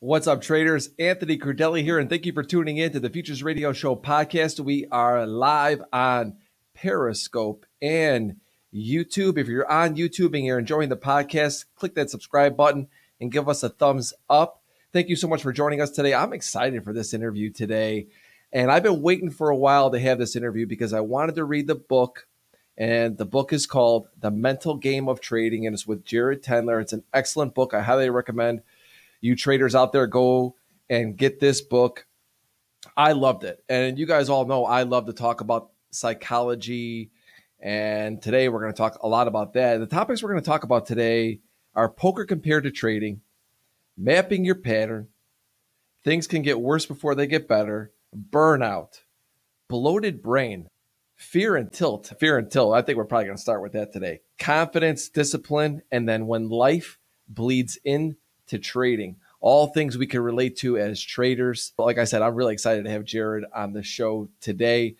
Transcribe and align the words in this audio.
What's 0.00 0.26
up, 0.26 0.42
traders? 0.42 0.90
Anthony 0.98 1.38
Crudele 1.38 1.82
here, 1.82 1.98
and 1.98 2.10
thank 2.10 2.26
you 2.26 2.32
for 2.34 2.42
tuning 2.42 2.76
in 2.76 2.92
to 2.92 3.00
the 3.00 3.08
Futures 3.08 3.42
Radio 3.42 3.72
Show 3.72 3.96
podcast. 3.96 4.60
We 4.60 4.84
are 4.92 5.26
live 5.26 5.82
on 5.90 6.36
Periscope 6.74 7.64
and 7.80 8.36
YouTube. 8.74 9.38
If 9.38 9.48
you're 9.48 9.66
on 9.72 9.96
YouTube 9.96 10.36
and 10.36 10.44
you're 10.44 10.58
enjoying 10.58 10.90
the 10.90 10.98
podcast, 10.98 11.64
click 11.76 11.94
that 11.94 12.10
subscribe 12.10 12.58
button 12.58 12.88
and 13.22 13.32
give 13.32 13.48
us 13.48 13.62
a 13.62 13.70
thumbs 13.70 14.12
up. 14.28 14.60
Thank 14.92 15.08
you 15.08 15.16
so 15.16 15.28
much 15.28 15.40
for 15.40 15.50
joining 15.50 15.80
us 15.80 15.88
today. 15.88 16.12
I'm 16.12 16.34
excited 16.34 16.84
for 16.84 16.92
this 16.92 17.14
interview 17.14 17.48
today. 17.48 18.08
And 18.52 18.70
I've 18.70 18.82
been 18.82 19.00
waiting 19.00 19.30
for 19.30 19.48
a 19.48 19.56
while 19.56 19.90
to 19.90 19.98
have 19.98 20.18
this 20.18 20.36
interview 20.36 20.66
because 20.66 20.92
I 20.92 21.00
wanted 21.00 21.36
to 21.36 21.44
read 21.44 21.68
the 21.68 21.74
book. 21.74 22.26
And 22.76 23.16
the 23.16 23.24
book 23.24 23.50
is 23.50 23.66
called 23.66 24.08
The 24.20 24.30
Mental 24.30 24.76
Game 24.76 25.08
of 25.08 25.22
Trading, 25.22 25.66
and 25.66 25.72
it's 25.72 25.86
with 25.86 26.04
Jared 26.04 26.42
Tendler. 26.42 26.82
It's 26.82 26.92
an 26.92 27.04
excellent 27.14 27.54
book. 27.54 27.72
I 27.72 27.80
highly 27.80 28.10
recommend 28.10 28.60
you 29.20 29.36
traders 29.36 29.74
out 29.74 29.92
there 29.92 30.06
go 30.06 30.56
and 30.88 31.16
get 31.16 31.40
this 31.40 31.60
book. 31.60 32.06
I 32.96 33.12
loved 33.12 33.44
it. 33.44 33.62
And 33.68 33.98
you 33.98 34.06
guys 34.06 34.28
all 34.28 34.46
know 34.46 34.64
I 34.64 34.82
love 34.82 35.06
to 35.06 35.12
talk 35.12 35.40
about 35.40 35.70
psychology. 35.90 37.10
And 37.60 38.20
today 38.20 38.48
we're 38.48 38.60
going 38.60 38.72
to 38.72 38.76
talk 38.76 38.98
a 39.02 39.08
lot 39.08 39.28
about 39.28 39.54
that. 39.54 39.78
The 39.78 39.86
topics 39.86 40.22
we're 40.22 40.30
going 40.30 40.42
to 40.42 40.46
talk 40.46 40.64
about 40.64 40.86
today 40.86 41.40
are 41.74 41.88
poker 41.88 42.24
compared 42.24 42.64
to 42.64 42.70
trading, 42.70 43.20
mapping 43.96 44.44
your 44.44 44.54
pattern, 44.54 45.08
things 46.04 46.26
can 46.26 46.42
get 46.42 46.60
worse 46.60 46.86
before 46.86 47.14
they 47.14 47.26
get 47.26 47.48
better, 47.48 47.92
burnout, 48.30 49.00
bloated 49.68 50.22
brain, 50.22 50.68
fear 51.16 51.56
and 51.56 51.72
tilt. 51.72 52.12
Fear 52.20 52.38
and 52.38 52.50
tilt. 52.50 52.74
I 52.74 52.82
think 52.82 52.96
we're 52.96 53.04
probably 53.04 53.26
going 53.26 53.36
to 53.36 53.42
start 53.42 53.62
with 53.62 53.72
that 53.72 53.92
today. 53.92 54.20
Confidence, 54.38 55.08
discipline, 55.08 55.82
and 55.90 56.08
then 56.08 56.26
when 56.26 56.48
life 56.48 56.98
bleeds 57.28 57.78
in 57.84 58.16
to 58.48 58.58
trading. 58.58 59.16
All 59.40 59.68
things 59.68 59.96
we 59.98 60.06
can 60.06 60.20
relate 60.20 60.56
to 60.58 60.78
as 60.78 61.00
traders. 61.00 61.72
But 61.76 61.84
Like 61.84 61.98
I 61.98 62.04
said, 62.04 62.22
I'm 62.22 62.34
really 62.34 62.52
excited 62.54 62.84
to 62.84 62.90
have 62.90 63.04
Jared 63.04 63.44
on 63.54 63.72
the 63.72 63.82
show 63.82 64.28
today. 64.40 64.96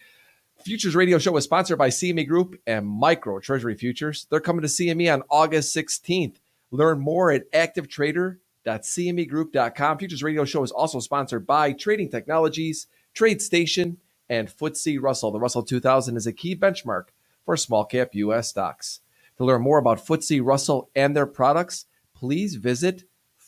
Futures 0.64 0.96
Radio 0.96 1.18
Show 1.18 1.36
is 1.36 1.44
sponsored 1.44 1.76
by 1.78 1.90
CME 1.90 2.26
Group 2.26 2.58
and 2.66 2.86
Micro 2.86 3.38
Treasury 3.40 3.74
Futures. 3.76 4.26
They're 4.30 4.40
coming 4.40 4.62
to 4.62 4.68
CME 4.68 5.12
on 5.12 5.22
August 5.30 5.76
16th. 5.76 6.36
Learn 6.70 6.98
more 6.98 7.30
at 7.30 7.50
activetrader.cmegroup.com. 7.52 9.98
Futures 9.98 10.22
Radio 10.22 10.44
Show 10.44 10.62
is 10.64 10.72
also 10.72 11.00
sponsored 11.00 11.46
by 11.46 11.72
Trading 11.72 12.08
Technologies, 12.08 12.86
TradeStation, 13.14 13.96
and 14.28 14.48
FTSE 14.48 15.00
Russell. 15.00 15.30
The 15.30 15.40
Russell 15.40 15.62
2000 15.62 16.16
is 16.16 16.26
a 16.26 16.32
key 16.32 16.56
benchmark 16.56 17.04
for 17.44 17.56
small 17.56 17.84
cap 17.84 18.08
U.S. 18.14 18.48
stocks. 18.48 19.00
To 19.38 19.44
learn 19.44 19.62
more 19.62 19.78
about 19.78 20.04
FTSE 20.04 20.44
Russell 20.44 20.90
and 20.96 21.14
their 21.14 21.26
products, 21.26 21.86
please 22.14 22.56
visit 22.56 23.04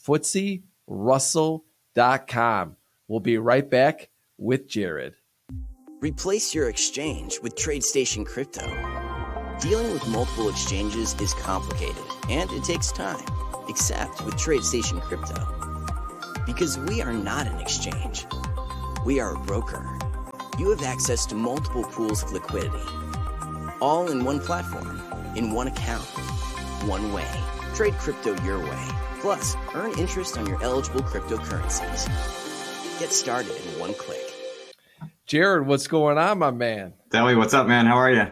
FTSERussell.com. 0.09 2.77
We'll 3.09 3.21
be 3.21 3.39
right 3.39 3.69
back 3.69 4.09
with 4.39 4.67
Jared. 4.67 5.13
Replace 6.01 6.55
your 6.55 6.71
exchange 6.71 7.39
with 7.43 7.57
TradeStation 7.57 8.25
Crypto. 8.25 8.65
Dealing 9.61 9.93
with 9.93 10.09
multiple 10.09 10.49
exchanges 10.49 11.15
is 11.21 11.35
complicated 11.35 12.03
and 12.31 12.51
it 12.53 12.65
takes 12.65 12.91
time, 12.93 13.23
except 13.69 14.25
with 14.25 14.37
TradeStation 14.37 15.03
Crypto. 15.03 15.35
Because 16.47 16.79
we 16.79 17.03
are 17.03 17.13
not 17.13 17.47
an 17.47 17.61
exchange, 17.61 18.25
we 19.05 19.21
are 19.21 19.35
a 19.35 19.39
broker. 19.41 19.87
You 20.59 20.71
have 20.71 20.83
access 20.83 21.27
to 21.27 21.35
multiple 21.35 21.85
pools 21.85 22.23
of 22.23 22.33
liquidity, 22.33 22.79
all 23.81 24.11
in 24.11 24.25
one 24.25 24.41
platform, 24.41 25.03
in 25.37 25.53
one 25.53 25.67
account, 25.67 26.07
one 26.87 27.13
way. 27.13 27.29
Trade 27.75 27.93
crypto 27.95 28.35
your 28.45 28.61
way 28.61 28.89
Plus, 29.21 29.57
earn 29.75 29.99
interest 29.99 30.39
on 30.39 30.47
your 30.47 30.63
eligible 30.63 31.03
cryptocurrencies. 31.03 32.09
Get 33.01 33.13
started 33.13 33.51
in 33.51 33.81
one 33.81 33.95
click. 33.95 34.21
Jared, 35.27 35.67
what's 35.67 35.89
going 35.89 36.19
on, 36.19 36.39
my 36.39 36.51
man? 36.51 36.95
Deli, 37.11 37.35
what's 37.35 37.53
up, 37.53 37.67
man? 37.67 37.87
How 37.87 37.97
are 37.97 38.11
you? 38.11 38.29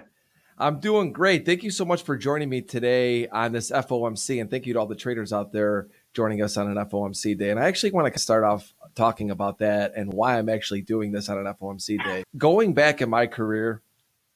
I'm 0.58 0.80
doing 0.80 1.12
great. 1.12 1.44
Thank 1.44 1.62
you 1.62 1.70
so 1.70 1.84
much 1.84 2.02
for 2.02 2.16
joining 2.16 2.48
me 2.48 2.62
today 2.62 3.28
on 3.28 3.52
this 3.52 3.70
FOMC, 3.70 4.40
and 4.40 4.50
thank 4.50 4.64
you 4.64 4.72
to 4.72 4.78
all 4.78 4.86
the 4.86 4.94
traders 4.94 5.32
out 5.32 5.52
there 5.52 5.88
joining 6.14 6.40
us 6.40 6.56
on 6.56 6.74
an 6.74 6.82
FOMC 6.86 7.36
day. 7.36 7.50
And 7.50 7.60
I 7.60 7.66
actually 7.66 7.90
want 7.90 8.10
to 8.12 8.18
start 8.18 8.44
off 8.44 8.72
talking 8.94 9.30
about 9.30 9.58
that 9.58 9.92
and 9.94 10.12
why 10.12 10.38
I'm 10.38 10.48
actually 10.48 10.80
doing 10.80 11.12
this 11.12 11.28
on 11.28 11.36
an 11.36 11.52
FOMC 11.52 12.02
day. 12.02 12.24
Going 12.38 12.72
back 12.72 13.02
in 13.02 13.10
my 13.10 13.26
career, 13.26 13.82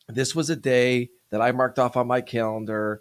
this 0.08 0.34
was 0.34 0.50
a 0.50 0.56
day 0.56 1.08
that 1.30 1.41
I 1.41 1.53
marked 1.53 1.78
off 1.78 1.97
on 1.97 2.06
my 2.06 2.20
calendar 2.20 3.00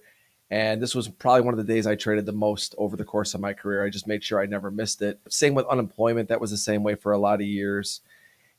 and 0.51 0.81
this 0.81 0.95
was 0.95 1.07
probably 1.07 1.41
one 1.41 1.53
of 1.53 1.65
the 1.65 1.71
days 1.71 1.85
I 1.85 1.95
traded 1.95 2.25
the 2.25 2.31
most 2.31 2.73
over 2.77 2.97
the 2.97 3.05
course 3.05 3.33
of 3.33 3.41
my 3.41 3.53
career. 3.53 3.85
I 3.85 3.89
just 3.89 4.07
made 4.07 4.23
sure 4.23 4.41
I 4.41 4.47
never 4.47 4.71
missed 4.71 5.01
it. 5.01 5.19
Same 5.29 5.53
with 5.53 5.67
unemployment. 5.67 6.29
That 6.29 6.41
was 6.41 6.51
the 6.51 6.57
same 6.57 6.81
way 6.83 6.95
for 6.95 7.11
a 7.11 7.19
lot 7.19 7.41
of 7.41 7.47
years. 7.47 8.01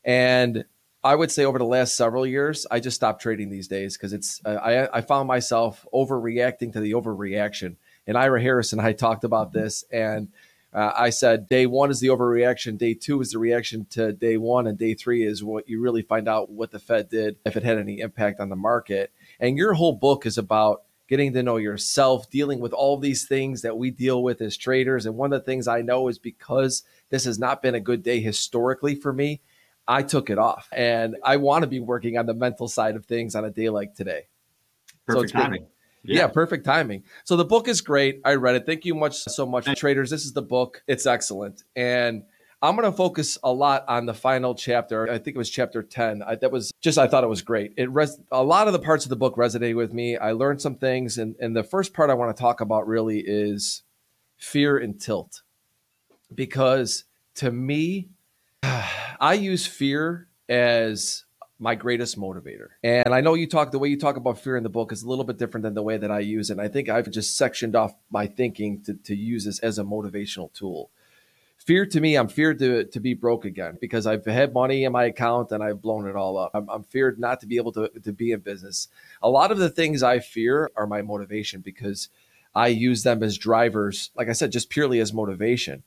And 0.05 0.65
I 1.03 1.15
would 1.15 1.31
say 1.31 1.45
over 1.45 1.59
the 1.59 1.65
last 1.65 1.97
several 1.97 2.27
years, 2.27 2.67
I 2.71 2.79
just 2.79 2.95
stopped 2.95 3.23
trading 3.23 3.51
these 3.51 3.69
days 3.69 3.97
because 3.97 4.13
it's, 4.13 4.41
uh, 4.45 4.51
I, 4.51 4.99
I 4.99 5.01
found 5.01 5.27
myself 5.27 5.87
overreacting 5.93 6.73
to 6.75 6.81
the 6.81 6.93
overreaction. 6.93 7.77
And 8.07 8.17
Ira 8.17 8.41
Harris 8.41 8.73
and 8.73 8.81
I 8.81 8.93
talked 8.93 9.25
about 9.25 9.53
this. 9.53 9.85
And 9.91 10.29
uh, 10.73 10.93
I 10.95 11.11
said, 11.11 11.49
day 11.49 11.67
one 11.67 11.91
is 11.91 12.01
the 12.01 12.09
overreaction. 12.09 12.79
Day 12.79 12.95
two 12.95 13.21
is 13.21 13.33
the 13.33 13.39
reaction 13.39 13.87
to 13.91 14.13
day 14.13 14.37
one. 14.37 14.67
And 14.67 14.79
day 14.79 14.95
three 14.95 15.25
is 15.25 15.43
what 15.43 15.69
you 15.69 15.81
really 15.81 16.03
find 16.03 16.29
out 16.29 16.51
what 16.51 16.71
the 16.71 16.79
Fed 16.79 17.09
did, 17.09 17.37
if 17.45 17.57
it 17.57 17.65
had 17.65 17.79
any 17.79 18.01
impact 18.01 18.39
on 18.39 18.49
the 18.49 18.57
market. 18.57 19.11
And 19.41 19.57
your 19.57 19.73
whole 19.73 19.95
book 19.95 20.27
is 20.27 20.39
about 20.39 20.83
getting 21.11 21.33
to 21.33 21.43
know 21.43 21.57
yourself, 21.57 22.31
dealing 22.31 22.61
with 22.61 22.73
all 22.73 22.97
these 22.97 23.27
things 23.27 23.63
that 23.63 23.77
we 23.77 23.91
deal 23.91 24.23
with 24.23 24.41
as 24.41 24.57
traders. 24.57 25.07
And 25.07 25.17
one 25.17 25.33
of 25.33 25.41
the 25.41 25.45
things 25.45 25.67
I 25.67 25.83
know 25.83 26.07
is 26.07 26.19
because 26.19 26.85
this 27.11 27.25
has 27.25 27.37
not 27.37 27.61
been 27.61 27.75
a 27.75 27.81
good 27.81 28.05
day 28.05 28.21
historically 28.21 28.95
for 28.95 29.13
me, 29.13 29.41
I 29.89 30.05
took 30.05 30.31
it 30.31 30.39
off. 30.39 30.69
And 30.73 31.17
I 31.25 31.39
want 31.39 31.65
to 31.65 31.67
be 31.67 31.81
working 31.81 32.17
on 32.17 32.27
the 32.27 32.35
mental 32.35 32.69
side 32.69 32.95
of 32.95 33.07
things 33.07 33.35
on 33.35 33.45
a 33.45 33.51
day 33.51 33.69
like 33.71 33.97
today. 33.97 34.29
Perfect 35.05 35.33
so 35.33 35.39
timing. 35.41 35.67
Yeah. 36.05 36.21
yeah. 36.21 36.27
perfect 36.29 36.65
timing. 36.65 37.03
So 37.25 37.37
the 37.37 37.45
book 37.45 37.67
is 37.67 37.81
great. 37.81 38.21
I 38.25 38.37
read 38.37 38.55
it. 38.55 38.65
Thank 38.65 38.85
you 38.85 38.95
much 38.95 39.17
so 39.17 39.45
much, 39.45 39.67
traders. 39.77 40.11
This 40.11 40.25
is 40.25 40.33
the 40.33 40.43
book. 40.43 40.85
It's 40.87 41.07
excellent. 41.07 41.65
And 41.75 42.23
I'm 42.63 42.77
going 42.77 42.91
to 42.91 42.97
focus 42.97 43.39
a 43.43 43.51
lot 43.51 43.87
on 43.89 44.05
the 44.05 44.13
final 44.13 44.55
chapter. 44.55 45.11
I 45.11 45.17
think 45.17 45.35
it 45.35 45.39
was 45.39 45.49
chapter 45.49 45.83
10. 45.83 46.23
I, 46.23 46.35
that 46.37 46.53
was 46.53 46.73
just, 46.83 46.99
I 46.99 47.09
thought 47.09 47.25
it 47.25 47.29
was 47.29 47.41
great. 47.41 47.73
It 47.79 47.91
res- 47.91 48.21
A 48.31 48.45
lot 48.45 48.67
of 48.67 48.75
the 48.75 48.79
parts 48.79 49.07
of 49.07 49.09
the 49.09 49.17
book 49.17 49.37
resonated 49.37 49.77
with 49.77 49.95
me. 49.95 50.19
I 50.19 50.33
learned 50.33 50.61
some 50.61 50.75
things. 50.75 51.17
And, 51.17 51.37
and 51.41 51.57
the 51.57 51.65
first 51.65 51.95
part 51.95 52.11
I 52.11 52.15
want 52.15 52.37
to 52.37 52.41
talk 52.41 52.61
about 52.61 52.87
really 52.87 53.21
is 53.21 53.83
fear 54.37 54.77
and 54.77 55.01
tilt. 55.01 55.41
Because 56.35 57.05
to 57.37 57.51
me, 57.51 58.11
I 58.63 59.35
use 59.41 59.67
fear 59.67 60.29
as 60.47 61.25
my 61.59 61.75
greatest 61.75 62.19
motivator. 62.19 62.69
And 62.83 63.15
I 63.15 63.23
know 63.23 63.35
you 63.35 63.47
talk 63.47 63.71
the 63.71 63.79
way 63.79 63.89
you 63.89 63.99
talk 63.99 64.17
about 64.17 64.39
fear 64.39 64.59
in 64.59 64.65
the 64.65 64.71
book 64.71 64.93
is 64.93 65.03
a 65.03 65.09
little 65.09 65.25
bit 65.25 65.39
different 65.39 65.63
than 65.63 65.75
the 65.75 65.83
way 65.83 65.97
that 65.97 66.11
I 66.11 66.21
use 66.21 66.51
it. 66.51 66.55
And 66.55 66.61
I 66.61 66.69
think 66.69 66.91
I've 66.91 67.11
just 67.11 67.39
sectioned 67.39 67.75
off 67.75 67.95
my 68.11 68.27
thinking 68.27 68.83
to, 68.83 68.95
to 68.95 69.15
use 69.15 69.47
this 69.47 69.61
as 69.61 69.79
a 69.79 69.85
motivational 69.85 70.53
tool 70.53 70.91
fear 71.67 71.87
to 71.87 72.01
me, 72.01 72.17
I'm 72.17 72.29
feared 72.29 72.59
to 72.61 72.85
to 72.85 73.01
be 73.01 73.15
broke 73.15 73.45
again 73.45 73.79
because 73.81 74.07
I've 74.07 74.25
had 74.25 74.53
money 74.53 74.85
in 74.85 74.93
my 74.93 75.05
account 75.05 75.53
and 75.53 75.63
I've 75.63 75.81
blown 75.81 76.09
it 76.09 76.17
all 76.17 76.39
up. 76.39 76.51
I'm, 76.55 76.69
I'm 76.69 76.83
feared 76.85 77.19
not 77.19 77.41
to 77.41 77.47
be 77.47 77.57
able 77.57 77.73
to 77.73 77.89
to 78.03 78.13
be 78.13 78.33
in 78.33 78.41
business. 78.41 78.89
A 79.23 79.29
lot 79.29 79.51
of 79.51 79.59
the 79.59 79.71
things 79.71 80.03
I 80.03 80.19
fear 80.19 80.71
are 80.77 80.87
my 80.87 81.03
motivation 81.03 81.61
because 81.61 82.09
I 82.55 82.69
use 82.69 83.03
them 83.03 83.23
as 83.23 83.39
drivers. 83.39 84.11
Like 84.17 84.29
I 84.29 84.33
said, 84.33 84.53
just 84.53 84.71
purely 84.71 85.01
as 85.01 85.13
motivation. 85.13 85.83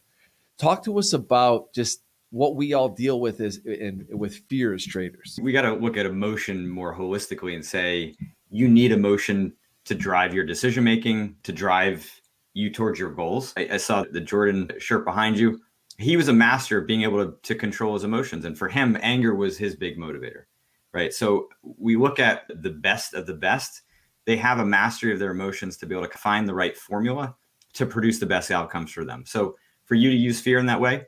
Talk 0.57 0.83
to 0.85 0.97
us 0.99 1.13
about 1.13 1.73
just 1.73 2.01
what 2.29 2.55
we 2.55 2.73
all 2.73 2.89
deal 2.89 3.19
with 3.19 3.41
is 3.41 3.57
in 3.65 4.07
with 4.09 4.35
fear 4.47 4.73
as 4.73 4.85
traders. 4.85 5.39
We 5.41 5.51
got 5.51 5.63
to 5.63 5.73
look 5.73 5.97
at 5.97 6.05
emotion 6.05 6.69
more 6.69 6.95
holistically 6.95 7.55
and 7.55 7.65
say 7.65 8.15
you 8.49 8.67
need 8.67 8.91
emotion 8.91 9.53
to 9.85 9.95
drive 9.95 10.33
your 10.33 10.45
decision 10.45 10.83
making, 10.83 11.35
to 11.43 11.51
drive 11.51 12.21
you 12.53 12.71
towards 12.71 12.99
your 12.99 13.11
goals. 13.11 13.53
I, 13.57 13.67
I, 13.73 13.77
saw 13.77 14.03
the 14.09 14.21
Jordan 14.21 14.71
shirt 14.79 15.05
behind 15.05 15.37
you. 15.37 15.61
He 15.97 16.17
was 16.17 16.27
a 16.27 16.33
master 16.33 16.79
of 16.79 16.87
being 16.87 17.03
able 17.03 17.25
to, 17.25 17.35
to 17.41 17.55
control 17.55 17.93
his 17.93 18.03
emotions. 18.03 18.45
And 18.45 18.57
for 18.57 18.67
him, 18.67 18.97
anger 19.01 19.35
was 19.35 19.57
his 19.57 19.75
big 19.75 19.97
motivator, 19.97 20.43
right? 20.91 21.13
So 21.13 21.49
we 21.63 21.95
look 21.95 22.19
at 22.19 22.43
the 22.49 22.69
best 22.69 23.13
of 23.13 23.25
the 23.25 23.33
best. 23.33 23.81
They 24.25 24.37
have 24.37 24.59
a 24.59 24.65
mastery 24.65 25.13
of 25.13 25.19
their 25.19 25.31
emotions 25.31 25.77
to 25.77 25.85
be 25.85 25.95
able 25.95 26.07
to 26.07 26.17
find 26.17 26.47
the 26.47 26.53
right 26.53 26.77
formula 26.77 27.35
to 27.73 27.85
produce 27.85 28.19
the 28.19 28.25
best 28.25 28.51
outcomes 28.51 28.91
for 28.91 29.03
them. 29.03 29.23
So 29.25 29.55
for 29.85 29.95
you 29.95 30.09
to 30.09 30.15
use 30.15 30.39
fear 30.39 30.59
in 30.59 30.67
that 30.67 30.79
way, 30.79 31.05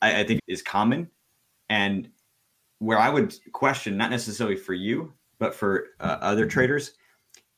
I, 0.00 0.20
I 0.20 0.24
think 0.24 0.40
is 0.46 0.62
common. 0.62 1.08
And 1.68 2.08
where 2.78 2.98
I 2.98 3.08
would 3.08 3.34
question, 3.52 3.96
not 3.96 4.10
necessarily 4.10 4.56
for 4.56 4.74
you, 4.74 5.12
but 5.38 5.54
for 5.54 5.86
uh, 6.00 6.18
other 6.20 6.46
traders, 6.46 6.92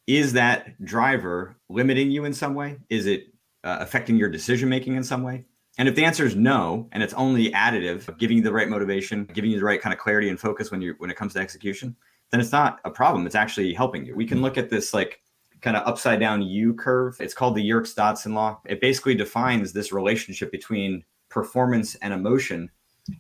is 0.06 0.32
that 0.34 0.82
driver 0.84 1.56
limiting 1.68 2.10
you 2.10 2.24
in 2.24 2.32
some 2.32 2.54
way? 2.54 2.78
Is 2.90 3.06
it 3.06 3.26
uh, 3.62 3.78
affecting 3.80 4.16
your 4.16 4.28
decision 4.28 4.68
making 4.68 4.96
in 4.96 5.04
some 5.04 5.22
way? 5.22 5.46
And 5.78 5.88
if 5.88 5.96
the 5.96 6.04
answer 6.04 6.24
is 6.24 6.36
no, 6.36 6.88
and 6.92 7.02
it's 7.02 7.14
only 7.14 7.50
additive, 7.50 8.16
giving 8.18 8.36
you 8.36 8.42
the 8.42 8.52
right 8.52 8.68
motivation, 8.68 9.24
giving 9.32 9.50
you 9.50 9.58
the 9.58 9.64
right 9.64 9.80
kind 9.80 9.92
of 9.92 9.98
clarity 9.98 10.28
and 10.28 10.38
focus 10.38 10.70
when 10.70 10.80
you 10.80 10.94
when 10.98 11.10
it 11.10 11.16
comes 11.16 11.32
to 11.34 11.40
execution, 11.40 11.96
then 12.30 12.40
it's 12.40 12.52
not 12.52 12.80
a 12.84 12.90
problem. 12.90 13.26
It's 13.26 13.34
actually 13.34 13.72
helping 13.72 14.04
you. 14.04 14.14
We 14.14 14.26
can 14.26 14.40
look 14.40 14.56
at 14.56 14.70
this 14.70 14.94
like 14.94 15.20
kind 15.62 15.76
of 15.76 15.86
upside 15.86 16.20
down 16.20 16.42
U 16.42 16.74
curve. 16.74 17.16
It's 17.18 17.34
called 17.34 17.56
the 17.56 17.62
Yerkes 17.62 17.94
Dodson 17.94 18.34
law. 18.34 18.60
It 18.66 18.80
basically 18.80 19.14
defines 19.14 19.72
this 19.72 19.92
relationship 19.92 20.52
between 20.52 21.02
performance 21.28 21.96
and 21.96 22.12
emotion. 22.12 22.70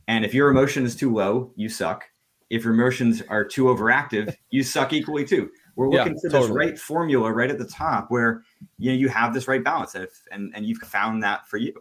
And 0.06 0.24
if 0.24 0.32
your 0.32 0.50
emotion 0.50 0.84
is 0.84 0.94
too 0.94 1.12
low, 1.12 1.52
you 1.56 1.68
suck. 1.68 2.04
If 2.50 2.62
your 2.64 2.74
emotions 2.74 3.22
are 3.28 3.44
too 3.44 3.64
overactive, 3.64 4.36
you 4.50 4.62
suck 4.62 4.92
equally 4.92 5.24
too. 5.24 5.50
We're 5.76 5.90
looking 5.90 6.14
yeah, 6.14 6.20
for 6.20 6.28
totally. 6.28 6.48
this 6.48 6.56
right 6.56 6.78
formula 6.78 7.32
right 7.32 7.50
at 7.50 7.58
the 7.58 7.66
top 7.66 8.10
where 8.10 8.42
you 8.78 8.92
know 8.92 8.96
you 8.96 9.08
have 9.08 9.34
this 9.34 9.48
right 9.48 9.62
balance 9.62 9.94
if, 9.94 10.22
and 10.30 10.52
and 10.54 10.64
you've 10.64 10.78
found 10.78 11.22
that 11.22 11.48
for 11.48 11.56
you. 11.56 11.74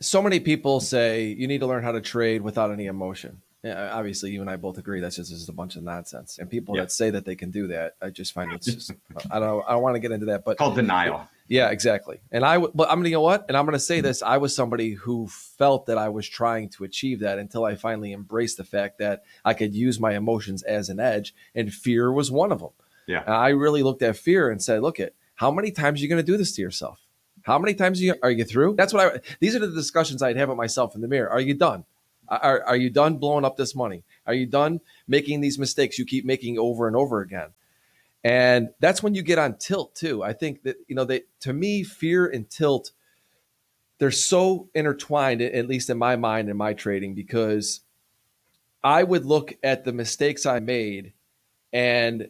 So 0.00 0.20
many 0.22 0.40
people 0.40 0.80
say 0.80 1.26
you 1.26 1.48
need 1.48 1.60
to 1.60 1.66
learn 1.66 1.82
how 1.82 1.92
to 1.92 2.00
trade 2.00 2.42
without 2.42 2.70
any 2.70 2.86
emotion. 2.86 3.42
Yeah, 3.66 3.90
obviously, 3.92 4.30
you 4.30 4.40
and 4.40 4.48
I 4.48 4.54
both 4.54 4.78
agree 4.78 5.00
that's 5.00 5.16
just, 5.16 5.30
just 5.30 5.48
a 5.48 5.52
bunch 5.52 5.74
of 5.74 5.82
nonsense. 5.82 6.38
And 6.38 6.48
people 6.48 6.76
yeah. 6.76 6.82
that 6.82 6.92
say 6.92 7.10
that 7.10 7.24
they 7.24 7.34
can 7.34 7.50
do 7.50 7.66
that, 7.66 7.96
I 8.00 8.10
just 8.10 8.32
find 8.32 8.52
it's 8.52 8.66
just 8.66 8.92
I 9.30 9.40
don't 9.40 9.64
I 9.66 9.72
don't 9.72 9.82
want 9.82 9.96
to 9.96 9.98
get 9.98 10.12
into 10.12 10.26
that, 10.26 10.44
but 10.44 10.56
called 10.56 10.76
denial. 10.76 11.28
Yeah, 11.48 11.70
exactly. 11.70 12.20
And 12.30 12.44
I, 12.44 12.58
but 12.58 12.88
I'm 12.88 12.98
gonna, 12.98 13.08
you 13.08 13.16
know 13.16 13.22
what? 13.22 13.46
And 13.48 13.56
I'm 13.56 13.64
gonna 13.64 13.80
say 13.80 14.00
this: 14.00 14.22
I 14.22 14.36
was 14.36 14.54
somebody 14.54 14.92
who 14.92 15.26
felt 15.26 15.86
that 15.86 15.98
I 15.98 16.08
was 16.08 16.28
trying 16.28 16.68
to 16.70 16.84
achieve 16.84 17.20
that 17.20 17.40
until 17.40 17.64
I 17.64 17.74
finally 17.74 18.12
embraced 18.12 18.56
the 18.56 18.64
fact 18.64 18.98
that 18.98 19.24
I 19.44 19.54
could 19.54 19.74
use 19.74 19.98
my 19.98 20.14
emotions 20.14 20.62
as 20.62 20.88
an 20.88 21.00
edge, 21.00 21.34
and 21.54 21.72
fear 21.72 22.12
was 22.12 22.30
one 22.30 22.52
of 22.52 22.60
them. 22.60 22.70
Yeah, 23.08 23.22
and 23.26 23.34
I 23.34 23.48
really 23.48 23.82
looked 23.82 24.02
at 24.02 24.16
fear 24.16 24.48
and 24.48 24.62
said, 24.62 24.80
"Look 24.80 25.00
at 25.00 25.12
how 25.34 25.50
many 25.50 25.72
times 25.72 26.00
are 26.00 26.02
you 26.04 26.08
gonna 26.08 26.22
do 26.22 26.36
this 26.36 26.52
to 26.52 26.62
yourself? 26.62 27.00
How 27.42 27.58
many 27.58 27.74
times 27.74 28.00
are 28.00 28.04
you, 28.04 28.14
are 28.22 28.30
you 28.30 28.44
through?" 28.44 28.74
That's 28.76 28.92
what 28.92 29.16
I. 29.16 29.20
These 29.40 29.56
are 29.56 29.60
the 29.60 29.72
discussions 29.72 30.22
I'd 30.22 30.36
have 30.36 30.48
with 30.48 30.58
myself 30.58 30.94
in 30.94 31.00
the 31.00 31.08
mirror. 31.08 31.30
Are 31.30 31.40
you 31.40 31.54
done? 31.54 31.84
Are, 32.28 32.62
are 32.64 32.76
you 32.76 32.90
done 32.90 33.18
blowing 33.18 33.44
up 33.44 33.56
this 33.56 33.74
money? 33.74 34.04
Are 34.26 34.34
you 34.34 34.46
done 34.46 34.80
making 35.06 35.40
these 35.40 35.58
mistakes 35.58 35.98
you 35.98 36.04
keep 36.04 36.24
making 36.24 36.58
over 36.58 36.86
and 36.86 36.96
over 36.96 37.20
again? 37.20 37.50
And 38.24 38.70
that's 38.80 39.02
when 39.02 39.14
you 39.14 39.22
get 39.22 39.38
on 39.38 39.56
tilt 39.56 39.94
too. 39.94 40.22
I 40.22 40.32
think 40.32 40.64
that, 40.64 40.76
you 40.88 40.96
know, 40.96 41.04
they, 41.04 41.22
to 41.40 41.52
me, 41.52 41.84
fear 41.84 42.26
and 42.26 42.50
tilt, 42.50 42.90
they're 43.98 44.10
so 44.10 44.68
intertwined, 44.74 45.40
at 45.40 45.68
least 45.68 45.90
in 45.90 45.96
my 45.96 46.16
mind 46.16 46.48
and 46.48 46.58
my 46.58 46.74
trading, 46.74 47.14
because 47.14 47.82
I 48.82 49.04
would 49.04 49.24
look 49.24 49.56
at 49.62 49.84
the 49.84 49.92
mistakes 49.92 50.44
I 50.44 50.58
made 50.58 51.12
and 51.72 52.28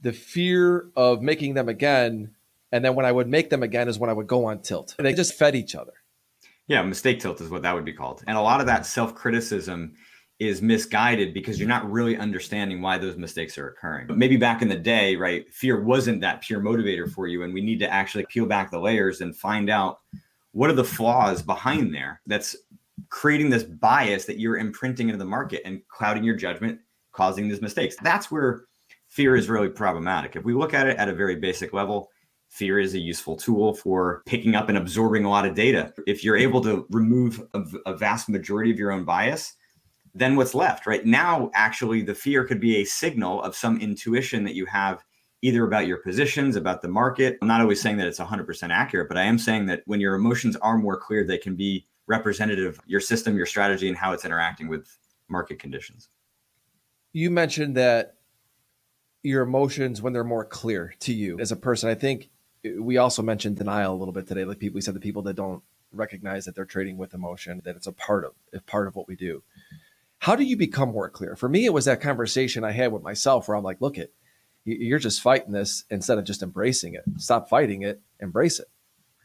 the 0.00 0.12
fear 0.12 0.88
of 0.96 1.22
making 1.22 1.54
them 1.54 1.68
again. 1.68 2.34
And 2.72 2.84
then 2.84 2.94
when 2.94 3.06
I 3.06 3.12
would 3.12 3.28
make 3.28 3.50
them 3.50 3.62
again 3.62 3.88
is 3.88 3.98
when 3.98 4.10
I 4.10 4.14
would 4.14 4.26
go 4.26 4.46
on 4.46 4.60
tilt. 4.60 4.94
And 4.98 5.06
they 5.06 5.14
just 5.14 5.34
fed 5.34 5.54
each 5.54 5.74
other. 5.74 5.92
Yeah, 6.68 6.82
mistake 6.82 7.18
tilt 7.18 7.40
is 7.40 7.48
what 7.48 7.62
that 7.62 7.74
would 7.74 7.84
be 7.84 7.92
called. 7.92 8.22
And 8.26 8.36
a 8.36 8.42
lot 8.42 8.60
of 8.60 8.66
that 8.66 8.82
mm. 8.82 8.86
self 8.86 9.14
criticism 9.14 9.94
is 10.38 10.62
misguided 10.62 11.34
because 11.34 11.58
you're 11.58 11.68
not 11.68 11.90
really 11.90 12.16
understanding 12.16 12.80
why 12.80 12.96
those 12.96 13.16
mistakes 13.16 13.58
are 13.58 13.70
occurring. 13.70 14.06
But 14.06 14.18
maybe 14.18 14.36
back 14.36 14.62
in 14.62 14.68
the 14.68 14.76
day, 14.76 15.16
right, 15.16 15.52
fear 15.52 15.82
wasn't 15.82 16.20
that 16.20 16.42
pure 16.42 16.60
motivator 16.60 17.10
for 17.10 17.26
you. 17.26 17.42
And 17.42 17.52
we 17.52 17.60
need 17.60 17.80
to 17.80 17.92
actually 17.92 18.24
peel 18.28 18.46
back 18.46 18.70
the 18.70 18.78
layers 18.78 19.20
and 19.20 19.34
find 19.34 19.68
out 19.68 19.98
what 20.52 20.70
are 20.70 20.74
the 20.74 20.84
flaws 20.84 21.42
behind 21.42 21.92
there 21.92 22.20
that's 22.26 22.54
creating 23.08 23.50
this 23.50 23.64
bias 23.64 24.26
that 24.26 24.38
you're 24.38 24.58
imprinting 24.58 25.08
into 25.08 25.18
the 25.18 25.24
market 25.24 25.62
and 25.64 25.80
clouding 25.88 26.22
your 26.22 26.36
judgment, 26.36 26.78
causing 27.12 27.48
these 27.48 27.62
mistakes. 27.62 27.96
That's 28.02 28.30
where 28.30 28.64
fear 29.08 29.34
is 29.34 29.48
really 29.48 29.68
problematic. 29.68 30.36
If 30.36 30.44
we 30.44 30.54
look 30.54 30.74
at 30.74 30.86
it 30.86 30.96
at 30.98 31.08
a 31.08 31.14
very 31.14 31.36
basic 31.36 31.72
level, 31.72 32.10
fear 32.48 32.78
is 32.78 32.94
a 32.94 32.98
useful 32.98 33.36
tool 33.36 33.74
for 33.74 34.22
picking 34.26 34.54
up 34.54 34.68
and 34.68 34.78
absorbing 34.78 35.24
a 35.24 35.30
lot 35.30 35.46
of 35.46 35.54
data. 35.54 35.92
If 36.06 36.24
you're 36.24 36.36
able 36.36 36.60
to 36.62 36.86
remove 36.90 37.42
a, 37.54 37.62
a 37.86 37.96
vast 37.96 38.28
majority 38.28 38.70
of 38.70 38.78
your 38.78 38.90
own 38.90 39.04
bias, 39.04 39.54
then 40.14 40.36
what's 40.36 40.54
left 40.54 40.86
right? 40.86 41.04
Now 41.04 41.50
actually 41.54 42.02
the 42.02 42.14
fear 42.14 42.44
could 42.44 42.60
be 42.60 42.76
a 42.76 42.84
signal 42.84 43.42
of 43.42 43.54
some 43.54 43.80
intuition 43.80 44.44
that 44.44 44.54
you 44.54 44.66
have 44.66 45.04
either 45.42 45.64
about 45.64 45.86
your 45.86 45.98
positions 45.98 46.56
about 46.56 46.82
the 46.82 46.88
market. 46.88 47.38
I'm 47.40 47.48
not 47.48 47.60
always 47.60 47.80
saying 47.80 47.98
that 47.98 48.08
it's 48.08 48.18
100% 48.18 48.70
accurate 48.70 49.08
but 49.08 49.16
i 49.18 49.22
am 49.22 49.38
saying 49.38 49.66
that 49.66 49.82
when 49.86 50.00
your 50.00 50.14
emotions 50.14 50.56
are 50.56 50.76
more 50.76 50.96
clear 50.96 51.24
they 51.24 51.38
can 51.38 51.54
be 51.54 51.86
representative 52.08 52.78
of 52.78 52.80
your 52.86 53.00
system 53.00 53.36
your 53.36 53.46
strategy 53.46 53.88
and 53.88 53.96
how 53.96 54.12
it's 54.12 54.24
interacting 54.24 54.66
with 54.66 54.98
market 55.28 55.58
conditions. 55.58 56.08
You 57.12 57.30
mentioned 57.30 57.76
that 57.76 58.14
your 59.22 59.42
emotions 59.42 60.00
when 60.00 60.12
they're 60.12 60.24
more 60.24 60.44
clear 60.44 60.94
to 61.00 61.12
you 61.12 61.38
as 61.40 61.52
a 61.52 61.56
person 61.56 61.88
i 61.88 61.94
think 61.94 62.30
we 62.78 62.96
also 62.96 63.22
mentioned 63.22 63.56
denial 63.56 63.94
a 63.94 63.96
little 63.96 64.12
bit 64.12 64.26
today 64.26 64.44
like 64.44 64.58
people 64.58 64.74
we 64.74 64.80
said 64.80 64.94
the 64.94 65.00
people 65.00 65.22
that 65.22 65.34
don't 65.34 65.62
recognize 65.92 66.44
that 66.44 66.54
they're 66.54 66.64
trading 66.64 66.98
with 66.98 67.14
emotion 67.14 67.62
that 67.64 67.76
it's 67.76 67.86
a 67.86 67.92
part 67.92 68.24
of 68.24 68.66
part 68.66 68.86
of 68.86 68.94
what 68.94 69.08
we 69.08 69.16
do 69.16 69.42
how 70.20 70.34
do 70.34 70.44
you 70.44 70.56
become 70.56 70.90
more 70.90 71.08
clear? 71.08 71.36
For 71.36 71.48
me, 71.48 71.64
it 71.64 71.72
was 71.72 71.84
that 71.84 72.00
conversation 72.00 72.64
I 72.64 72.72
had 72.72 72.92
with 72.92 73.02
myself 73.02 73.46
where 73.46 73.56
I'm 73.56 73.64
like, 73.64 73.80
look 73.80 73.98
it, 73.98 74.12
you're 74.64 74.98
just 74.98 75.22
fighting 75.22 75.52
this 75.52 75.84
instead 75.90 76.18
of 76.18 76.24
just 76.24 76.42
embracing 76.42 76.94
it. 76.94 77.04
Stop 77.16 77.48
fighting 77.48 77.82
it, 77.82 78.02
embrace 78.20 78.58
it. 78.58 78.66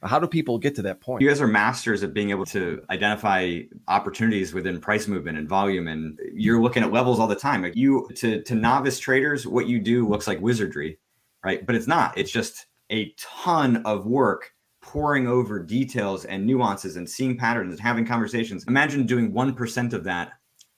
How 0.03 0.19
do 0.19 0.27
people 0.27 0.59
get 0.59 0.75
to 0.75 0.81
that 0.83 0.99
point? 0.99 1.21
You 1.21 1.29
guys 1.29 1.39
are 1.39 1.47
masters 1.47 2.03
at 2.03 2.13
being 2.13 2.29
able 2.29 2.45
to 2.47 2.83
identify 2.89 3.61
opportunities 3.87 4.53
within 4.53 4.81
price 4.81 5.07
movement 5.07 5.37
and 5.37 5.47
volume, 5.47 5.87
and 5.87 6.19
you're 6.33 6.61
looking 6.61 6.83
at 6.83 6.91
levels 6.91 7.19
all 7.19 7.27
the 7.27 7.37
time. 7.37 7.61
Like 7.61 7.75
you 7.77 8.09
to 8.15 8.41
to 8.43 8.55
novice 8.55 8.99
traders, 8.99 9.47
what 9.47 9.67
you 9.67 9.79
do 9.79 10.05
looks 10.05 10.27
like 10.27 10.41
wizardry, 10.41 10.99
right? 11.43 11.65
But 11.65 11.75
it's 11.75 11.87
not. 11.87 12.17
It's 12.17 12.31
just 12.31 12.65
a 12.91 13.13
ton 13.17 13.77
of 13.85 14.05
work 14.05 14.51
pouring 14.81 15.27
over 15.27 15.59
details 15.59 16.25
and 16.25 16.45
nuances 16.45 16.97
and 16.97 17.09
seeing 17.09 17.37
patterns 17.37 17.71
and 17.71 17.79
having 17.79 18.05
conversations. 18.05 18.65
Imagine 18.67 19.05
doing 19.05 19.31
1% 19.31 19.93
of 19.93 20.03
that 20.03 20.33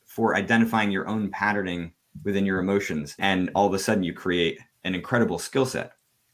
for 0.05 0.35
identifying 0.35 0.91
your 0.91 1.07
own 1.07 1.29
patterning 1.31 1.91
within 2.23 2.45
your 2.45 2.59
emotions. 2.59 3.15
And 3.19 3.49
all 3.55 3.67
of 3.67 3.73
a 3.73 3.79
sudden, 3.79 4.03
you 4.03 4.13
create 4.13 4.59
an 4.83 4.95
incredible 4.95 5.39
skill 5.39 5.65
set 5.65 5.93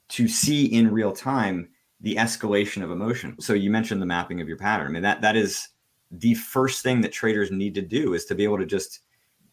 to 0.10 0.28
see 0.28 0.66
in 0.66 0.92
real 0.92 1.14
time 1.14 1.70
the 2.02 2.16
escalation 2.16 2.84
of 2.84 2.92
emotion. 2.92 3.40
So 3.40 3.54
you 3.54 3.72
mentioned 3.72 4.02
the 4.02 4.06
mapping 4.06 4.42
of 4.42 4.48
your 4.48 4.58
pattern. 4.58 4.88
I 4.88 4.90
mean, 4.92 5.04
that 5.04 5.22
that 5.22 5.36
is 5.36 5.70
the 6.12 6.34
first 6.34 6.84
thing 6.84 7.02
that 7.02 7.14
traders 7.14 7.52
need 7.52 7.74
to 7.76 7.82
do 7.82 8.14
is 8.14 8.26
to 8.26 8.36
be 8.36 8.44
able 8.44 8.58
to 8.58 8.66
just 8.66 9.00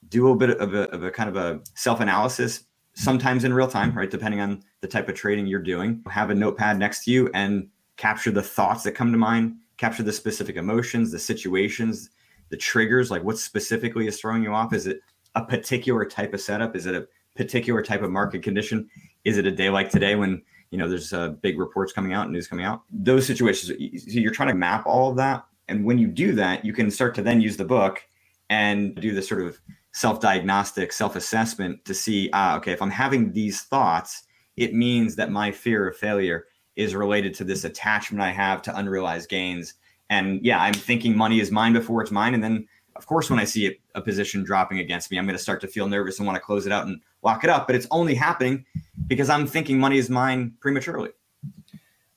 do 0.09 0.31
a 0.31 0.37
bit 0.37 0.51
of 0.51 0.75
a, 0.75 0.91
of 0.91 1.05
a 1.05 1.11
kind 1.11 1.29
of 1.29 1.37
a 1.37 1.61
self-analysis 1.75 2.65
sometimes 2.99 3.45
in 3.45 3.53
real 3.53 3.69
time 3.69 3.97
right 3.97 4.11
depending 4.11 4.41
on 4.41 4.63
the 4.81 4.89
type 4.89 5.09
of 5.09 5.15
trading 5.15 5.47
you're 5.47 5.61
doing 5.61 6.03
have 6.11 6.31
a 6.31 6.35
notepad 6.35 6.79
next 6.79 7.05
to 7.05 7.11
you 7.11 7.31
and 7.35 7.69
capture 7.97 8.31
the 8.31 8.43
thoughts 8.43 8.83
that 8.83 8.93
come 8.93 9.13
to 9.13 9.19
mind 9.19 9.55
capture 9.77 10.03
the 10.03 10.13
specific 10.13 10.57
emotions 10.57 11.11
the 11.11 11.19
situations 11.19 12.11
the 12.51 12.57
triggers, 12.57 13.11
like 13.11 13.25
what 13.25 13.39
specifically 13.39 14.07
is 14.07 14.21
throwing 14.21 14.43
you 14.43 14.53
off? 14.53 14.73
Is 14.73 14.87
it 14.87 15.01
a 15.35 15.45
particular 15.45 16.05
type 16.05 16.35
of 16.35 16.41
setup? 16.41 16.75
Is 16.77 16.87
it 16.87 16.95
a 16.95 17.07
particular 17.37 17.83
type 17.83 18.03
of 18.03 18.11
market 18.11 18.43
condition? 18.43 18.89
Is 19.25 19.37
it 19.37 19.47
a 19.47 19.53
day 19.53 19.71
like 19.71 19.91
today 19.91 20.17
when 20.17 20.43
you 20.71 20.79
know 20.79 20.89
there's 20.89 21.13
uh, 21.13 21.29
big 21.29 21.59
reports 21.59 21.93
coming 21.93 22.13
out, 22.13 22.31
news 22.31 22.49
coming 22.49 22.65
out? 22.65 22.83
Those 22.91 23.27
situations, 23.27 23.69
so 23.69 24.19
you're 24.19 24.33
trying 24.33 24.49
to 24.49 24.55
map 24.55 24.87
all 24.87 25.11
of 25.11 25.17
that, 25.17 25.45
and 25.69 25.85
when 25.85 25.99
you 25.99 26.09
do 26.09 26.33
that, 26.35 26.65
you 26.65 26.73
can 26.73 26.91
start 26.91 27.15
to 27.17 27.23
then 27.23 27.41
use 27.41 27.57
the 27.57 27.65
book 27.65 28.03
and 28.51 28.95
do 28.95 29.13
this 29.13 29.29
sort 29.29 29.43
of 29.43 29.59
self-diagnostic, 29.93 30.93
self-assessment 30.93 31.85
to 31.85 31.95
see, 31.95 32.31
ah, 32.33 32.57
okay, 32.57 32.73
if 32.73 32.83
I'm 32.83 32.91
having 32.91 33.33
these 33.33 33.63
thoughts, 33.63 34.25
it 34.57 34.75
means 34.75 35.17
that 35.17 35.31
my 35.31 35.51
fear 35.51 35.89
of 35.89 35.97
failure 35.97 36.47
is 36.77 36.95
related 36.95 37.35
to 37.35 37.45
this 37.45 37.65
attachment 37.65 38.23
I 38.23 38.31
have 38.31 38.63
to 38.63 38.77
unrealized 38.77 39.29
gains 39.29 39.75
and 40.11 40.45
yeah, 40.45 40.61
I'm 40.61 40.75
thinking 40.75 41.17
money 41.17 41.41
is 41.41 41.51
mine 41.51 41.73
before 41.73 42.03
it's 42.03 42.11
mine. 42.11 42.35
And 42.35 42.43
then, 42.43 42.67
of 42.97 43.07
course, 43.07 43.29
when 43.31 43.39
I 43.39 43.45
see 43.45 43.69
a, 43.69 43.79
a 43.97 44.01
position 44.01 44.43
dropping 44.43 44.79
against 44.79 45.11
me, 45.11 45.19
I'm 45.19 45.27
going 45.27 45.37
to 45.37 45.43
start 45.43 45.61
to 45.63 45.69
feel 45.69 45.87
nervous 45.87 46.19
and 46.19 46.27
want 46.27 46.37
to 46.37 46.41
close 46.41 46.67
it 46.67 46.73
out 46.73 46.87
and 46.87 47.01
lock 47.23 47.45
it 47.45 47.51
up. 47.51 47.67
But 47.67 47.77
it's 47.77 47.87
only 47.91 48.15
happening 48.15 48.65
because 49.07 49.29
I'm 49.29 49.47
thinking 49.47 49.79
money 49.79 49.99
is 49.99 50.09
mine 50.09 50.55
prematurely. 50.61 51.11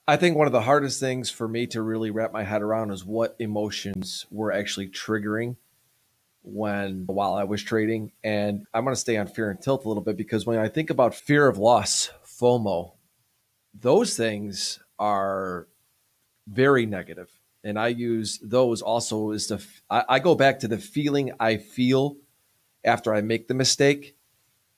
I 0.08 0.18
think 0.18 0.36
one 0.36 0.48
of 0.48 0.54
the 0.54 0.62
hardest 0.62 1.00
things 1.00 1.30
for 1.30 1.48
me 1.48 1.68
to 1.68 1.82
really 1.82 2.12
wrap 2.12 2.34
my 2.34 2.44
head 2.44 2.62
around 2.62 2.92
is 2.92 3.06
what 3.06 3.36
emotions 3.40 4.26
were 4.32 4.52
actually 4.52 4.88
triggering 4.90 5.58
when 6.44 7.04
while 7.06 7.34
I 7.34 7.44
was 7.44 7.64
trading. 7.64 8.12
And 8.24 8.66
I'm 8.74 8.84
going 8.84 8.96
to 8.96 9.00
stay 9.00 9.18
on 9.18 9.28
fear 9.28 9.50
and 9.50 9.62
tilt 9.62 9.86
a 9.86 9.88
little 9.88 10.04
bit 10.04 10.18
because 10.18 10.46
when 10.46 10.60
I 10.60 10.68
think 10.68 10.90
about 10.90 11.16
fear 11.16 11.48
of 11.48 11.58
loss, 11.58 12.12
FOMO, 12.26 12.94
those 13.74 14.18
things 14.18 14.80
are 15.00 15.68
very 16.48 16.86
negative 16.86 17.30
and 17.64 17.78
I 17.78 17.90
use 17.90 18.40
those 18.42 18.82
also 18.82 19.32
is 19.32 19.48
to 19.48 19.60
I, 19.90 20.04
I 20.10 20.20
go 20.20 20.36
back 20.36 20.60
to 20.60 20.68
the 20.68 20.78
feeling 20.78 21.32
I 21.40 21.58
feel 21.58 22.18
after 22.84 23.14
I 23.14 23.22
make 23.22 23.48
the 23.48 23.54
mistake. 23.54 24.16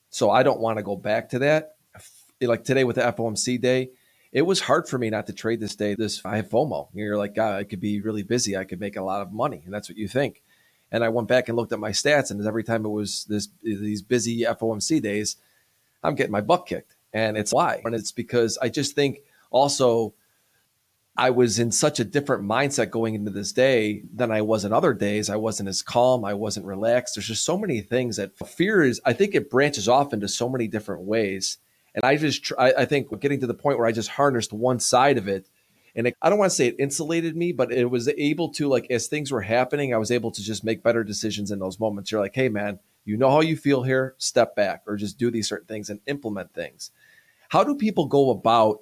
So 0.09 0.29
I 0.29 0.43
don't 0.43 0.59
want 0.59 0.77
to 0.77 0.83
go 0.83 0.95
back 0.95 1.29
to 1.29 1.39
that. 1.39 1.75
Like 2.41 2.65
today 2.65 2.83
with 2.83 2.97
the 2.97 3.03
FOMC 3.03 3.61
day, 3.61 3.91
it 4.31 4.41
was 4.41 4.59
hard 4.59 4.87
for 4.87 4.97
me 4.97 5.09
not 5.09 5.27
to 5.27 5.33
trade 5.33 5.59
this 5.59 5.75
day. 5.75 5.95
This 5.95 6.21
I 6.25 6.37
have 6.37 6.49
FOMO. 6.49 6.89
You're 6.93 7.17
like, 7.17 7.35
God, 7.35 7.55
I 7.55 7.63
could 7.63 7.79
be 7.79 8.01
really 8.01 8.23
busy. 8.23 8.57
I 8.57 8.65
could 8.65 8.79
make 8.79 8.97
a 8.97 9.01
lot 9.01 9.21
of 9.21 9.31
money, 9.31 9.61
and 9.63 9.73
that's 9.73 9.89
what 9.89 9.97
you 9.97 10.07
think. 10.07 10.42
And 10.93 11.03
I 11.03 11.09
went 11.09 11.27
back 11.27 11.49
and 11.49 11.57
looked 11.57 11.73
at 11.73 11.79
my 11.79 11.91
stats, 11.91 12.31
and 12.31 12.45
every 12.45 12.63
time 12.63 12.85
it 12.85 12.89
was 12.89 13.25
this 13.25 13.49
these 13.61 14.01
busy 14.01 14.43
FOMC 14.43 15.01
days, 15.01 15.35
I'm 16.03 16.15
getting 16.15 16.31
my 16.31 16.41
butt 16.41 16.67
kicked, 16.67 16.95
and 17.11 17.35
it's 17.35 17.51
why. 17.51 17.81
And 17.83 17.93
it's 17.93 18.13
because 18.13 18.57
I 18.61 18.69
just 18.69 18.95
think 18.95 19.19
also 19.51 20.13
I 21.15 21.29
was 21.29 21.59
in 21.59 21.71
such 21.71 21.99
a 21.99 22.03
different 22.03 22.43
mindset 22.43 22.89
going 22.89 23.13
into 23.13 23.29
this 23.29 23.51
day 23.51 24.03
than 24.13 24.31
I 24.31 24.41
was 24.41 24.65
in 24.65 24.73
other 24.73 24.93
days. 24.93 25.29
I 25.29 25.35
wasn't 25.35 25.69
as 25.69 25.83
calm. 25.83 26.25
I 26.25 26.33
wasn't 26.33 26.65
relaxed. 26.65 27.15
There's 27.15 27.27
just 27.27 27.45
so 27.45 27.57
many 27.57 27.81
things 27.81 28.17
that 28.17 28.35
fear 28.47 28.81
is, 28.81 28.99
I 29.05 29.13
think 29.13 29.35
it 29.35 29.49
branches 29.49 29.87
off 29.87 30.11
into 30.11 30.27
so 30.27 30.49
many 30.49 30.67
different 30.67 31.03
ways. 31.03 31.59
And 31.93 32.03
I 32.03 32.17
just, 32.17 32.51
I, 32.57 32.73
I 32.79 32.85
think 32.85 33.19
getting 33.19 33.39
to 33.41 33.47
the 33.47 33.53
point 33.53 33.77
where 33.77 33.85
I 33.85 33.91
just 33.91 34.09
harnessed 34.09 34.53
one 34.53 34.79
side 34.79 35.19
of 35.19 35.27
it 35.27 35.49
And 35.95 36.07
it, 36.07 36.17
I 36.21 36.29
don't 36.29 36.39
want 36.39 36.51
to 36.51 36.55
say 36.55 36.67
it 36.67 36.75
insulated 36.79 37.35
me, 37.35 37.51
but 37.51 37.71
it 37.71 37.85
was 37.85 38.07
able 38.07 38.49
to, 38.53 38.67
like, 38.67 38.89
as 38.89 39.07
things 39.07 39.31
were 39.31 39.41
happening, 39.41 39.93
I 39.93 39.97
was 39.97 40.11
able 40.11 40.31
to 40.31 40.41
just 40.41 40.63
make 40.63 40.81
better 40.81 41.03
decisions 41.03 41.51
in 41.51 41.59
those 41.59 41.79
moments. 41.79 42.11
You're 42.11 42.21
like, 42.21 42.35
hey, 42.35 42.49
man, 42.49 42.79
you 43.05 43.17
know 43.17 43.29
how 43.29 43.41
you 43.41 43.55
feel 43.55 43.83
here, 43.83 44.15
step 44.17 44.55
back 44.55 44.83
or 44.87 44.95
just 44.95 45.17
do 45.17 45.29
these 45.29 45.47
certain 45.47 45.67
things 45.67 45.89
and 45.89 45.99
implement 46.07 46.53
things. 46.53 46.91
How 47.49 47.63
do 47.63 47.75
people 47.75 48.05
go 48.05 48.31
about 48.31 48.79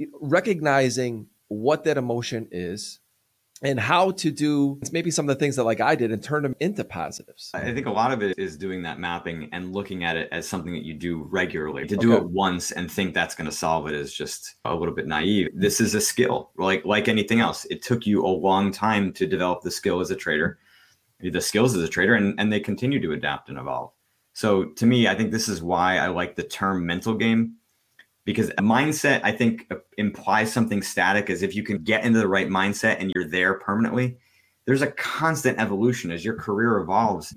eh, 0.00 0.06
recognizing 0.20 1.26
what 1.48 1.84
that 1.84 1.98
emotion 1.98 2.48
is 2.50 3.00
and 3.62 3.78
how 3.78 4.10
to 4.10 4.30
do 4.30 4.80
maybe 4.90 5.10
some 5.10 5.28
of 5.28 5.34
the 5.34 5.38
things 5.38 5.56
that 5.56 5.64
like 5.64 5.80
I 5.80 5.94
did 5.94 6.10
and 6.10 6.22
turn 6.22 6.42
them 6.42 6.56
into 6.58 6.84
positives. 6.84 7.50
I 7.54 7.72
think 7.72 7.86
a 7.86 7.92
lot 7.92 8.12
of 8.12 8.22
it 8.22 8.38
is 8.38 8.56
doing 8.56 8.82
that 8.82 8.98
mapping 8.98 9.48
and 9.52 9.72
looking 9.72 10.04
at 10.04 10.16
it 10.16 10.28
as 10.32 10.48
something 10.48 10.72
that 10.72 10.84
you 10.84 10.94
do 10.94 11.28
regularly. 11.30 11.86
To 11.86 11.96
do 11.96 12.14
okay. 12.14 12.24
it 12.24 12.30
once 12.30 12.72
and 12.72 12.90
think 12.90 13.14
that's 13.14 13.34
going 13.34 13.48
to 13.48 13.56
solve 13.56 13.86
it 13.86 13.94
is 13.94 14.12
just 14.12 14.56
a 14.64 14.74
little 14.74 14.94
bit 14.94 15.06
naive. 15.06 15.48
This 15.54 15.80
is 15.80 15.94
a 15.94 16.00
skill. 16.00 16.50
Like 16.56 16.84
like 16.84 17.08
anything 17.08 17.40
else. 17.40 17.64
It 17.66 17.82
took 17.82 18.06
you 18.06 18.24
a 18.24 18.28
long 18.28 18.72
time 18.72 19.12
to 19.14 19.26
develop 19.26 19.62
the 19.62 19.70
skill 19.70 20.00
as 20.00 20.10
a 20.10 20.16
trader, 20.16 20.58
the 21.20 21.40
skills 21.40 21.76
as 21.76 21.82
a 21.82 21.88
trader 21.88 22.14
and 22.14 22.38
and 22.38 22.52
they 22.52 22.60
continue 22.60 23.00
to 23.00 23.12
adapt 23.12 23.48
and 23.48 23.58
evolve. 23.58 23.92
So 24.34 24.64
to 24.64 24.86
me, 24.86 25.06
I 25.06 25.14
think 25.14 25.30
this 25.30 25.48
is 25.48 25.62
why 25.62 25.98
I 25.98 26.08
like 26.08 26.36
the 26.36 26.42
term 26.42 26.86
mental 26.86 27.14
game 27.14 27.56
because 28.24 28.50
a 28.50 28.62
mindset 28.62 29.20
i 29.24 29.32
think 29.32 29.66
uh, 29.70 29.76
implies 29.98 30.52
something 30.52 30.82
static 30.82 31.30
as 31.30 31.42
if 31.42 31.54
you 31.54 31.62
can 31.62 31.78
get 31.78 32.04
into 32.04 32.18
the 32.18 32.28
right 32.28 32.48
mindset 32.48 32.96
and 32.98 33.12
you're 33.14 33.28
there 33.28 33.54
permanently. 33.54 34.16
There's 34.64 34.82
a 34.82 34.92
constant 34.92 35.58
evolution 35.58 36.12
as 36.12 36.24
your 36.24 36.36
career 36.36 36.78
evolves. 36.78 37.34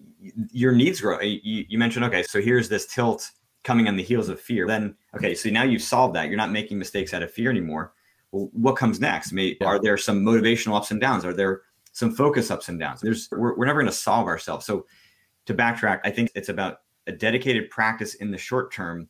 Your 0.51 0.73
needs 0.73 1.01
grow. 1.01 1.19
You, 1.21 1.65
you, 1.67 1.77
mentioned 1.79 2.05
okay 2.05 2.23
so 2.23 2.41
here's 2.41 2.69
this 2.69 2.85
tilt 2.85 3.31
coming 3.63 3.87
on 3.87 3.95
the 3.95 4.03
heels 4.03 4.29
of 4.29 4.39
fear. 4.39 4.67
Then 4.67 4.95
okay 5.15 5.33
so 5.35 5.49
now 5.49 5.63
you've 5.63 5.81
solved 5.81 6.15
that. 6.15 6.27
You're 6.27 6.37
not 6.37 6.51
making 6.51 6.77
mistakes 6.77 7.13
out 7.13 7.23
of 7.23 7.31
fear 7.31 7.49
anymore. 7.49 7.93
Well 8.31 8.49
what 8.53 8.75
comes 8.75 8.99
next? 8.99 9.31
May, 9.31 9.57
are 9.61 9.79
there 9.79 9.97
some 9.97 10.23
motivational 10.23 10.77
ups 10.77 10.91
and 10.91 11.01
downs? 11.01 11.25
Are 11.25 11.33
there 11.33 11.61
some 11.93 12.13
focus 12.13 12.51
ups 12.51 12.69
and 12.69 12.79
downs? 12.79 13.01
There's 13.01 13.27
we're, 13.31 13.55
we're 13.55 13.65
never 13.65 13.79
going 13.79 13.91
to 13.91 13.97
solve 13.97 14.27
ourselves. 14.27 14.65
So 14.65 14.85
to 15.45 15.53
backtrack 15.53 15.99
i 16.03 16.09
think 16.09 16.31
it's 16.35 16.49
about 16.49 16.79
a 17.07 17.11
dedicated 17.11 17.69
practice 17.69 18.15
in 18.15 18.31
the 18.31 18.37
short 18.37 18.71
term 18.71 19.07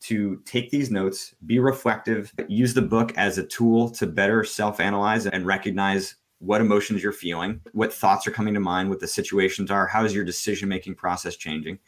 to 0.00 0.40
take 0.44 0.70
these 0.70 0.90
notes, 0.90 1.34
be 1.46 1.58
reflective, 1.58 2.32
use 2.48 2.74
the 2.74 2.82
book 2.82 3.12
as 3.16 3.38
a 3.38 3.46
tool 3.46 3.90
to 3.90 4.06
better 4.06 4.44
self 4.44 4.80
analyze 4.80 5.26
and 5.26 5.46
recognize 5.46 6.16
what 6.38 6.60
emotions 6.60 7.02
you're 7.02 7.12
feeling, 7.12 7.60
what 7.72 7.92
thoughts 7.92 8.26
are 8.26 8.30
coming 8.30 8.54
to 8.54 8.60
mind, 8.60 8.90
what 8.90 9.00
the 9.00 9.08
situations 9.08 9.70
are, 9.70 9.86
how 9.86 10.04
is 10.04 10.14
your 10.14 10.24
decision 10.24 10.68
making 10.68 10.94
process 10.94 11.36
changing, 11.36 11.78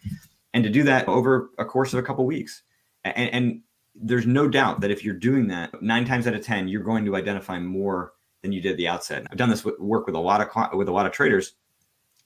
and 0.55 0.65
to 0.65 0.71
do 0.71 0.83
that 0.83 1.07
over 1.07 1.51
a 1.59 1.65
course 1.65 1.93
of 1.93 1.99
a 1.99 2.03
couple 2.03 2.25
weeks. 2.25 2.63
And, 3.05 3.35
and, 3.35 3.61
there's 4.01 4.29
no 4.29 4.47
doubt 4.47 4.81
that 4.81 4.93
if 4.93 5.05
you're 5.05 5.13
doing 5.13 5.49
that, 5.49 5.83
nine 5.83 6.05
times 6.05 6.29
out 6.29 6.35
of 6.35 6.45
ten, 6.45 6.69
you're 6.69 6.85
going 6.85 7.05
to 7.05 7.17
identify 7.17 7.59
more 7.59 8.13
than 8.43 8.53
you 8.53 8.61
did 8.61 8.71
at 8.71 8.77
the 8.77 8.87
outset. 8.87 9.27
I've 9.29 9.39
done 9.39 9.51
this 9.51 9.65
work 9.65 10.07
with 10.07 10.15
a 10.15 10.21
lot 10.21 10.41
of 10.41 10.79
with 10.79 10.87
a 10.87 10.93
lot 10.93 11.05
of 11.05 11.11
traders, 11.11 11.55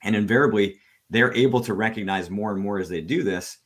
and 0.03 0.15
invariably 0.15 0.77
they're 1.09 1.35
able 1.35 1.63
to 1.63 1.73
recognize 1.73 2.29
more 2.29 2.53
and 2.53 2.61
more 2.61 2.79
as 2.79 2.91
they 2.91 3.01
do 3.01 3.23
this 3.23 3.57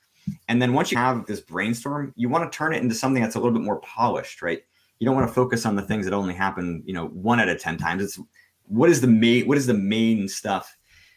and 0.48 0.60
then 0.60 0.72
once 0.72 0.90
you 0.90 0.98
have 0.98 1.26
this 1.26 1.40
brainstorm, 1.40 2.12
you 2.16 2.28
want 2.28 2.50
to 2.50 2.56
turn 2.56 2.74
it 2.74 2.82
into 2.82 2.94
something 2.94 3.22
that's 3.22 3.34
a 3.34 3.38
little 3.38 3.52
bit 3.52 3.64
more 3.64 3.80
polished, 3.80 4.42
right? 4.42 4.62
You 4.98 5.04
don't 5.04 5.14
want 5.14 5.28
to 5.28 5.34
focus 5.34 5.66
on 5.66 5.76
the 5.76 5.82
things 5.82 6.06
that 6.06 6.14
only 6.14 6.34
happen, 6.34 6.82
you 6.86 6.94
know, 6.94 7.06
one 7.08 7.40
out 7.40 7.48
of 7.48 7.60
10 7.60 7.76
times. 7.76 8.02
It's 8.02 8.18
what 8.64 8.90
is 8.90 9.00
the 9.00 9.06
main, 9.06 9.46
what 9.46 9.58
is 9.58 9.66
the 9.66 9.74
main 9.74 10.28
stuff, 10.28 10.76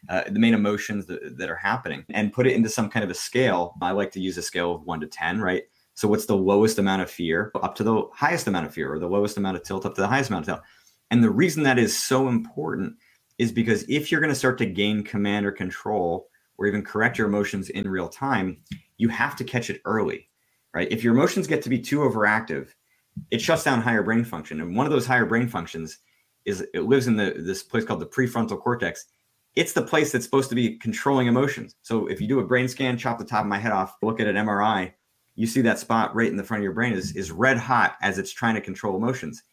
uh, 0.10 0.24
the 0.30 0.40
main 0.40 0.54
emotions 0.54 1.06
that, 1.08 1.38
that 1.38 1.50
are 1.50 1.56
happening 1.56 2.06
and 2.10 2.34
put 2.34 2.48
it 2.48 2.54
into 2.54 2.70
some 2.70 2.90
kind 2.90 3.04
of 3.04 3.10
a 3.10 3.16
scale. 3.16 3.76
I 3.82 3.92
like 3.92 4.12
to 4.12 4.20
use 4.20 4.38
a 4.38 4.42
scale 4.42 4.76
of 4.76 4.84
one 4.84 5.00
to 5.02 5.08
10, 5.08 5.42
right? 5.42 5.64
So 5.94 6.08
what's 6.08 6.26
the 6.26 6.38
lowest 6.38 6.80
amount 6.80 7.02
of 7.02 7.12
fear 7.12 7.52
up 7.56 7.76
to 7.76 7.84
the 7.84 8.04
highest 8.14 8.48
amount 8.48 8.66
of 8.66 8.74
fear 8.74 8.94
or 8.94 9.00
the 9.00 9.08
lowest 9.08 9.38
amount 9.38 9.58
of 9.58 9.64
tilt 9.64 9.86
up 9.86 9.96
to 9.96 10.02
the 10.02 10.08
highest 10.08 10.30
amount 10.30 10.48
of 10.48 10.56
tilt? 10.56 10.66
And 11.12 11.24
the 11.24 11.30
reason 11.30 11.64
that 11.64 11.80
is 11.80 11.98
so 11.98 12.28
important 12.28 12.96
is 13.38 13.52
because 13.52 13.84
if 13.90 14.12
you're 14.12 14.22
going 14.22 14.34
to 14.34 14.40
start 14.40 14.58
to 14.60 14.66
gain 14.66 15.04
command 15.04 15.46
or 15.46 15.52
control 15.52 16.30
or 16.58 16.68
even 16.68 16.84
correct 16.84 17.18
your 17.18 17.28
emotions 17.28 17.70
in 17.70 17.90
real 17.90 18.10
time, 18.10 18.58
you 19.00 19.10
have 19.10 19.36
to 19.38 19.44
catch 19.44 19.72
it 19.72 19.82
early, 19.86 20.30
right? 20.76 20.92
If 20.92 21.04
your 21.04 21.16
emotions 21.16 21.48
get 21.48 21.64
to 21.64 21.70
be 21.70 21.80
too 21.80 22.00
overactive, 22.00 22.68
it 23.32 23.42
shuts 23.42 23.64
down 23.64 23.82
higher 23.82 24.04
brain 24.04 24.24
function. 24.24 24.62
And 24.62 24.76
one 24.76 24.86
of 24.86 24.92
those 24.92 25.08
higher 25.08 25.26
brain 25.26 25.48
functions 25.48 25.98
is 26.46 26.62
it 26.74 26.82
lives 26.82 27.08
in 27.08 27.16
the 27.16 27.34
this 27.38 27.64
place 27.64 27.86
called 27.86 28.02
the 28.02 28.06
prefrontal 28.06 28.60
cortex. 28.60 29.06
It's 29.56 29.74
the 29.74 29.82
place 29.82 30.12
that's 30.12 30.26
supposed 30.26 30.50
to 30.50 30.56
be 30.56 30.78
controlling 30.78 31.28
emotions. 31.28 31.76
So 31.82 32.08
if 32.08 32.22
you 32.22 32.28
do 32.28 32.40
a 32.40 32.46
brain 32.46 32.68
scan, 32.68 32.98
chop 32.98 33.18
the 33.18 33.26
top 33.26 33.42
of 33.42 33.48
my 33.48 33.58
head 33.58 33.72
off, 33.72 33.98
look 34.02 34.20
at 34.20 34.28
an 34.28 34.36
MRI, 34.36 34.94
you 35.36 35.48
see 35.48 35.62
that 35.62 35.80
spot 35.80 36.14
right 36.14 36.30
in 36.30 36.36
the 36.36 36.44
front 36.44 36.60
of 36.60 36.64
your 36.66 36.74
brain 36.74 36.94
is, 36.94 37.16
is 37.16 37.32
red 37.32 37.58
hot 37.58 37.96
as 38.02 38.20
it's 38.20 38.32
trying 38.32 38.56
to 38.56 38.62
control 38.62 38.98
emotions. 38.98 39.44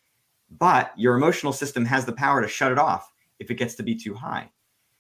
But 0.51 0.93
your 0.97 1.17
emotional 1.17 1.53
system 1.53 1.85
has 1.85 2.05
the 2.05 2.13
power 2.13 2.43
to 2.43 2.49
shut 2.49 2.73
it 2.73 2.79
off 2.79 3.13
if 3.39 3.51
it 3.51 3.55
gets 3.55 3.77
to 3.77 3.83
be 3.83 3.95
too 3.95 4.13
high. 4.13 4.51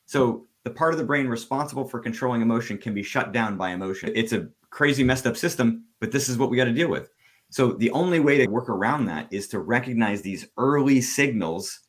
So 0.06 0.46
the 0.66 0.70
part 0.72 0.92
of 0.92 0.98
the 0.98 1.04
brain 1.04 1.28
responsible 1.28 1.84
for 1.84 2.00
controlling 2.00 2.42
emotion 2.42 2.76
can 2.76 2.92
be 2.92 3.04
shut 3.04 3.30
down 3.30 3.56
by 3.56 3.70
emotion. 3.70 4.10
It's 4.16 4.32
a 4.32 4.48
crazy 4.70 5.04
messed 5.04 5.24
up 5.24 5.36
system, 5.36 5.84
but 6.00 6.10
this 6.10 6.28
is 6.28 6.38
what 6.38 6.50
we 6.50 6.56
got 6.56 6.64
to 6.64 6.72
deal 6.72 6.88
with. 6.88 7.08
So 7.50 7.74
the 7.74 7.92
only 7.92 8.18
way 8.18 8.38
to 8.38 8.48
work 8.48 8.68
around 8.68 9.04
that 9.04 9.32
is 9.32 9.46
to 9.50 9.60
recognize 9.60 10.22
these 10.22 10.48
early 10.58 11.00
signals, 11.00 11.82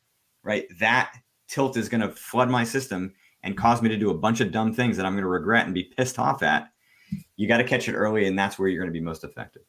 right? 0.44 0.64
That 0.78 1.12
tilt 1.48 1.76
is 1.76 1.88
going 1.88 2.02
to 2.02 2.10
flood 2.10 2.50
my 2.50 2.62
system 2.62 3.12
and 3.42 3.56
cause 3.56 3.82
me 3.82 3.88
to 3.88 3.96
do 3.96 4.10
a 4.10 4.16
bunch 4.16 4.40
of 4.40 4.52
dumb 4.52 4.72
things 4.72 4.96
that 4.96 5.04
I'm 5.04 5.14
going 5.14 5.24
to 5.24 5.28
regret 5.28 5.64
and 5.64 5.74
be 5.74 5.92
pissed 5.96 6.20
off 6.20 6.44
at. 6.44 6.70
You 7.34 7.48
got 7.48 7.56
to 7.56 7.64
catch 7.64 7.88
it 7.88 7.94
early, 7.94 8.28
and 8.28 8.38
that's 8.38 8.60
where 8.60 8.68
you're 8.68 8.80
going 8.80 8.94
to 8.94 8.96
be 8.96 9.04
most 9.04 9.24
effective. 9.24 9.62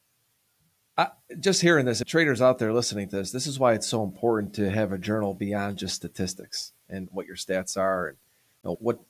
I, 0.96 1.08
just 1.40 1.62
hearing 1.62 1.84
this, 1.84 2.00
traders 2.06 2.40
out 2.40 2.60
there 2.60 2.72
listening 2.72 3.08
to 3.08 3.16
this, 3.16 3.32
this 3.32 3.48
is 3.48 3.58
why 3.58 3.72
it's 3.72 3.88
so 3.88 4.04
important 4.04 4.54
to 4.54 4.70
have 4.70 4.92
a 4.92 4.98
journal 4.98 5.34
beyond 5.34 5.78
just 5.78 5.96
statistics 5.96 6.74
and 6.88 7.08
what 7.10 7.26
your 7.26 7.34
stats 7.34 7.76
are 7.76 8.06
and 8.06 8.16
know, 8.64 8.76
what, 8.80 9.00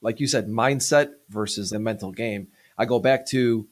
like 0.00 0.20
you 0.20 0.26
said, 0.26 0.48
mindset 0.48 1.12
versus 1.28 1.70
the 1.70 1.78
mental 1.78 2.12
game. 2.12 2.48
I 2.78 2.84
go 2.84 2.98
back 2.98 3.26
to, 3.28 3.66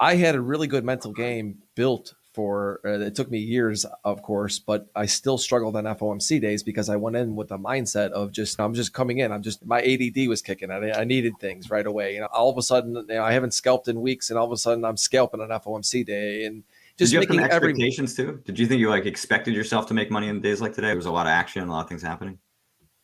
I 0.00 0.16
had 0.16 0.34
a 0.34 0.40
really 0.40 0.66
good 0.66 0.84
mental 0.84 1.12
game 1.12 1.62
built 1.74 2.14
for. 2.34 2.80
Uh, 2.84 3.00
it 3.00 3.14
took 3.14 3.30
me 3.30 3.38
years, 3.38 3.86
of 4.04 4.22
course, 4.22 4.58
but 4.58 4.88
I 4.94 5.06
still 5.06 5.38
struggled 5.38 5.76
on 5.76 5.84
FOMC 5.84 6.40
days 6.40 6.62
because 6.62 6.88
I 6.88 6.96
went 6.96 7.16
in 7.16 7.36
with 7.36 7.48
the 7.48 7.58
mindset 7.58 8.10
of 8.10 8.32
just 8.32 8.60
I'm 8.60 8.74
just 8.74 8.92
coming 8.92 9.18
in. 9.18 9.32
I'm 9.32 9.42
just 9.42 9.64
my 9.64 9.80
ADD 9.80 10.28
was 10.28 10.42
kicking. 10.42 10.70
I, 10.70 11.00
I 11.00 11.04
needed 11.04 11.34
things 11.40 11.70
right 11.70 11.86
away. 11.86 12.14
You 12.14 12.20
know, 12.20 12.28
all 12.32 12.50
of 12.50 12.58
a 12.58 12.62
sudden, 12.62 12.94
you 12.96 13.04
know, 13.06 13.22
I 13.22 13.32
haven't 13.32 13.54
scalped 13.54 13.88
in 13.88 14.00
weeks, 14.00 14.30
and 14.30 14.38
all 14.38 14.46
of 14.46 14.52
a 14.52 14.56
sudden, 14.56 14.84
I'm 14.84 14.96
scalping 14.96 15.40
on 15.40 15.48
FOMC 15.48 16.04
day 16.04 16.44
and 16.44 16.64
just 16.96 17.10
Did 17.10 17.14
you 17.14 17.20
making 17.20 17.38
have 17.40 17.50
expectations 17.50 18.18
every... 18.18 18.34
too. 18.34 18.42
Did 18.44 18.58
you 18.58 18.66
think 18.66 18.80
you 18.80 18.88
like 18.88 19.06
expected 19.06 19.54
yourself 19.54 19.86
to 19.86 19.94
make 19.94 20.10
money 20.10 20.28
in 20.28 20.40
days 20.40 20.60
like 20.60 20.74
today? 20.74 20.88
There 20.88 20.96
was 20.96 21.06
a 21.06 21.12
lot 21.12 21.26
of 21.26 21.30
action, 21.30 21.66
a 21.66 21.70
lot 21.70 21.82
of 21.82 21.88
things 21.88 22.02
happening. 22.02 22.38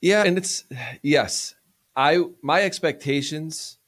Yeah, 0.01 0.25
and 0.25 0.39
it's 0.39 0.65
yes. 1.03 1.55
I 1.97 2.25
my 2.43 2.63
expectations 2.63 3.79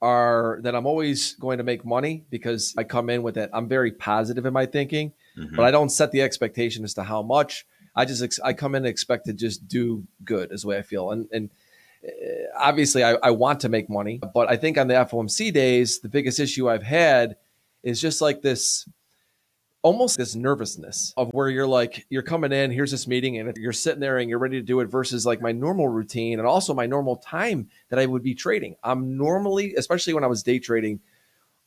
are 0.00 0.60
that 0.62 0.74
I'm 0.74 0.86
always 0.86 1.34
going 1.34 1.58
to 1.58 1.64
make 1.64 1.84
money 1.84 2.24
because 2.30 2.74
I 2.78 2.84
come 2.84 3.10
in 3.10 3.22
with 3.22 3.34
that. 3.34 3.50
I'm 3.52 3.68
very 3.68 3.90
positive 3.90 4.46
in 4.46 4.52
my 4.52 4.66
thinking, 4.66 5.12
mm-hmm. 5.36 5.56
but 5.56 5.64
I 5.64 5.70
don't 5.70 5.90
set 5.90 6.12
the 6.12 6.22
expectation 6.22 6.84
as 6.84 6.94
to 6.94 7.02
how 7.02 7.22
much. 7.22 7.66
I 7.96 8.04
just 8.04 8.22
ex- 8.22 8.40
I 8.40 8.52
come 8.52 8.74
in 8.74 8.84
and 8.84 8.86
expect 8.86 9.26
to 9.26 9.32
just 9.32 9.66
do 9.66 10.06
good 10.24 10.52
is 10.52 10.62
the 10.62 10.68
way 10.68 10.78
I 10.78 10.82
feel, 10.82 11.10
and 11.10 11.28
and 11.32 11.50
uh, 12.04 12.08
obviously 12.56 13.02
I, 13.02 13.14
I 13.22 13.30
want 13.32 13.60
to 13.60 13.68
make 13.68 13.90
money, 13.90 14.20
but 14.34 14.48
I 14.48 14.56
think 14.56 14.78
on 14.78 14.88
the 14.88 14.94
FOMC 14.94 15.52
days 15.52 16.00
the 16.00 16.08
biggest 16.08 16.38
issue 16.38 16.70
I've 16.70 16.84
had 16.84 17.36
is 17.82 18.00
just 18.00 18.20
like 18.20 18.40
this 18.40 18.88
almost 19.88 20.18
this 20.18 20.34
nervousness 20.34 21.14
of 21.16 21.30
where 21.32 21.48
you're 21.48 21.66
like 21.66 22.04
you're 22.10 22.20
coming 22.20 22.52
in 22.52 22.70
here's 22.70 22.90
this 22.90 23.06
meeting 23.06 23.38
and 23.38 23.56
you're 23.56 23.72
sitting 23.72 24.00
there 24.00 24.18
and 24.18 24.28
you're 24.28 24.38
ready 24.38 24.60
to 24.60 24.66
do 24.66 24.80
it 24.80 24.84
versus 24.84 25.24
like 25.24 25.40
my 25.40 25.50
normal 25.50 25.88
routine 25.88 26.38
and 26.38 26.46
also 26.46 26.74
my 26.74 26.84
normal 26.84 27.16
time 27.16 27.66
that 27.88 27.98
i 27.98 28.04
would 28.04 28.22
be 28.22 28.34
trading. 28.34 28.76
I'm 28.84 29.16
normally 29.16 29.74
especially 29.76 30.12
when 30.12 30.24
i 30.24 30.26
was 30.26 30.42
day 30.42 30.58
trading 30.58 31.00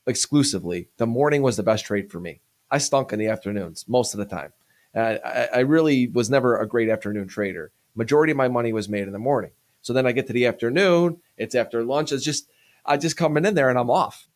exclusively 0.05 0.87
the 0.97 1.07
morning 1.07 1.41
was 1.41 1.57
the 1.57 1.63
best 1.63 1.83
trade 1.83 2.11
for 2.11 2.19
me. 2.19 2.41
I 2.69 2.77
stunk 2.77 3.11
in 3.11 3.17
the 3.17 3.27
afternoons 3.27 3.85
most 3.87 4.13
of 4.13 4.19
the 4.19 4.25
time. 4.25 4.53
Uh, 4.95 5.17
I, 5.25 5.49
I 5.55 5.59
really 5.61 6.07
was 6.07 6.29
never 6.29 6.59
a 6.59 6.67
great 6.67 6.89
afternoon 6.89 7.27
trader. 7.27 7.71
Majority 7.95 8.31
of 8.31 8.37
my 8.37 8.49
money 8.49 8.71
was 8.71 8.87
made 8.87 9.07
in 9.07 9.13
the 9.13 9.19
morning. 9.19 9.51
So 9.81 9.93
then 9.93 10.05
i 10.05 10.11
get 10.11 10.27
to 10.27 10.33
the 10.33 10.45
afternoon 10.45 11.21
it's 11.37 11.55
after 11.55 11.83
lunch 11.83 12.11
it's 12.11 12.23
just 12.23 12.51
i 12.85 12.97
just 12.97 13.17
coming 13.17 13.45
in 13.45 13.55
there 13.55 13.69
and 13.69 13.79
i'm 13.79 13.89
off. 13.89 14.27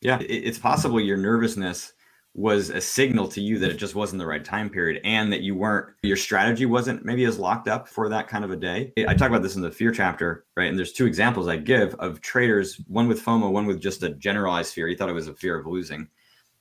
Yeah 0.00 0.18
it's 0.20 0.58
possible 0.58 0.98
your 0.98 1.18
nervousness 1.18 1.92
was 2.34 2.70
a 2.70 2.80
signal 2.80 3.28
to 3.28 3.40
you 3.40 3.60
that 3.60 3.70
it 3.70 3.76
just 3.76 3.94
wasn't 3.94 4.18
the 4.18 4.26
right 4.26 4.44
time 4.44 4.68
period 4.68 5.00
and 5.04 5.32
that 5.32 5.42
you 5.42 5.54
weren't 5.54 5.94
your 6.02 6.16
strategy 6.16 6.66
wasn't 6.66 7.04
maybe 7.04 7.24
as 7.24 7.38
locked 7.38 7.68
up 7.68 7.86
for 7.86 8.08
that 8.08 8.26
kind 8.26 8.44
of 8.44 8.50
a 8.50 8.56
day. 8.56 8.92
I 9.08 9.14
talk 9.14 9.28
about 9.28 9.42
this 9.42 9.54
in 9.54 9.62
the 9.62 9.70
fear 9.70 9.92
chapter 9.92 10.44
right? 10.56 10.68
And 10.68 10.76
there's 10.76 10.92
two 10.92 11.06
examples 11.06 11.46
i 11.46 11.56
give 11.56 11.94
of 11.96 12.20
traders 12.20 12.80
one 12.88 13.06
with 13.06 13.24
fomo 13.24 13.52
one 13.52 13.66
with 13.66 13.80
just 13.80 14.02
a 14.02 14.10
generalized 14.10 14.74
fear. 14.74 14.88
He 14.88 14.96
thought 14.96 15.08
it 15.08 15.14
was 15.14 15.28
a 15.28 15.34
fear 15.34 15.58
of 15.58 15.66
losing. 15.66 16.08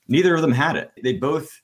Neither 0.07 0.35
of 0.35 0.41
them 0.41 0.51
had 0.51 0.75
it. 0.75 0.91
They 1.01 1.13
both 1.13 1.61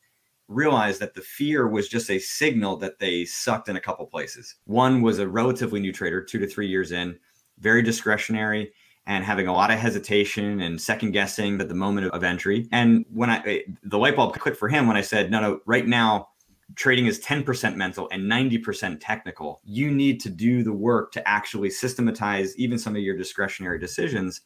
realized 0.47 0.99
that 0.99 1.13
the 1.13 1.21
fear 1.21 1.67
was 1.67 1.87
just 1.87 2.09
a 2.09 2.17
signal 2.17 2.77
that 2.77 2.97
they 2.97 3.25
sucked 3.25 3.69
in 3.69 3.75
a 3.75 3.81
couple 3.81 4.07
places. 4.07 4.55
One 4.65 5.03
was 5.03 5.19
a 5.19 5.27
relatively 5.27 5.79
new 5.79 5.93
trader 5.93 6.23
two 6.23 6.39
to 6.39 6.47
three 6.47 6.67
years 6.67 6.91
in 6.91 7.19
very 7.59 7.83
discretionary 7.83 8.71
and 9.09 9.25
having 9.25 9.47
a 9.47 9.53
lot 9.53 9.71
of 9.71 9.79
hesitation 9.79 10.61
and 10.61 10.79
second 10.79 11.11
guessing 11.11 11.59
at 11.59 11.67
the 11.67 11.73
moment 11.73 12.07
of 12.11 12.23
entry. 12.23 12.67
And 12.71 13.03
when 13.11 13.31
I 13.31 13.39
eh, 13.39 13.61
the 13.81 13.97
light 13.97 14.15
bulb 14.15 14.37
clicked 14.37 14.57
for 14.57 14.69
him 14.69 14.87
when 14.87 14.95
I 14.95 15.01
said, 15.01 15.31
no, 15.31 15.41
no, 15.41 15.59
right 15.65 15.85
now 15.85 16.29
trading 16.75 17.07
is 17.07 17.19
10% 17.21 17.75
mental 17.75 18.07
and 18.11 18.31
90% 18.31 18.99
technical. 19.01 19.61
You 19.65 19.89
need 19.89 20.19
to 20.21 20.29
do 20.29 20.61
the 20.61 20.71
work 20.71 21.11
to 21.13 21.27
actually 21.27 21.71
systematize 21.71 22.55
even 22.59 22.77
some 22.77 22.95
of 22.95 23.01
your 23.01 23.17
discretionary 23.17 23.79
decisions. 23.79 24.41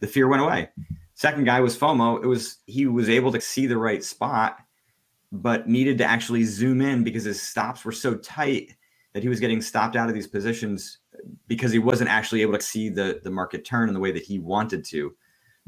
The 0.00 0.06
fear 0.06 0.28
went 0.28 0.42
away. 0.42 0.68
Second 1.14 1.44
guy 1.44 1.60
was 1.60 1.74
FOMO. 1.74 2.22
It 2.22 2.26
was 2.26 2.58
he 2.66 2.84
was 2.84 3.08
able 3.08 3.32
to 3.32 3.40
see 3.40 3.66
the 3.66 3.78
right 3.78 4.04
spot, 4.04 4.58
but 5.32 5.66
needed 5.66 5.96
to 5.98 6.04
actually 6.04 6.44
zoom 6.44 6.82
in 6.82 7.04
because 7.04 7.24
his 7.24 7.40
stops 7.40 7.86
were 7.86 7.92
so 7.92 8.16
tight 8.16 8.76
that 9.14 9.22
he 9.22 9.28
was 9.28 9.40
getting 9.40 9.62
stopped 9.62 9.96
out 9.96 10.08
of 10.08 10.14
these 10.14 10.26
positions 10.26 10.98
because 11.46 11.72
he 11.72 11.78
wasn't 11.78 12.10
actually 12.10 12.42
able 12.42 12.52
to 12.52 12.60
see 12.60 12.88
the 12.88 13.20
the 13.22 13.30
market 13.30 13.64
turn 13.64 13.88
in 13.88 13.94
the 13.94 14.00
way 14.00 14.12
that 14.12 14.24
he 14.24 14.38
wanted 14.38 14.84
to. 14.84 15.14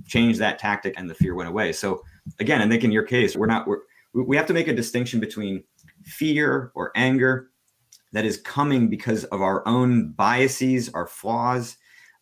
Change 0.04 0.36
that 0.36 0.58
tactic 0.58 0.92
and 0.98 1.08
the 1.08 1.14
fear 1.14 1.34
went 1.34 1.48
away. 1.48 1.72
So 1.72 2.02
again, 2.38 2.60
I 2.60 2.68
think 2.68 2.84
in 2.84 2.92
your 2.92 3.04
case, 3.04 3.34
we're 3.34 3.46
not 3.46 3.66
we're 3.66 3.78
we 4.12 4.36
have 4.36 4.46
to 4.46 4.54
make 4.54 4.68
a 4.68 4.74
distinction 4.74 5.20
between 5.20 5.64
fear 6.04 6.70
or 6.74 6.92
anger 6.96 7.50
that 8.12 8.24
is 8.24 8.38
coming 8.38 8.88
because 8.88 9.24
of 9.24 9.42
our 9.42 9.66
own 9.66 10.12
biases, 10.12 10.90
our 10.90 11.06
flaws, 11.06 11.76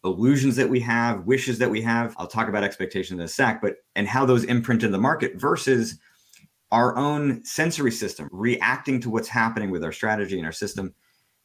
illusions 0.04 0.56
that 0.56 0.68
we 0.68 0.80
have, 0.80 1.24
wishes 1.24 1.58
that 1.58 1.70
we 1.70 1.80
have. 1.82 2.14
I'll 2.18 2.26
talk 2.26 2.48
about 2.48 2.64
expectations 2.64 3.18
in 3.18 3.24
a 3.24 3.28
sec, 3.28 3.60
but 3.62 3.76
and 3.96 4.06
how 4.06 4.26
those 4.26 4.44
imprint 4.44 4.82
in 4.82 4.92
the 4.92 4.98
market 4.98 5.40
versus 5.40 5.98
our 6.70 6.96
own 6.96 7.44
sensory 7.44 7.92
system 7.92 8.28
reacting 8.32 9.00
to 9.00 9.10
what's 9.10 9.28
happening 9.28 9.70
with 9.70 9.84
our 9.84 9.92
strategy 9.92 10.36
and 10.36 10.46
our 10.46 10.52
system 10.52 10.94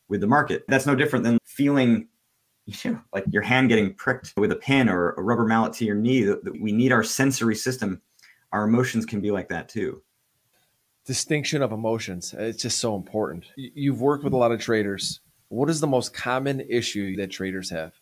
with 0.10 0.22
the 0.22 0.28
market. 0.28 0.66
That's 0.68 0.86
no 0.86 0.96
different 0.96 1.24
than 1.24 1.38
feeling 1.46 2.08
you 2.66 2.92
know, 2.92 3.01
like 3.13 3.25
your 3.32 3.42
hand 3.42 3.70
getting 3.70 3.94
pricked 3.94 4.34
with 4.38 4.51
a 4.51 4.56
pin 4.56 4.89
or 4.89 5.12
a 5.12 5.22
rubber 5.22 5.46
mallet 5.46 5.74
to 5.74 5.86
your 5.86 5.96
knee. 5.96 6.34
We 6.60 6.72
need 6.72 6.92
our 6.92 7.04
sensory 7.04 7.56
system. 7.56 8.01
Our 8.51 8.66
emotions 8.66 9.06
can 9.06 9.22
be 9.22 9.32
like 9.32 9.50
that 9.50 9.70
too 9.70 10.04
distinction 11.10 11.63
of 11.63 11.72
emotions. 11.72 12.36
It's 12.38 12.62
just 12.62 12.78
so 12.78 12.96
important. 12.96 13.48
You've 13.56 14.00
worked 14.00 14.24
with 14.24 14.34
a 14.34 14.38
lot 14.38 14.51
of 14.51 14.62
traders. 14.62 15.22
What 15.48 15.68
is 15.68 15.80
the 15.80 15.88
most 15.88 16.13
common 16.13 16.62
issue 16.62 17.16
that 17.16 17.32
traders 17.32 17.68
have? 17.72 17.96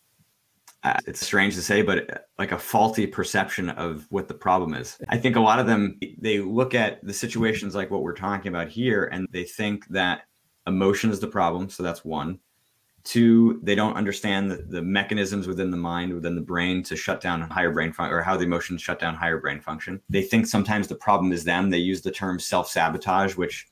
Uh, 0.84 1.00
it's 1.08 1.26
strange 1.26 1.56
to 1.56 1.62
say, 1.62 1.82
but 1.82 2.12
uh, 2.12 2.18
like 2.38 2.52
a 2.52 2.60
faulty 2.60 3.08
perception 3.08 3.70
of 3.70 4.06
what 4.10 4.28
the 4.28 4.34
problem 4.34 4.74
is. 4.74 4.98
I 5.08 5.18
think 5.18 5.38
a 5.38 5.40
lot 5.40 5.58
of 5.58 5.68
them 5.68 5.98
they 6.18 6.40
look 6.40 6.76
at 6.76 7.02
the 7.02 7.14
situations 7.14 7.76
like 7.76 7.90
what 7.90 8.04
we're 8.04 8.14
talking 8.14 8.50
about 8.50 8.68
here, 8.68 9.06
and 9.06 9.26
they 9.32 9.46
think 9.46 9.88
that 9.88 10.24
emotion 10.68 11.10
is 11.10 11.20
the 11.20 11.28
problem. 11.28 11.70
So 11.70 11.82
that's 11.82 12.06
one. 12.06 12.40
Two, 13.04 13.60
they 13.64 13.74
don't 13.74 13.96
understand 13.96 14.52
the, 14.52 14.58
the 14.58 14.82
mechanisms 14.82 15.48
within 15.48 15.72
the 15.72 15.78
mind, 15.78 16.14
within 16.14 16.36
the 16.36 16.42
brain 16.42 16.84
to 16.84 16.96
shut 16.98 17.22
down 17.22 17.42
higher 17.42 17.72
brain 17.72 17.94
function 17.94 18.14
or 18.14 18.22
how 18.22 18.36
the 18.36 18.44
emotions 18.44 18.82
shut 18.82 19.00
down 19.00 19.16
higher 19.16 19.40
brain 19.40 19.62
function. 19.62 20.02
They 20.10 20.22
think 20.22 20.46
sometimes 20.46 20.90
the 20.90 20.96
problem 20.96 21.32
is 21.32 21.46
them. 21.46 21.70
They 21.70 21.78
use 21.78 22.02
the 22.02 22.12
term 22.12 22.38
self 22.38 22.70
sabotage, 22.70 23.38
which 23.38 23.68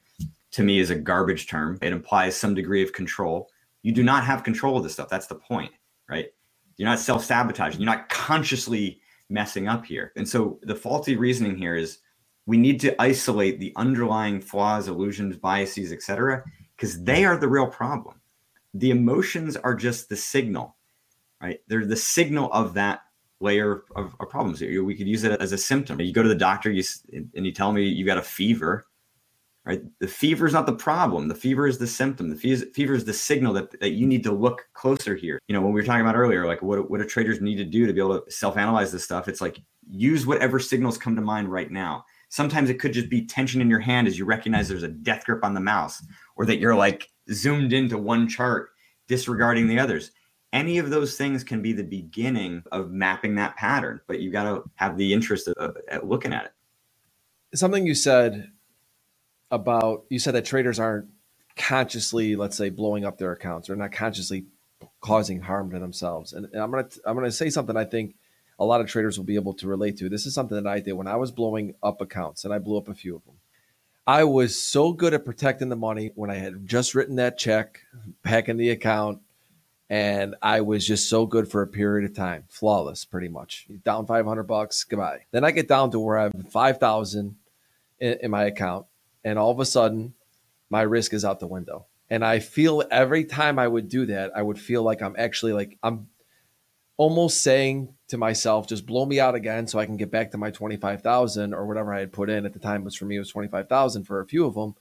to 0.51 0.63
me 0.63 0.79
is 0.79 0.89
a 0.89 0.95
garbage 0.95 1.47
term. 1.47 1.77
It 1.81 1.91
implies 1.91 2.37
some 2.37 2.53
degree 2.53 2.81
of 2.81 2.93
control. 2.93 3.49
You 3.83 3.91
do 3.91 4.03
not 4.03 4.23
have 4.23 4.43
control 4.43 4.77
of 4.77 4.83
this 4.83 4.93
stuff. 4.93 5.09
That's 5.09 5.27
the 5.27 5.35
point, 5.35 5.73
right? 6.09 6.27
You're 6.77 6.89
not 6.89 6.99
self 6.99 7.25
sabotaging. 7.25 7.81
You're 7.81 7.91
not 7.91 8.07
consciously 8.07 9.01
messing 9.29 9.67
up 9.67 9.85
here. 9.85 10.13
And 10.15 10.27
so 10.27 10.59
the 10.63 10.75
faulty 10.75 11.17
reasoning 11.17 11.57
here 11.57 11.75
is 11.75 11.99
we 12.45 12.57
need 12.57 12.79
to 12.81 12.99
isolate 13.01 13.59
the 13.59 13.73
underlying 13.75 14.39
flaws, 14.39 14.87
illusions, 14.87 15.35
biases, 15.35 15.91
etc., 15.91 16.43
because 16.75 17.03
they 17.03 17.25
are 17.25 17.37
the 17.37 17.47
real 17.47 17.67
problem 17.67 18.19
the 18.75 18.91
emotions 18.91 19.55
are 19.55 19.73
just 19.73 20.09
the 20.09 20.15
signal, 20.15 20.75
right? 21.41 21.59
They're 21.67 21.85
the 21.85 21.95
signal 21.95 22.51
of 22.51 22.73
that 22.73 23.01
layer 23.39 23.85
of, 23.95 24.15
of 24.19 24.29
problems. 24.29 24.61
We 24.61 24.95
could 24.95 25.07
use 25.07 25.23
it 25.23 25.39
as 25.41 25.53
a 25.53 25.57
symptom. 25.57 25.99
You 26.01 26.13
go 26.13 26.23
to 26.23 26.29
the 26.29 26.35
doctor, 26.35 26.69
you 26.69 26.83
and 27.13 27.45
you 27.45 27.53
tell 27.53 27.71
me 27.71 27.83
you 27.83 28.05
got 28.05 28.17
a 28.17 28.21
fever, 28.21 28.85
right? 29.65 29.81
The 29.99 30.07
fever 30.07 30.45
is 30.45 30.53
not 30.53 30.65
the 30.65 30.75
problem. 30.75 31.29
The 31.29 31.35
fever 31.35 31.67
is 31.67 31.77
the 31.77 31.87
symptom. 31.87 32.29
The 32.29 32.65
fever 32.73 32.93
is 32.93 33.05
the 33.05 33.13
signal 33.13 33.53
that, 33.53 33.79
that 33.79 33.91
you 33.91 34.05
need 34.05 34.23
to 34.25 34.33
look 34.33 34.67
closer 34.73 35.15
here. 35.15 35.39
You 35.47 35.53
know, 35.53 35.61
when 35.61 35.71
we 35.71 35.79
were 35.79 35.85
talking 35.85 36.01
about 36.01 36.17
earlier, 36.17 36.45
like 36.45 36.61
what, 36.61 36.89
what 36.91 36.99
do 36.99 37.07
traders 37.07 37.39
need 37.39 37.55
to 37.55 37.65
do 37.65 37.87
to 37.87 37.93
be 37.93 38.01
able 38.01 38.19
to 38.19 38.31
self-analyze 38.31 38.91
this 38.91 39.05
stuff? 39.05 39.29
It's 39.29 39.41
like 39.41 39.61
use 39.89 40.25
whatever 40.25 40.59
signals 40.59 40.97
come 40.97 41.15
to 41.15 41.21
mind 41.21 41.49
right 41.49 41.71
now. 41.71 42.03
Sometimes 42.35 42.69
it 42.69 42.81
could 42.81 42.91
just 42.91 43.09
be 43.09 43.25
tension 43.25 43.61
in 43.61 43.69
your 43.69 43.79
hand 43.79 44.09
as 44.09 44.19
you 44.19 44.25
recognize 44.25 44.67
there's 44.67 44.83
a 44.83 44.89
death 44.89 45.23
grip 45.23 45.41
on 45.41 45.53
the 45.53 45.61
mouse, 45.61 46.03
or 46.35 46.45
that 46.45 46.59
you're 46.59 46.75
like 46.75 47.09
zoomed 47.31 47.71
into 47.71 47.97
one 47.97 48.27
chart, 48.27 48.71
disregarding 49.07 49.69
the 49.69 49.79
others. 49.79 50.11
Any 50.51 50.77
of 50.77 50.89
those 50.89 51.15
things 51.15 51.45
can 51.45 51.61
be 51.61 51.71
the 51.71 51.85
beginning 51.85 52.61
of 52.73 52.91
mapping 52.91 53.35
that 53.35 53.55
pattern, 53.55 54.01
but 54.05 54.19
you 54.19 54.31
got 54.31 54.43
to 54.43 54.69
have 54.75 54.97
the 54.97 55.13
interest 55.13 55.47
of, 55.47 55.77
of 55.87 56.03
looking 56.03 56.33
at 56.33 56.43
it. 56.43 56.51
Something 57.57 57.87
you 57.87 57.95
said 57.95 58.51
about 59.49 60.03
you 60.09 60.19
said 60.19 60.35
that 60.35 60.43
traders 60.43 60.77
aren't 60.77 61.07
consciously, 61.55 62.35
let's 62.35 62.57
say, 62.57 62.69
blowing 62.69 63.05
up 63.05 63.17
their 63.17 63.31
accounts 63.31 63.69
or 63.69 63.77
not 63.77 63.93
consciously 63.93 64.45
causing 64.99 65.39
harm 65.39 65.71
to 65.71 65.79
themselves. 65.79 66.33
And, 66.33 66.47
and 66.51 66.61
I'm 66.61 66.69
gonna 66.69 66.89
I'm 67.05 67.15
gonna 67.15 67.31
say 67.31 67.49
something 67.49 67.77
I 67.77 67.85
think 67.85 68.17
a 68.59 68.65
lot 68.65 68.81
of 68.81 68.87
traders 68.87 69.17
will 69.17 69.25
be 69.25 69.35
able 69.35 69.53
to 69.55 69.67
relate 69.67 69.97
to. 69.97 70.09
This 70.09 70.25
is 70.25 70.33
something 70.33 70.61
that 70.61 70.69
I 70.69 70.79
did 70.79 70.93
when 70.93 71.07
I 71.07 71.15
was 71.15 71.31
blowing 71.31 71.75
up 71.83 72.01
accounts, 72.01 72.45
and 72.45 72.53
I 72.53 72.59
blew 72.59 72.77
up 72.77 72.87
a 72.87 72.93
few 72.93 73.15
of 73.15 73.25
them. 73.25 73.35
I 74.07 74.23
was 74.23 74.61
so 74.61 74.93
good 74.93 75.13
at 75.15 75.25
protecting 75.25 75.69
the 75.69 75.75
money 75.75 76.11
when 76.13 76.29
I 76.29 76.35
had 76.35 76.67
just 76.67 76.93
written 76.93 77.15
that 77.15 77.37
check 77.37 77.81
back 78.23 78.49
in 78.49 78.57
the 78.57 78.69
account. 78.69 79.21
And 79.89 80.35
I 80.41 80.61
was 80.61 80.85
just 80.85 81.09
so 81.09 81.27
good 81.27 81.49
for 81.49 81.61
a 81.61 81.67
period 81.67 82.09
of 82.09 82.15
time, 82.15 82.45
flawless, 82.49 83.05
pretty 83.05 83.27
much. 83.27 83.67
Down 83.83 84.07
500 84.07 84.43
bucks, 84.43 84.83
goodbye. 84.83 85.25
Then 85.31 85.43
I 85.43 85.51
get 85.51 85.67
down 85.67 85.91
to 85.91 85.99
where 85.99 86.17
I 86.17 86.23
have 86.23 86.33
5,000 86.49 87.35
in, 87.99 88.17
in 88.21 88.31
my 88.31 88.45
account. 88.45 88.87
And 89.23 89.37
all 89.37 89.51
of 89.51 89.59
a 89.59 89.65
sudden, 89.65 90.15
my 90.69 90.81
risk 90.81 91.13
is 91.13 91.23
out 91.23 91.39
the 91.39 91.47
window. 91.47 91.85
And 92.09 92.23
I 92.23 92.39
feel 92.39 92.83
every 92.91 93.25
time 93.25 93.57
I 93.57 93.67
would 93.67 93.89
do 93.89 94.05
that, 94.07 94.31
I 94.35 94.41
would 94.41 94.59
feel 94.59 94.83
like 94.83 95.01
I'm 95.01 95.15
actually 95.17 95.53
like, 95.53 95.77
I'm 95.81 96.07
almost 96.97 97.41
saying 97.41 97.94
to 98.07 98.17
myself, 98.17 98.67
just 98.67 98.85
blow 98.85 99.05
me 99.05 99.19
out 99.19 99.35
again 99.35 99.67
so 99.67 99.79
I 99.79 99.85
can 99.85 99.97
get 99.97 100.11
back 100.11 100.31
to 100.31 100.37
my 100.37 100.51
25,000 100.51 101.53
or 101.53 101.65
whatever 101.65 101.93
I 101.93 101.99
had 101.99 102.13
put 102.13 102.29
in 102.29 102.45
at 102.45 102.53
the 102.53 102.59
time 102.59 102.83
was 102.83 102.95
for 102.95 103.05
me, 103.05 103.15
it 103.15 103.19
was 103.19 103.29
25,000 103.29 104.03
for 104.03 104.19
a 104.19 104.25
few 104.25 104.45
of 104.45 104.53
them, 104.53 104.75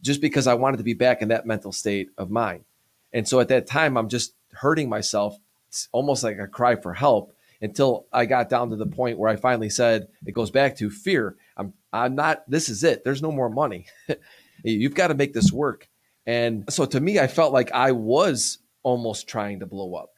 just 0.00 0.20
because 0.20 0.46
I 0.46 0.54
wanted 0.54 0.76
to 0.76 0.84
be 0.84 0.94
back 0.94 1.22
in 1.22 1.28
that 1.28 1.46
mental 1.46 1.72
state 1.72 2.10
of 2.16 2.30
mind. 2.30 2.64
And 3.12 3.26
so 3.26 3.40
at 3.40 3.48
that 3.48 3.66
time, 3.66 3.96
I'm 3.96 4.08
just 4.08 4.34
hurting 4.52 4.88
myself. 4.88 5.36
It's 5.68 5.88
almost 5.92 6.22
like 6.22 6.38
a 6.38 6.46
cry 6.46 6.76
for 6.76 6.94
help 6.94 7.34
until 7.60 8.06
I 8.12 8.26
got 8.26 8.48
down 8.48 8.70
to 8.70 8.76
the 8.76 8.86
point 8.86 9.18
where 9.18 9.30
I 9.30 9.36
finally 9.36 9.70
said, 9.70 10.08
it 10.26 10.32
goes 10.32 10.50
back 10.50 10.76
to 10.78 10.90
fear. 10.90 11.36
I'm, 11.56 11.72
I'm 11.92 12.14
not, 12.14 12.48
this 12.48 12.68
is 12.68 12.84
it. 12.84 13.04
There's 13.04 13.22
no 13.22 13.32
more 13.32 13.48
money. 13.48 13.86
You've 14.64 14.94
got 14.94 15.08
to 15.08 15.14
make 15.14 15.32
this 15.32 15.52
work. 15.52 15.88
And 16.26 16.64
so 16.72 16.84
to 16.86 17.00
me, 17.00 17.18
I 17.18 17.26
felt 17.26 17.52
like 17.52 17.72
I 17.72 17.92
was 17.92 18.58
almost 18.82 19.28
trying 19.28 19.60
to 19.60 19.66
blow 19.66 19.94
up. 19.94 20.10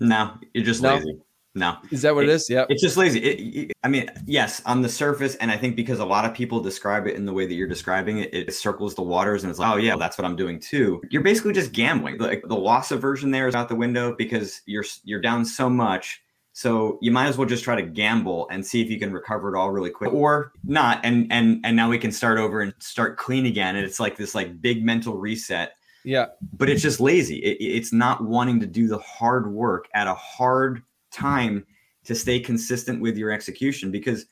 No, 0.00 0.34
you're 0.52 0.64
just 0.64 0.82
no. 0.82 0.96
lazy. 0.96 1.20
No. 1.54 1.76
Is 1.90 2.02
that 2.02 2.14
what 2.14 2.24
it, 2.24 2.30
it 2.30 2.32
is? 2.32 2.50
Yeah. 2.50 2.66
It's 2.68 2.82
just 2.82 2.96
lazy. 2.96 3.20
It, 3.20 3.72
I 3.84 3.88
mean, 3.88 4.10
yes, 4.26 4.60
on 4.66 4.82
the 4.82 4.88
surface, 4.88 5.36
and 5.36 5.50
I 5.50 5.56
think 5.56 5.76
because 5.76 6.00
a 6.00 6.04
lot 6.04 6.24
of 6.24 6.34
people 6.34 6.60
describe 6.60 7.06
it 7.06 7.14
in 7.14 7.26
the 7.26 7.32
way 7.32 7.46
that 7.46 7.54
you're 7.54 7.68
describing 7.68 8.18
it, 8.18 8.34
it 8.34 8.52
circles 8.52 8.94
the 8.94 9.02
waters 9.02 9.44
and 9.44 9.50
it's 9.50 9.60
like, 9.60 9.72
oh 9.72 9.76
yeah, 9.76 9.96
that's 9.96 10.18
what 10.18 10.24
I'm 10.24 10.34
doing 10.34 10.58
too. 10.58 11.00
You're 11.10 11.22
basically 11.22 11.52
just 11.52 11.72
gambling. 11.72 12.18
Like 12.18 12.42
the 12.46 12.56
loss 12.56 12.90
aversion 12.90 13.30
there 13.30 13.46
is 13.46 13.54
out 13.54 13.68
the 13.68 13.76
window 13.76 14.14
because 14.16 14.62
you're 14.66 14.84
you're 15.04 15.20
down 15.20 15.44
so 15.44 15.70
much. 15.70 16.20
So 16.56 16.98
you 17.02 17.10
might 17.10 17.26
as 17.26 17.36
well 17.36 17.48
just 17.48 17.64
try 17.64 17.74
to 17.74 17.82
gamble 17.82 18.48
and 18.48 18.64
see 18.64 18.80
if 18.80 18.88
you 18.88 18.98
can 18.98 19.12
recover 19.12 19.54
it 19.54 19.58
all 19.58 19.70
really 19.70 19.90
quick, 19.90 20.12
or 20.12 20.52
not. 20.64 21.00
And 21.04 21.26
and 21.30 21.60
and 21.64 21.76
now 21.76 21.88
we 21.88 21.98
can 21.98 22.10
start 22.10 22.38
over 22.38 22.60
and 22.62 22.74
start 22.80 23.16
clean 23.16 23.46
again. 23.46 23.76
And 23.76 23.84
it's 23.84 24.00
like 24.00 24.16
this 24.16 24.34
like 24.34 24.60
big 24.60 24.84
mental 24.84 25.16
reset. 25.16 25.72
Yeah. 26.04 26.26
But 26.52 26.68
it's 26.68 26.82
just 26.82 27.00
lazy. 27.00 27.36
It, 27.36 27.56
it's 27.60 27.92
not 27.92 28.22
wanting 28.24 28.60
to 28.60 28.66
do 28.66 28.88
the 28.88 28.98
hard 28.98 29.52
work 29.52 29.88
at 29.94 30.06
a 30.06 30.14
hard 30.14 30.82
time 31.14 31.64
to 32.04 32.14
stay 32.14 32.40
consistent 32.40 33.00
with 33.00 33.16
your 33.16 33.30
execution 33.30 33.90
because 33.90 34.26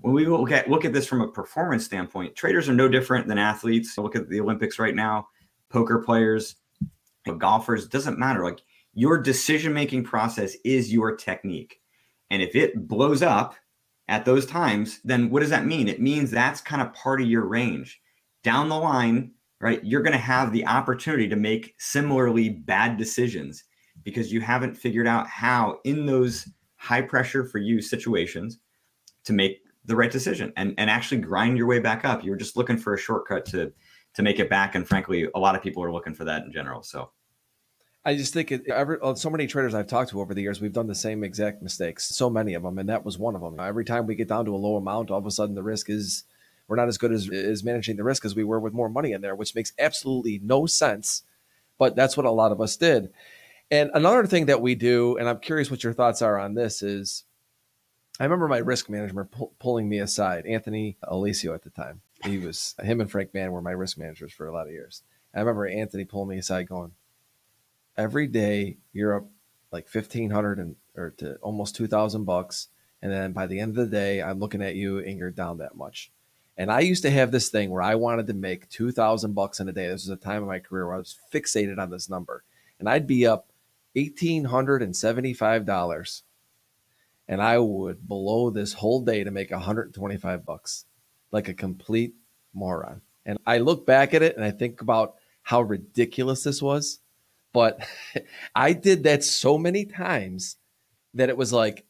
when 0.00 0.14
we 0.14 0.26
look 0.26 0.50
at 0.50 0.68
look 0.68 0.84
at 0.84 0.92
this 0.92 1.06
from 1.06 1.20
a 1.20 1.28
performance 1.28 1.84
standpoint, 1.84 2.34
traders 2.34 2.68
are 2.68 2.74
no 2.74 2.88
different 2.88 3.28
than 3.28 3.38
athletes. 3.38 3.96
Look 3.96 4.16
at 4.16 4.28
the 4.28 4.40
Olympics 4.40 4.78
right 4.78 4.94
now, 4.94 5.28
poker 5.68 5.98
players, 5.98 6.56
golfers, 7.38 7.88
doesn't 7.88 8.18
matter. 8.18 8.44
Like 8.44 8.60
your 8.94 9.18
decision 9.18 9.72
making 9.72 10.04
process 10.04 10.56
is 10.64 10.92
your 10.92 11.16
technique. 11.16 11.80
And 12.30 12.42
if 12.42 12.56
it 12.56 12.88
blows 12.88 13.22
up 13.22 13.54
at 14.08 14.24
those 14.24 14.46
times, 14.46 15.00
then 15.04 15.30
what 15.30 15.40
does 15.40 15.50
that 15.50 15.66
mean? 15.66 15.88
It 15.88 16.00
means 16.00 16.30
that's 16.30 16.60
kind 16.60 16.82
of 16.82 16.92
part 16.94 17.20
of 17.20 17.28
your 17.28 17.46
range. 17.46 18.00
Down 18.42 18.68
the 18.68 18.78
line, 18.78 19.32
right, 19.60 19.84
you're 19.84 20.02
going 20.02 20.12
to 20.12 20.18
have 20.18 20.52
the 20.52 20.66
opportunity 20.66 21.28
to 21.28 21.36
make 21.36 21.74
similarly 21.78 22.48
bad 22.48 22.96
decisions 22.96 23.64
because 24.06 24.32
you 24.32 24.40
haven't 24.40 24.76
figured 24.76 25.08
out 25.08 25.26
how 25.26 25.80
in 25.82 26.06
those 26.06 26.48
high 26.76 27.02
pressure 27.02 27.44
for 27.44 27.58
you 27.58 27.82
situations 27.82 28.58
to 29.24 29.32
make 29.32 29.62
the 29.84 29.96
right 29.96 30.12
decision 30.12 30.52
and, 30.56 30.74
and 30.78 30.88
actually 30.88 31.20
grind 31.20 31.58
your 31.58 31.66
way 31.66 31.80
back 31.80 32.04
up. 32.04 32.22
You're 32.22 32.36
just 32.36 32.56
looking 32.56 32.78
for 32.78 32.94
a 32.94 32.98
shortcut 32.98 33.44
to 33.46 33.72
to 34.14 34.22
make 34.22 34.38
it 34.38 34.48
back. 34.48 34.76
And 34.76 34.86
frankly, 34.86 35.26
a 35.34 35.38
lot 35.40 35.56
of 35.56 35.62
people 35.62 35.82
are 35.82 35.92
looking 35.92 36.14
for 36.14 36.24
that 36.24 36.44
in 36.44 36.52
general. 36.52 36.84
So 36.84 37.10
I 38.04 38.14
just 38.14 38.32
think 38.32 38.52
it, 38.52 38.66
every, 38.68 38.96
so 39.16 39.28
many 39.28 39.48
traders 39.48 39.74
I've 39.74 39.88
talked 39.88 40.10
to 40.10 40.20
over 40.20 40.32
the 40.32 40.40
years, 40.40 40.60
we've 40.60 40.72
done 40.72 40.86
the 40.86 40.94
same 40.94 41.24
exact 41.24 41.60
mistakes. 41.60 42.06
So 42.16 42.30
many 42.30 42.54
of 42.54 42.62
them, 42.62 42.78
and 42.78 42.88
that 42.88 43.04
was 43.04 43.18
one 43.18 43.34
of 43.34 43.42
them. 43.42 43.58
Every 43.58 43.84
time 43.84 44.06
we 44.06 44.14
get 44.14 44.28
down 44.28 44.44
to 44.44 44.54
a 44.54 44.56
low 44.56 44.76
amount, 44.76 45.10
all 45.10 45.18
of 45.18 45.26
a 45.26 45.30
sudden 45.32 45.56
the 45.56 45.62
risk 45.64 45.90
is 45.90 46.22
we're 46.68 46.76
not 46.76 46.88
as 46.88 46.96
good 46.96 47.12
as, 47.12 47.28
as 47.28 47.64
managing 47.64 47.96
the 47.96 48.04
risk 48.04 48.24
as 48.24 48.36
we 48.36 48.44
were 48.44 48.60
with 48.60 48.72
more 48.72 48.88
money 48.88 49.12
in 49.12 49.20
there, 49.20 49.34
which 49.34 49.54
makes 49.54 49.72
absolutely 49.78 50.40
no 50.42 50.64
sense. 50.64 51.24
But 51.76 51.94
that's 51.94 52.16
what 52.16 52.24
a 52.24 52.30
lot 52.30 52.52
of 52.52 52.60
us 52.60 52.76
did. 52.76 53.10
And 53.70 53.90
another 53.94 54.26
thing 54.26 54.46
that 54.46 54.60
we 54.60 54.74
do, 54.74 55.16
and 55.16 55.28
I'm 55.28 55.40
curious 55.40 55.70
what 55.70 55.82
your 55.82 55.92
thoughts 55.92 56.22
are 56.22 56.38
on 56.38 56.54
this, 56.54 56.82
is 56.82 57.24
I 58.20 58.24
remember 58.24 58.48
my 58.48 58.58
risk 58.58 58.88
manager 58.88 59.24
pu- 59.24 59.50
pulling 59.58 59.88
me 59.88 59.98
aside, 59.98 60.46
Anthony 60.46 60.96
Alicio 61.04 61.54
at 61.54 61.62
the 61.62 61.70
time. 61.70 62.00
He 62.24 62.38
was 62.46 62.74
him 62.82 63.00
and 63.00 63.10
Frank 63.10 63.34
Mann 63.34 63.52
were 63.52 63.60
my 63.60 63.72
risk 63.72 63.98
managers 63.98 64.32
for 64.32 64.46
a 64.46 64.52
lot 64.52 64.66
of 64.66 64.72
years. 64.72 65.02
I 65.34 65.40
remember 65.40 65.66
Anthony 65.66 66.04
pulling 66.04 66.30
me 66.30 66.38
aside, 66.38 66.68
going, 66.68 66.92
"Every 67.96 68.26
day 68.26 68.78
you're 68.92 69.16
up 69.16 69.26
like 69.72 69.88
fifteen 69.88 70.30
hundred 70.30 70.58
and 70.58 70.76
or 70.96 71.10
to 71.18 71.34
almost 71.36 71.76
two 71.76 71.86
thousand 71.86 72.24
bucks, 72.24 72.68
and 73.02 73.12
then 73.12 73.32
by 73.32 73.46
the 73.46 73.60
end 73.60 73.70
of 73.70 73.76
the 73.76 73.94
day, 73.94 74.22
I'm 74.22 74.38
looking 74.38 74.62
at 74.62 74.76
you 74.76 74.98
and 74.98 75.18
you're 75.18 75.30
down 75.30 75.58
that 75.58 75.76
much." 75.76 76.10
And 76.56 76.72
I 76.72 76.80
used 76.80 77.02
to 77.02 77.10
have 77.10 77.32
this 77.32 77.50
thing 77.50 77.68
where 77.68 77.82
I 77.82 77.96
wanted 77.96 78.28
to 78.28 78.34
make 78.34 78.70
two 78.70 78.92
thousand 78.92 79.34
bucks 79.34 79.60
in 79.60 79.68
a 79.68 79.72
day. 79.72 79.88
This 79.88 80.06
was 80.06 80.10
a 80.10 80.16
time 80.16 80.42
in 80.42 80.48
my 80.48 80.60
career 80.60 80.86
where 80.86 80.94
I 80.94 80.98
was 80.98 81.18
fixated 81.30 81.78
on 81.78 81.90
this 81.90 82.08
number, 82.08 82.44
and 82.78 82.88
I'd 82.88 83.06
be 83.06 83.26
up 83.26 83.50
eighteen 83.96 84.44
hundred 84.44 84.82
and 84.82 84.94
seventy-five 84.94 85.64
dollars 85.66 86.22
and 87.28 87.42
I 87.42 87.58
would 87.58 88.06
blow 88.06 88.50
this 88.50 88.72
whole 88.72 89.00
day 89.00 89.24
to 89.24 89.30
make 89.30 89.50
125 89.50 90.44
bucks 90.44 90.84
like 91.32 91.48
a 91.48 91.54
complete 91.54 92.14
moron. 92.54 93.02
And 93.24 93.38
I 93.46 93.58
look 93.58 93.84
back 93.84 94.14
at 94.14 94.22
it 94.22 94.36
and 94.36 94.44
I 94.44 94.52
think 94.52 94.80
about 94.80 95.16
how 95.42 95.62
ridiculous 95.62 96.44
this 96.44 96.62
was. 96.62 97.00
But 97.52 97.80
I 98.54 98.72
did 98.72 99.04
that 99.04 99.24
so 99.24 99.58
many 99.58 99.84
times 99.84 100.56
that 101.14 101.28
it 101.28 101.36
was 101.36 101.52
like, 101.52 101.84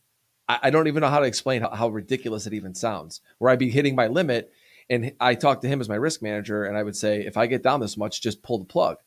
I, 0.49 0.71
don't 0.71 0.87
even 0.87 1.01
know 1.01 1.09
how 1.09 1.19
to 1.19 1.27
explain 1.27 1.61
how, 1.61 1.71
how 1.71 1.89
ridiculous 1.89 2.47
it 2.47 2.55
even 2.55 2.73
sounds. 2.73 3.21
Where 3.39 3.51
I'd 3.51 3.59
be 3.59 3.71
hitting 3.71 3.97
my 3.97 4.07
limit 4.07 4.53
and 4.89 5.13
I 5.19 5.35
talked 5.35 5.63
to 5.63 5.69
him 5.69 5.81
as 5.81 5.89
my 5.89 5.97
risk 5.97 6.23
manager 6.23 6.65
and 6.65 6.79
I 6.79 6.85
would 6.85 6.95
say, 6.95 7.27
if 7.27 7.37
I 7.37 7.47
get 7.47 7.65
down 7.65 7.81
this 7.81 7.97
much, 7.97 8.23
just 8.23 8.45
pull 8.45 8.59
the 8.59 8.65
plug. 8.65 8.99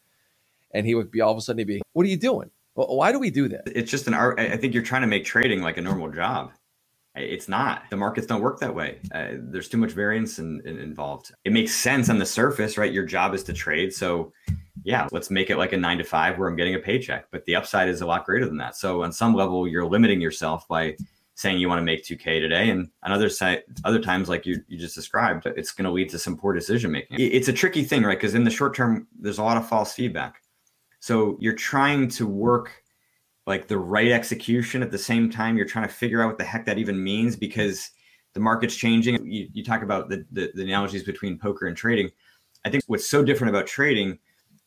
And 0.71 0.85
he 0.85 0.95
would 0.95 1.09
be 1.09 1.21
all 1.21 1.31
of 1.31 1.37
a 1.37 1.41
sudden, 1.41 1.59
he'd 1.59 1.67
be, 1.67 1.81
What 1.93 2.05
are 2.05 2.09
you 2.09 2.17
doing? 2.17 2.51
Why 2.73 3.11
do 3.11 3.19
we 3.19 3.29
do 3.29 3.47
that? 3.49 3.63
It's 3.65 3.91
just 3.91 4.07
an 4.07 4.13
art. 4.13 4.39
I 4.39 4.55
think 4.55 4.73
you're 4.73 4.83
trying 4.83 5.01
to 5.01 5.07
make 5.07 5.25
trading 5.25 5.61
like 5.61 5.77
a 5.77 5.81
normal 5.81 6.09
job. 6.09 6.51
It's 7.15 7.49
not. 7.49 7.83
The 7.89 7.97
markets 7.97 8.27
don't 8.27 8.41
work 8.41 8.59
that 8.59 8.73
way. 8.73 8.99
Uh, 9.13 9.29
there's 9.33 9.67
too 9.67 9.77
much 9.77 9.91
variance 9.91 10.39
in, 10.39 10.61
in, 10.65 10.79
involved. 10.79 11.33
It 11.43 11.51
makes 11.51 11.73
sense 11.75 12.09
on 12.09 12.19
the 12.19 12.25
surface, 12.25 12.77
right? 12.77 12.93
Your 12.93 13.05
job 13.05 13.33
is 13.33 13.43
to 13.45 13.53
trade. 13.53 13.93
So, 13.93 14.31
yeah, 14.83 15.07
let's 15.11 15.29
make 15.29 15.49
it 15.49 15.57
like 15.57 15.73
a 15.73 15.77
nine 15.77 15.97
to 15.97 16.03
five 16.03 16.37
where 16.37 16.47
I'm 16.47 16.55
getting 16.55 16.75
a 16.75 16.79
paycheck. 16.79 17.25
But 17.31 17.45
the 17.45 17.55
upside 17.55 17.89
is 17.89 18.01
a 18.01 18.05
lot 18.05 18.25
greater 18.25 18.45
than 18.45 18.57
that. 18.57 18.75
So, 18.75 19.03
on 19.03 19.11
some 19.11 19.33
level, 19.33 19.67
you're 19.67 19.85
limiting 19.85 20.21
yourself 20.21 20.67
by 20.67 20.95
saying 21.35 21.57
you 21.57 21.69
want 21.69 21.79
to 21.79 21.85
make 21.85 22.03
2K 22.03 22.41
today. 22.41 22.69
And 22.69 22.89
on 23.03 23.11
other 23.11 23.29
side, 23.29 23.63
other 23.85 23.99
times, 23.99 24.29
like 24.29 24.45
you, 24.45 24.61
you 24.67 24.77
just 24.77 24.95
described, 24.95 25.45
it's 25.45 25.71
going 25.71 25.85
to 25.85 25.91
lead 25.91 26.09
to 26.09 26.19
some 26.19 26.37
poor 26.37 26.53
decision 26.53 26.91
making. 26.91 27.17
It's 27.19 27.47
a 27.47 27.53
tricky 27.53 27.83
thing, 27.83 28.03
right? 28.03 28.17
Because 28.17 28.35
in 28.35 28.43
the 28.43 28.51
short 28.51 28.75
term, 28.75 29.07
there's 29.17 29.37
a 29.37 29.43
lot 29.43 29.57
of 29.57 29.67
false 29.67 29.93
feedback. 29.93 30.41
So 30.99 31.37
you're 31.39 31.53
trying 31.53 32.09
to 32.09 32.27
work 32.27 32.83
like 33.47 33.67
the 33.67 33.77
right 33.77 34.11
execution 34.11 34.83
at 34.83 34.91
the 34.91 34.97
same 34.97 35.29
time. 35.29 35.57
You're 35.57 35.65
trying 35.65 35.87
to 35.87 35.93
figure 35.93 36.21
out 36.21 36.27
what 36.27 36.37
the 36.37 36.43
heck 36.43 36.65
that 36.65 36.77
even 36.77 37.03
means 37.03 37.35
because 37.35 37.91
the 38.33 38.39
market's 38.39 38.75
changing. 38.75 39.25
You, 39.25 39.47
you 39.53 39.63
talk 39.63 39.81
about 39.81 40.09
the, 40.09 40.25
the, 40.31 40.51
the 40.53 40.63
analogies 40.63 41.03
between 41.03 41.39
poker 41.39 41.67
and 41.67 41.75
trading. 41.75 42.11
I 42.65 42.69
think 42.69 42.83
what's 42.87 43.07
so 43.07 43.23
different 43.23 43.49
about 43.49 43.65
trading 43.65 44.19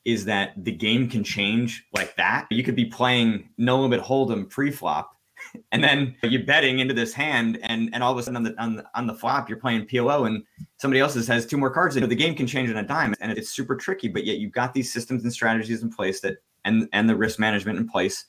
is 0.05 0.25
that 0.25 0.53
the 0.57 0.73
game 0.73 1.09
can 1.09 1.23
change 1.23 1.87
like 1.93 2.17
that. 2.17 2.47
You 2.51 2.65
could 2.65 2.75
be 2.75 2.87
playing 2.87 3.51
no 3.57 3.81
limit 3.81 4.01
hold'em 4.01 4.51
pre-flop, 4.51 5.12
and 5.73 5.83
then 5.83 6.15
you're 6.23 6.45
betting 6.45 6.79
into 6.79 6.95
this 6.95 7.13
hand, 7.13 7.59
and 7.63 7.91
and 7.93 8.03
all 8.03 8.13
of 8.13 8.19
a 8.19 8.23
sudden 8.23 8.37
on 8.37 8.43
the 8.43 8.63
on 8.63 8.77
the, 8.77 8.85
on 8.95 9.07
the 9.07 9.15
flop 9.15 9.49
you're 9.49 9.59
playing 9.59 9.87
PLO, 9.87 10.27
and 10.27 10.45
somebody 10.79 11.01
else 11.01 11.15
has 11.27 11.47
two 11.47 11.57
more 11.57 11.71
cards. 11.71 11.97
And 11.97 12.11
the 12.11 12.15
game 12.15 12.35
can 12.35 12.47
change 12.47 12.71
in 12.71 12.77
a 12.77 12.83
dime, 12.83 13.15
and 13.21 13.33
it's 13.33 13.51
super 13.51 13.77
tricky. 13.77 14.09
But 14.09 14.25
yet 14.25 14.39
you've 14.39 14.53
got 14.53 14.75
these 14.75 14.93
systems 14.93 15.25
and 15.25 15.33
strategies 15.33 15.83
in 15.83 15.91
place 15.91 16.21
that 16.21 16.39
and 16.65 16.89
and 16.93 17.09
the 17.09 17.17
risk 17.17 17.39
management 17.39 17.79
in 17.79 17.89
place 17.89 18.27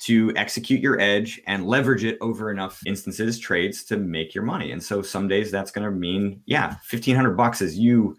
to 0.00 0.32
execute 0.36 0.80
your 0.80 1.00
edge 1.00 1.40
and 1.46 1.66
leverage 1.66 2.04
it 2.04 2.18
over 2.20 2.50
enough 2.50 2.80
instances 2.84 3.38
trades 3.38 3.84
to 3.84 3.96
make 3.96 4.34
your 4.34 4.44
money 4.44 4.72
and 4.72 4.82
so 4.82 5.00
some 5.00 5.28
days 5.28 5.50
that's 5.50 5.70
going 5.70 5.84
to 5.84 5.90
mean 5.90 6.40
yeah 6.46 6.68
1500 6.90 7.36
bucks 7.36 7.62
is 7.62 7.78
you 7.78 8.16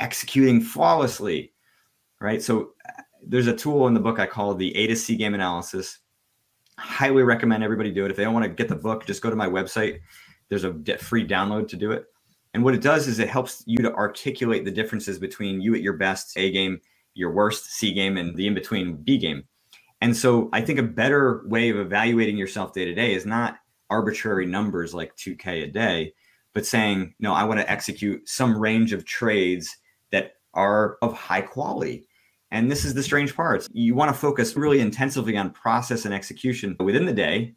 executing 0.00 0.60
flawlessly 0.60 1.52
right 2.20 2.42
so 2.42 2.72
uh, 2.88 3.02
there's 3.22 3.46
a 3.46 3.54
tool 3.54 3.86
in 3.88 3.94
the 3.94 4.00
book 4.00 4.18
i 4.18 4.26
call 4.26 4.54
the 4.54 4.74
a 4.76 4.86
to 4.86 4.96
c 4.96 5.16
game 5.16 5.34
analysis 5.34 5.98
highly 6.78 7.22
recommend 7.22 7.62
everybody 7.62 7.90
do 7.90 8.04
it. 8.04 8.10
If 8.10 8.16
they 8.16 8.24
don't 8.24 8.34
want 8.34 8.44
to 8.44 8.52
get 8.52 8.68
the 8.68 8.76
book 8.76 9.06
just 9.06 9.22
go 9.22 9.30
to 9.30 9.36
my 9.36 9.48
website. 9.48 10.00
There's 10.48 10.64
a 10.64 10.74
free 10.98 11.26
download 11.26 11.68
to 11.68 11.76
do 11.76 11.92
it. 11.92 12.06
And 12.54 12.64
what 12.64 12.74
it 12.74 12.80
does 12.80 13.06
is 13.06 13.18
it 13.18 13.28
helps 13.28 13.62
you 13.66 13.78
to 13.78 13.92
articulate 13.94 14.64
the 14.64 14.70
differences 14.70 15.18
between 15.18 15.60
you 15.60 15.74
at 15.74 15.82
your 15.82 15.92
best 15.92 16.32
a 16.36 16.50
game 16.50 16.80
your 17.18 17.32
worst 17.32 17.72
c 17.72 17.92
game 17.92 18.16
and 18.16 18.34
the 18.36 18.46
in 18.46 18.54
between 18.54 18.96
b 18.96 19.18
game. 19.18 19.44
And 20.00 20.16
so 20.16 20.48
I 20.52 20.60
think 20.60 20.78
a 20.78 20.84
better 20.84 21.42
way 21.46 21.68
of 21.70 21.78
evaluating 21.78 22.38
yourself 22.38 22.72
day 22.72 22.84
to 22.84 22.94
day 22.94 23.12
is 23.12 23.26
not 23.26 23.58
arbitrary 23.90 24.46
numbers 24.46 24.94
like 24.94 25.16
2K 25.16 25.64
a 25.64 25.66
day, 25.66 26.12
but 26.54 26.64
saying, 26.64 27.14
no, 27.18 27.34
I 27.34 27.44
want 27.44 27.58
to 27.60 27.70
execute 27.70 28.28
some 28.28 28.56
range 28.56 28.92
of 28.92 29.04
trades 29.04 29.76
that 30.12 30.32
are 30.54 30.98
of 31.02 31.14
high 31.14 31.40
quality. 31.40 32.06
And 32.50 32.70
this 32.70 32.84
is 32.84 32.94
the 32.94 33.02
strange 33.02 33.34
part. 33.36 33.66
You 33.72 33.94
want 33.94 34.12
to 34.12 34.18
focus 34.18 34.56
really 34.56 34.80
intensively 34.80 35.36
on 35.36 35.50
process 35.50 36.04
and 36.04 36.14
execution 36.14 36.76
within 36.80 37.04
the 37.04 37.12
day, 37.12 37.54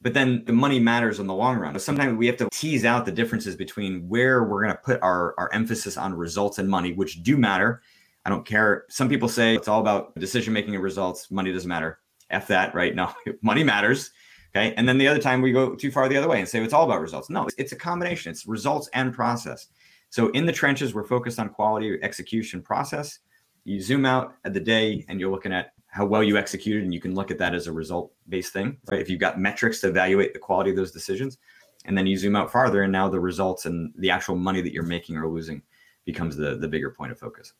but 0.00 0.14
then 0.14 0.44
the 0.46 0.52
money 0.52 0.78
matters 0.78 1.18
in 1.18 1.26
the 1.26 1.34
long 1.34 1.58
run. 1.58 1.78
Sometimes 1.78 2.16
we 2.16 2.26
have 2.26 2.36
to 2.38 2.48
tease 2.52 2.84
out 2.84 3.04
the 3.04 3.12
differences 3.12 3.56
between 3.56 4.08
where 4.08 4.44
we're 4.44 4.62
going 4.62 4.74
to 4.74 4.82
put 4.82 5.02
our, 5.02 5.34
our 5.36 5.52
emphasis 5.52 5.96
on 5.96 6.14
results 6.14 6.58
and 6.58 6.68
money, 6.68 6.92
which 6.92 7.22
do 7.22 7.36
matter. 7.36 7.82
I 8.24 8.30
don't 8.30 8.46
care. 8.46 8.84
Some 8.88 9.08
people 9.08 9.28
say 9.28 9.56
it's 9.56 9.68
all 9.68 9.80
about 9.80 10.14
decision 10.14 10.52
making 10.52 10.74
and 10.74 10.84
results. 10.84 11.30
Money 11.30 11.52
doesn't 11.52 11.68
matter. 11.68 11.98
F 12.30 12.46
that, 12.48 12.74
right? 12.74 12.94
No, 12.94 13.12
money 13.42 13.64
matters. 13.64 14.10
Okay. 14.54 14.74
And 14.76 14.88
then 14.88 14.98
the 14.98 15.08
other 15.08 15.20
time 15.20 15.42
we 15.42 15.52
go 15.52 15.74
too 15.74 15.90
far 15.90 16.08
the 16.08 16.16
other 16.16 16.28
way 16.28 16.40
and 16.40 16.48
say 16.48 16.62
it's 16.62 16.72
all 16.72 16.84
about 16.84 17.00
results. 17.00 17.30
No, 17.30 17.48
it's 17.56 17.72
a 17.72 17.76
combination. 17.76 18.30
It's 18.30 18.46
results 18.46 18.88
and 18.94 19.12
process. 19.12 19.68
So 20.10 20.28
in 20.30 20.44
the 20.44 20.52
trenches, 20.52 20.92
we're 20.92 21.04
focused 21.04 21.38
on 21.38 21.50
quality, 21.50 21.98
execution, 22.02 22.62
process. 22.62 23.20
You 23.64 23.80
zoom 23.80 24.06
out 24.06 24.34
at 24.44 24.52
the 24.52 24.60
day 24.60 25.04
and 25.08 25.20
you're 25.20 25.30
looking 25.30 25.52
at 25.52 25.72
how 25.88 26.06
well 26.06 26.22
you 26.22 26.36
executed, 26.36 26.84
and 26.84 26.94
you 26.94 27.00
can 27.00 27.14
look 27.14 27.30
at 27.30 27.38
that 27.38 27.54
as 27.54 27.66
a 27.66 27.72
result 27.72 28.12
based 28.28 28.52
thing. 28.52 28.78
Right? 28.90 29.00
If 29.00 29.10
you've 29.10 29.20
got 29.20 29.40
metrics 29.40 29.80
to 29.80 29.88
evaluate 29.88 30.32
the 30.32 30.38
quality 30.38 30.70
of 30.70 30.76
those 30.76 30.92
decisions, 30.92 31.38
and 31.84 31.96
then 31.96 32.06
you 32.06 32.16
zoom 32.16 32.36
out 32.36 32.52
farther, 32.52 32.82
and 32.82 32.92
now 32.92 33.08
the 33.08 33.20
results 33.20 33.66
and 33.66 33.92
the 33.96 34.10
actual 34.10 34.36
money 34.36 34.60
that 34.60 34.72
you're 34.72 34.84
making 34.84 35.16
or 35.16 35.28
losing 35.28 35.62
becomes 36.04 36.36
the, 36.36 36.56
the 36.56 36.68
bigger 36.68 36.90
point 36.90 37.10
of 37.10 37.18
focus. 37.18 37.54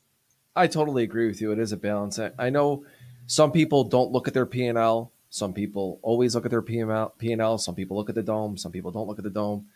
I 0.54 0.66
totally 0.66 1.02
agree 1.02 1.26
with 1.26 1.40
you. 1.40 1.52
It 1.52 1.58
is 1.58 1.72
a 1.72 1.76
balance. 1.76 2.18
I, 2.18 2.30
I 2.38 2.50
know 2.50 2.84
some 3.26 3.52
people 3.52 3.84
don't 3.84 4.12
look 4.12 4.28
at 4.28 4.34
their 4.34 4.46
P 4.46 4.66
and 4.66 4.78
L. 4.78 5.12
Some 5.28 5.52
people 5.52 6.00
always 6.02 6.34
look 6.34 6.44
at 6.44 6.50
their 6.50 6.62
P 6.62 6.80
and 6.80 7.40
L. 7.40 7.58
Some 7.58 7.74
people 7.74 7.96
look 7.96 8.08
at 8.08 8.14
the 8.14 8.22
DOM. 8.22 8.56
Some 8.56 8.72
people 8.72 8.90
don't 8.90 9.06
look 9.06 9.18
at 9.18 9.24
the 9.24 9.30
DOM. 9.30 9.66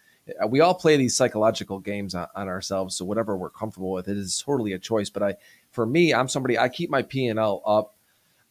Uh, 0.42 0.46
we 0.46 0.60
all 0.60 0.74
play 0.74 0.96
these 0.96 1.16
psychological 1.16 1.78
games 1.78 2.14
on, 2.14 2.26
on 2.34 2.48
ourselves. 2.48 2.96
So 2.96 3.04
whatever 3.04 3.36
we're 3.36 3.50
comfortable 3.50 3.92
with, 3.92 4.08
it 4.08 4.16
is 4.16 4.42
totally 4.44 4.72
a 4.72 4.78
choice. 4.78 5.10
But 5.10 5.22
I, 5.22 5.34
for 5.74 5.84
me, 5.84 6.14
I'm 6.14 6.28
somebody. 6.28 6.58
I 6.58 6.68
keep 6.68 6.88
my 6.88 7.02
P 7.02 7.26
and 7.26 7.38
L 7.38 7.62
up. 7.66 7.94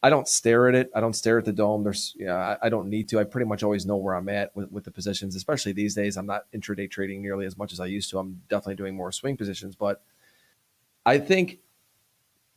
I 0.02 0.10
don't 0.10 0.28
stare 0.28 0.68
at 0.68 0.74
it. 0.74 0.90
I 0.94 1.00
don't 1.00 1.14
stare 1.14 1.38
at 1.38 1.46
the 1.46 1.52
DOM. 1.52 1.82
There's, 1.82 2.14
yeah, 2.18 2.34
I, 2.36 2.66
I, 2.66 2.68
don't 2.68 2.90
need 2.90 3.08
to. 3.08 3.18
I 3.18 3.24
pretty 3.24 3.46
much 3.46 3.62
always 3.62 3.86
know 3.86 3.96
where 3.96 4.14
I'm 4.14 4.28
at 4.28 4.54
with, 4.54 4.70
with 4.70 4.84
the 4.84 4.90
positions, 4.90 5.34
especially 5.34 5.72
these 5.72 5.94
days. 5.94 6.18
I'm 6.18 6.26
not 6.26 6.44
intraday 6.52 6.90
trading 6.90 7.22
nearly 7.22 7.46
as 7.46 7.56
much 7.56 7.72
as 7.72 7.80
I 7.80 7.86
used 7.86 8.10
to. 8.10 8.18
I'm 8.18 8.42
definitely 8.50 8.74
doing 8.74 8.94
more 8.94 9.10
swing 9.12 9.38
positions, 9.38 9.74
but 9.74 10.02
I 11.06 11.16
think 11.16 11.60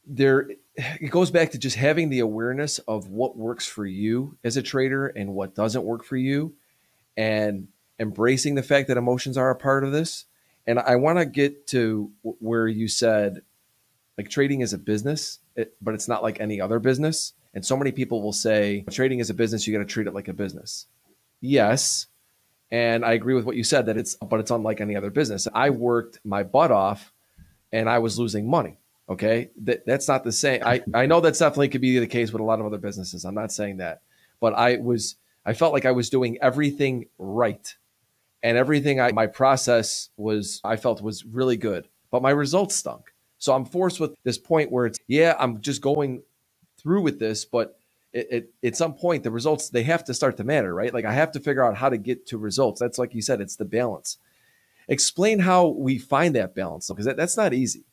there 0.06 0.49
it 0.75 1.10
goes 1.10 1.32
back 1.32 1.51
to 1.51 1.58
just 1.58 1.77
having 1.77 2.10
the 2.10 2.19
awareness 2.19 2.80
of 2.80 3.08
what 3.08 3.38
works 3.38 3.65
for 3.65 3.86
you 3.86 4.38
as 4.43 4.58
a 4.58 4.62
trader 4.62 5.08
and 5.08 5.34
what 5.34 5.56
doesn't 5.56 5.84
work 5.84 6.03
for 6.03 6.17
you 6.17 6.53
and 7.15 7.67
embracing 7.99 8.56
the 8.56 8.63
fact 8.63 8.88
that 8.88 8.97
emotions 8.97 9.38
are 9.38 9.49
a 9.49 9.56
part 9.56 9.84
of 9.84 9.91
this 9.91 10.25
and 10.65 10.80
i 10.80 10.95
want 10.95 11.17
to 11.17 11.25
get 11.25 11.67
to 11.67 12.12
where 12.21 12.67
you 12.67 12.88
said 12.88 13.41
like 14.17 14.30
trading 14.30 14.62
is 14.62 14.73
a 14.73 14.77
business 14.77 15.39
it, 15.56 15.75
but 15.82 15.93
it's 15.93 16.08
not 16.08 16.23
like 16.23 16.39
any 16.39 16.60
other 16.62 16.80
business 16.80 17.34
and 17.53 17.65
so 17.65 17.77
many 17.77 17.91
people 17.91 18.21
will 18.21 18.34
say 18.34 18.84
trading 18.91 19.19
is 19.19 19.30
a 19.30 19.34
business 19.34 19.67
you 19.67 19.73
got 19.73 19.80
to 19.80 19.86
treat 19.86 20.08
it 20.08 20.13
like 20.13 20.27
a 20.27 20.34
business 20.34 20.88
yes 21.41 22.08
and 22.71 23.06
i 23.06 23.13
agree 23.13 23.34
with 23.34 23.45
what 23.45 23.56
you 23.56 23.63
said 23.63 23.86
that 23.86 23.97
it's 23.97 24.15
but 24.15 24.39
it's 24.39 24.51
unlike 24.51 24.82
any 24.82 24.95
other 24.95 25.10
business 25.10 25.47
i 25.53 25.69
worked 25.69 26.19
my 26.23 26.43
butt 26.43 26.71
off 26.71 27.13
and 27.71 27.89
i 27.89 27.99
was 27.99 28.17
losing 28.17 28.49
money 28.49 28.77
Okay, 29.10 29.51
that, 29.63 29.86
that's 29.86 30.08
not 30.08 30.23
the 30.23 30.32
same. 30.32 30.62
I, 30.65 30.82
I 30.93 31.06
know 31.06 31.21
that's 31.21 31.39
definitely 31.39 31.69
could 31.69 31.82
be 31.82 31.97
the 31.97 32.08
case 32.08 32.34
with 32.34 32.41
a 32.41 32.45
lot 32.45 32.60
of 32.60 32.65
other 32.65 32.77
businesses. 32.77 33.23
I'm 33.23 33.36
not 33.36 33.53
saying 33.53 33.77
that, 33.77 34.01
but 34.41 34.53
I 34.53 34.77
was 34.77 35.15
I 35.45 35.53
felt 35.53 35.71
like 35.71 35.86
I 35.86 35.91
was 35.91 36.10
doing 36.10 36.38
everything 36.41 37.08
right, 37.17 37.73
and 38.43 38.58
everything 38.58 38.99
I 38.99 39.13
my 39.13 39.27
process 39.27 40.10
was 40.17 40.60
I 40.63 40.75
felt 40.75 41.01
was 41.01 41.25
really 41.25 41.56
good, 41.56 41.88
but 42.12 42.21
my 42.21 42.32
results 42.32 42.75
stunk. 42.75 43.13
So 43.39 43.54
I'm 43.54 43.65
forced 43.65 44.00
with 44.00 44.15
this 44.23 44.38
point 44.38 44.71
where 44.71 44.86
it's 44.86 45.00
yeah 45.08 45.36
I'm 45.39 45.62
just 45.62 45.82
going 45.82 46.23
through 46.78 47.02
with 47.02 47.19
this, 47.19 47.45
but 47.45 47.78
it, 48.13 48.28
it, 48.32 48.67
at 48.67 48.76
some 48.78 48.93
point 48.93 49.23
the 49.23 49.32
results 49.32 49.69
they 49.69 49.84
have 49.84 50.04
to 50.06 50.13
start 50.13 50.38
to 50.38 50.43
matter, 50.43 50.73
right? 50.73 50.93
Like 50.93 51.06
I 51.06 51.13
have 51.13 51.32
to 51.34 51.39
figure 51.39 51.63
out 51.63 51.78
how 51.78 51.89
to 51.89 51.97
get 51.97 52.26
to 52.28 52.38
results. 52.38 52.80
That's 52.80 52.97
like 52.97 53.13
you 53.13 53.21
said, 53.21 53.41
it's 53.41 53.56
the 53.56 53.65
balance. 53.65 54.17
Explain 54.88 55.39
how 55.39 55.67
we 55.67 55.97
find 55.97 56.36
that 56.36 56.56
balance 56.56 56.88
because 56.88 57.06
that, 57.06 57.17
that's 57.17 57.38
not 57.38 57.54
easy. 57.54 57.84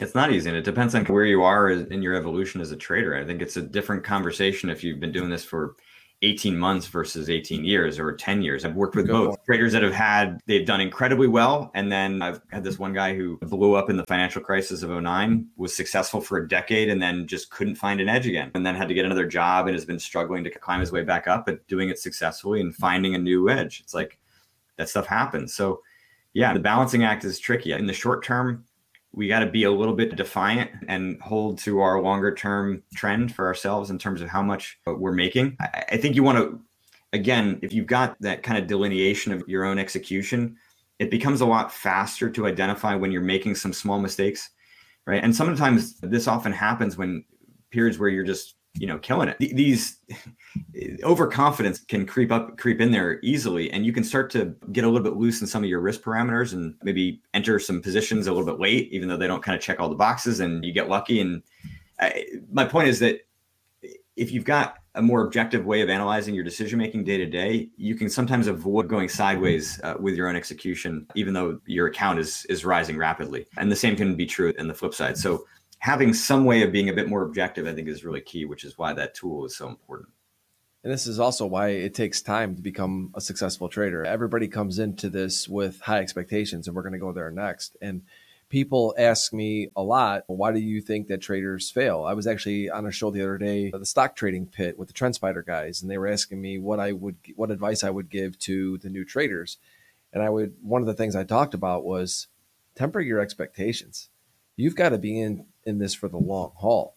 It's 0.00 0.14
not 0.14 0.32
easy, 0.32 0.48
and 0.48 0.56
it 0.56 0.64
depends 0.64 0.94
on 0.94 1.04
where 1.06 1.24
you 1.24 1.42
are 1.42 1.70
in 1.70 2.02
your 2.02 2.14
evolution 2.14 2.60
as 2.60 2.70
a 2.70 2.76
trader. 2.76 3.16
I 3.16 3.24
think 3.24 3.42
it's 3.42 3.56
a 3.56 3.62
different 3.62 4.04
conversation 4.04 4.70
if 4.70 4.84
you've 4.84 5.00
been 5.00 5.10
doing 5.10 5.28
this 5.28 5.42
for 5.44 5.74
18 6.22 6.58
months 6.58 6.86
versus 6.88 7.30
18 7.30 7.64
years 7.64 7.98
or 7.98 8.12
10 8.12 8.42
years. 8.42 8.64
I've 8.64 8.74
worked 8.74 8.96
with 8.96 9.06
Good 9.06 9.12
both 9.12 9.28
point. 9.28 9.44
traders 9.46 9.72
that 9.72 9.82
have 9.82 9.92
had, 9.92 10.40
they've 10.46 10.66
done 10.66 10.80
incredibly 10.80 11.28
well. 11.28 11.70
And 11.74 11.92
then 11.92 12.22
I've 12.22 12.40
had 12.50 12.64
this 12.64 12.78
one 12.78 12.92
guy 12.92 13.14
who 13.14 13.38
blew 13.38 13.74
up 13.74 13.88
in 13.88 13.96
the 13.96 14.04
financial 14.08 14.42
crisis 14.42 14.82
of 14.82 14.90
09, 14.90 15.46
was 15.56 15.76
successful 15.76 16.20
for 16.20 16.38
a 16.38 16.48
decade 16.48 16.88
and 16.88 17.00
then 17.00 17.28
just 17.28 17.50
couldn't 17.50 17.76
find 17.76 18.00
an 18.00 18.08
edge 18.08 18.26
again. 18.26 18.50
And 18.54 18.66
then 18.66 18.74
had 18.74 18.88
to 18.88 18.94
get 18.94 19.04
another 19.04 19.26
job 19.26 19.66
and 19.68 19.76
has 19.76 19.84
been 19.84 20.00
struggling 20.00 20.42
to 20.42 20.50
climb 20.50 20.80
his 20.80 20.90
way 20.90 21.04
back 21.04 21.28
up, 21.28 21.46
but 21.46 21.64
doing 21.68 21.88
it 21.88 22.00
successfully 22.00 22.60
and 22.60 22.74
finding 22.74 23.14
a 23.14 23.18
new 23.18 23.48
edge. 23.48 23.80
It's 23.80 23.94
like 23.94 24.18
that 24.76 24.88
stuff 24.88 25.06
happens. 25.06 25.54
So, 25.54 25.82
yeah, 26.32 26.52
the 26.52 26.60
balancing 26.60 27.04
act 27.04 27.24
is 27.24 27.38
tricky. 27.38 27.72
In 27.72 27.86
the 27.86 27.92
short 27.92 28.24
term, 28.24 28.64
we 29.18 29.26
got 29.26 29.40
to 29.40 29.46
be 29.46 29.64
a 29.64 29.70
little 29.70 29.96
bit 29.96 30.14
defiant 30.14 30.70
and 30.86 31.20
hold 31.20 31.58
to 31.58 31.80
our 31.80 32.00
longer 32.00 32.32
term 32.32 32.84
trend 32.94 33.34
for 33.34 33.46
ourselves 33.46 33.90
in 33.90 33.98
terms 33.98 34.22
of 34.22 34.28
how 34.28 34.40
much 34.40 34.78
uh, 34.86 34.94
we're 34.94 35.12
making. 35.12 35.56
I, 35.60 35.84
I 35.92 35.96
think 35.96 36.14
you 36.14 36.22
want 36.22 36.38
to, 36.38 36.60
again, 37.12 37.58
if 37.60 37.72
you've 37.72 37.88
got 37.88 38.16
that 38.20 38.44
kind 38.44 38.56
of 38.56 38.68
delineation 38.68 39.32
of 39.32 39.42
your 39.48 39.64
own 39.64 39.76
execution, 39.76 40.56
it 41.00 41.10
becomes 41.10 41.40
a 41.40 41.46
lot 41.46 41.72
faster 41.72 42.30
to 42.30 42.46
identify 42.46 42.94
when 42.94 43.10
you're 43.10 43.20
making 43.20 43.56
some 43.56 43.72
small 43.72 43.98
mistakes, 43.98 44.50
right? 45.04 45.22
And 45.22 45.34
sometimes 45.34 45.98
this 45.98 46.28
often 46.28 46.52
happens 46.52 46.96
when 46.96 47.24
periods 47.72 47.98
where 47.98 48.08
you're 48.08 48.22
just 48.22 48.54
you 48.78 48.86
know 48.86 48.98
killing 48.98 49.28
it. 49.28 49.38
These 49.38 49.98
overconfidence 51.04 51.80
can 51.80 52.06
creep 52.06 52.32
up 52.32 52.56
creep 52.56 52.80
in 52.80 52.90
there 52.90 53.20
easily 53.22 53.70
and 53.70 53.84
you 53.84 53.92
can 53.92 54.04
start 54.04 54.30
to 54.30 54.54
get 54.72 54.84
a 54.84 54.88
little 54.88 55.02
bit 55.02 55.16
loose 55.16 55.40
in 55.40 55.46
some 55.46 55.62
of 55.62 55.68
your 55.68 55.80
risk 55.80 56.02
parameters 56.02 56.52
and 56.52 56.74
maybe 56.82 57.20
enter 57.34 57.58
some 57.58 57.82
positions 57.82 58.26
a 58.26 58.32
little 58.32 58.46
bit 58.46 58.60
late 58.60 58.88
even 58.92 59.08
though 59.08 59.16
they 59.16 59.26
don't 59.26 59.42
kind 59.42 59.56
of 59.56 59.62
check 59.62 59.80
all 59.80 59.88
the 59.88 59.94
boxes 59.94 60.40
and 60.40 60.64
you 60.64 60.72
get 60.72 60.88
lucky. 60.88 61.20
And 61.20 61.42
I, 62.00 62.24
my 62.50 62.64
point 62.64 62.88
is 62.88 62.98
that 63.00 63.20
if 64.16 64.32
you've 64.32 64.44
got 64.44 64.78
a 64.94 65.02
more 65.02 65.24
objective 65.24 65.64
way 65.64 65.80
of 65.80 65.88
analyzing 65.88 66.34
your 66.34 66.42
decision 66.42 66.78
making 66.78 67.04
day 67.04 67.18
to 67.18 67.26
day 67.26 67.68
you 67.76 67.94
can 67.94 68.08
sometimes 68.08 68.46
avoid 68.46 68.88
going 68.88 69.08
sideways 69.08 69.80
uh, 69.84 69.94
with 70.00 70.16
your 70.16 70.28
own 70.28 70.36
execution 70.36 71.06
even 71.14 71.34
though 71.34 71.60
your 71.66 71.86
account 71.88 72.18
is 72.18 72.44
is 72.46 72.64
rising 72.64 72.96
rapidly. 72.96 73.46
And 73.56 73.70
the 73.70 73.76
same 73.76 73.96
can 73.96 74.16
be 74.16 74.26
true 74.26 74.52
in 74.58 74.68
the 74.68 74.74
flip 74.74 74.94
side. 74.94 75.18
So 75.18 75.44
having 75.78 76.12
some 76.12 76.44
way 76.44 76.62
of 76.62 76.72
being 76.72 76.88
a 76.88 76.94
bit 76.94 77.08
more 77.08 77.22
objective, 77.22 77.66
I 77.66 77.74
think, 77.74 77.88
is 77.88 78.04
really 78.04 78.20
key, 78.20 78.44
which 78.44 78.64
is 78.64 78.76
why 78.76 78.92
that 78.94 79.14
tool 79.14 79.44
is 79.44 79.56
so 79.56 79.68
important. 79.68 80.08
And 80.84 80.92
this 80.92 81.06
is 81.06 81.18
also 81.18 81.44
why 81.44 81.68
it 81.68 81.94
takes 81.94 82.22
time 82.22 82.54
to 82.54 82.62
become 82.62 83.12
a 83.14 83.20
successful 83.20 83.68
trader. 83.68 84.04
Everybody 84.04 84.48
comes 84.48 84.78
into 84.78 85.10
this 85.10 85.48
with 85.48 85.80
high 85.80 85.98
expectations, 85.98 86.66
and 86.66 86.76
we're 86.76 86.82
going 86.82 86.92
to 86.92 86.98
go 86.98 87.12
there 87.12 87.30
next. 87.30 87.76
And 87.82 88.02
people 88.48 88.94
ask 88.96 89.32
me 89.32 89.70
a 89.76 89.82
lot, 89.82 90.22
why 90.26 90.52
do 90.52 90.60
you 90.60 90.80
think 90.80 91.08
that 91.08 91.20
traders 91.20 91.70
fail? 91.70 92.04
I 92.04 92.14
was 92.14 92.26
actually 92.26 92.70
on 92.70 92.86
a 92.86 92.92
show 92.92 93.10
the 93.10 93.22
other 93.22 93.38
day, 93.38 93.70
the 93.70 93.84
stock 93.84 94.16
trading 94.16 94.46
pit 94.46 94.78
with 94.78 94.88
the 94.88 94.94
TrendSpider 94.94 95.44
guys, 95.44 95.82
and 95.82 95.90
they 95.90 95.98
were 95.98 96.06
asking 96.06 96.40
me 96.40 96.58
what 96.58 96.80
I 96.80 96.92
would, 96.92 97.16
what 97.36 97.50
advice 97.50 97.84
I 97.84 97.90
would 97.90 98.08
give 98.08 98.38
to 98.40 98.78
the 98.78 98.88
new 98.88 99.04
traders. 99.04 99.58
And 100.12 100.22
I 100.22 100.30
would, 100.30 100.54
one 100.62 100.80
of 100.80 100.86
the 100.86 100.94
things 100.94 101.14
I 101.14 101.24
talked 101.24 101.54
about 101.54 101.84
was 101.84 102.28
temper 102.74 103.00
your 103.00 103.20
expectations. 103.20 104.08
You've 104.56 104.76
got 104.76 104.88
to 104.90 104.98
be 104.98 105.20
in 105.20 105.44
in 105.68 105.78
this 105.78 105.94
for 105.94 106.08
the 106.08 106.16
long 106.16 106.52
haul. 106.56 106.94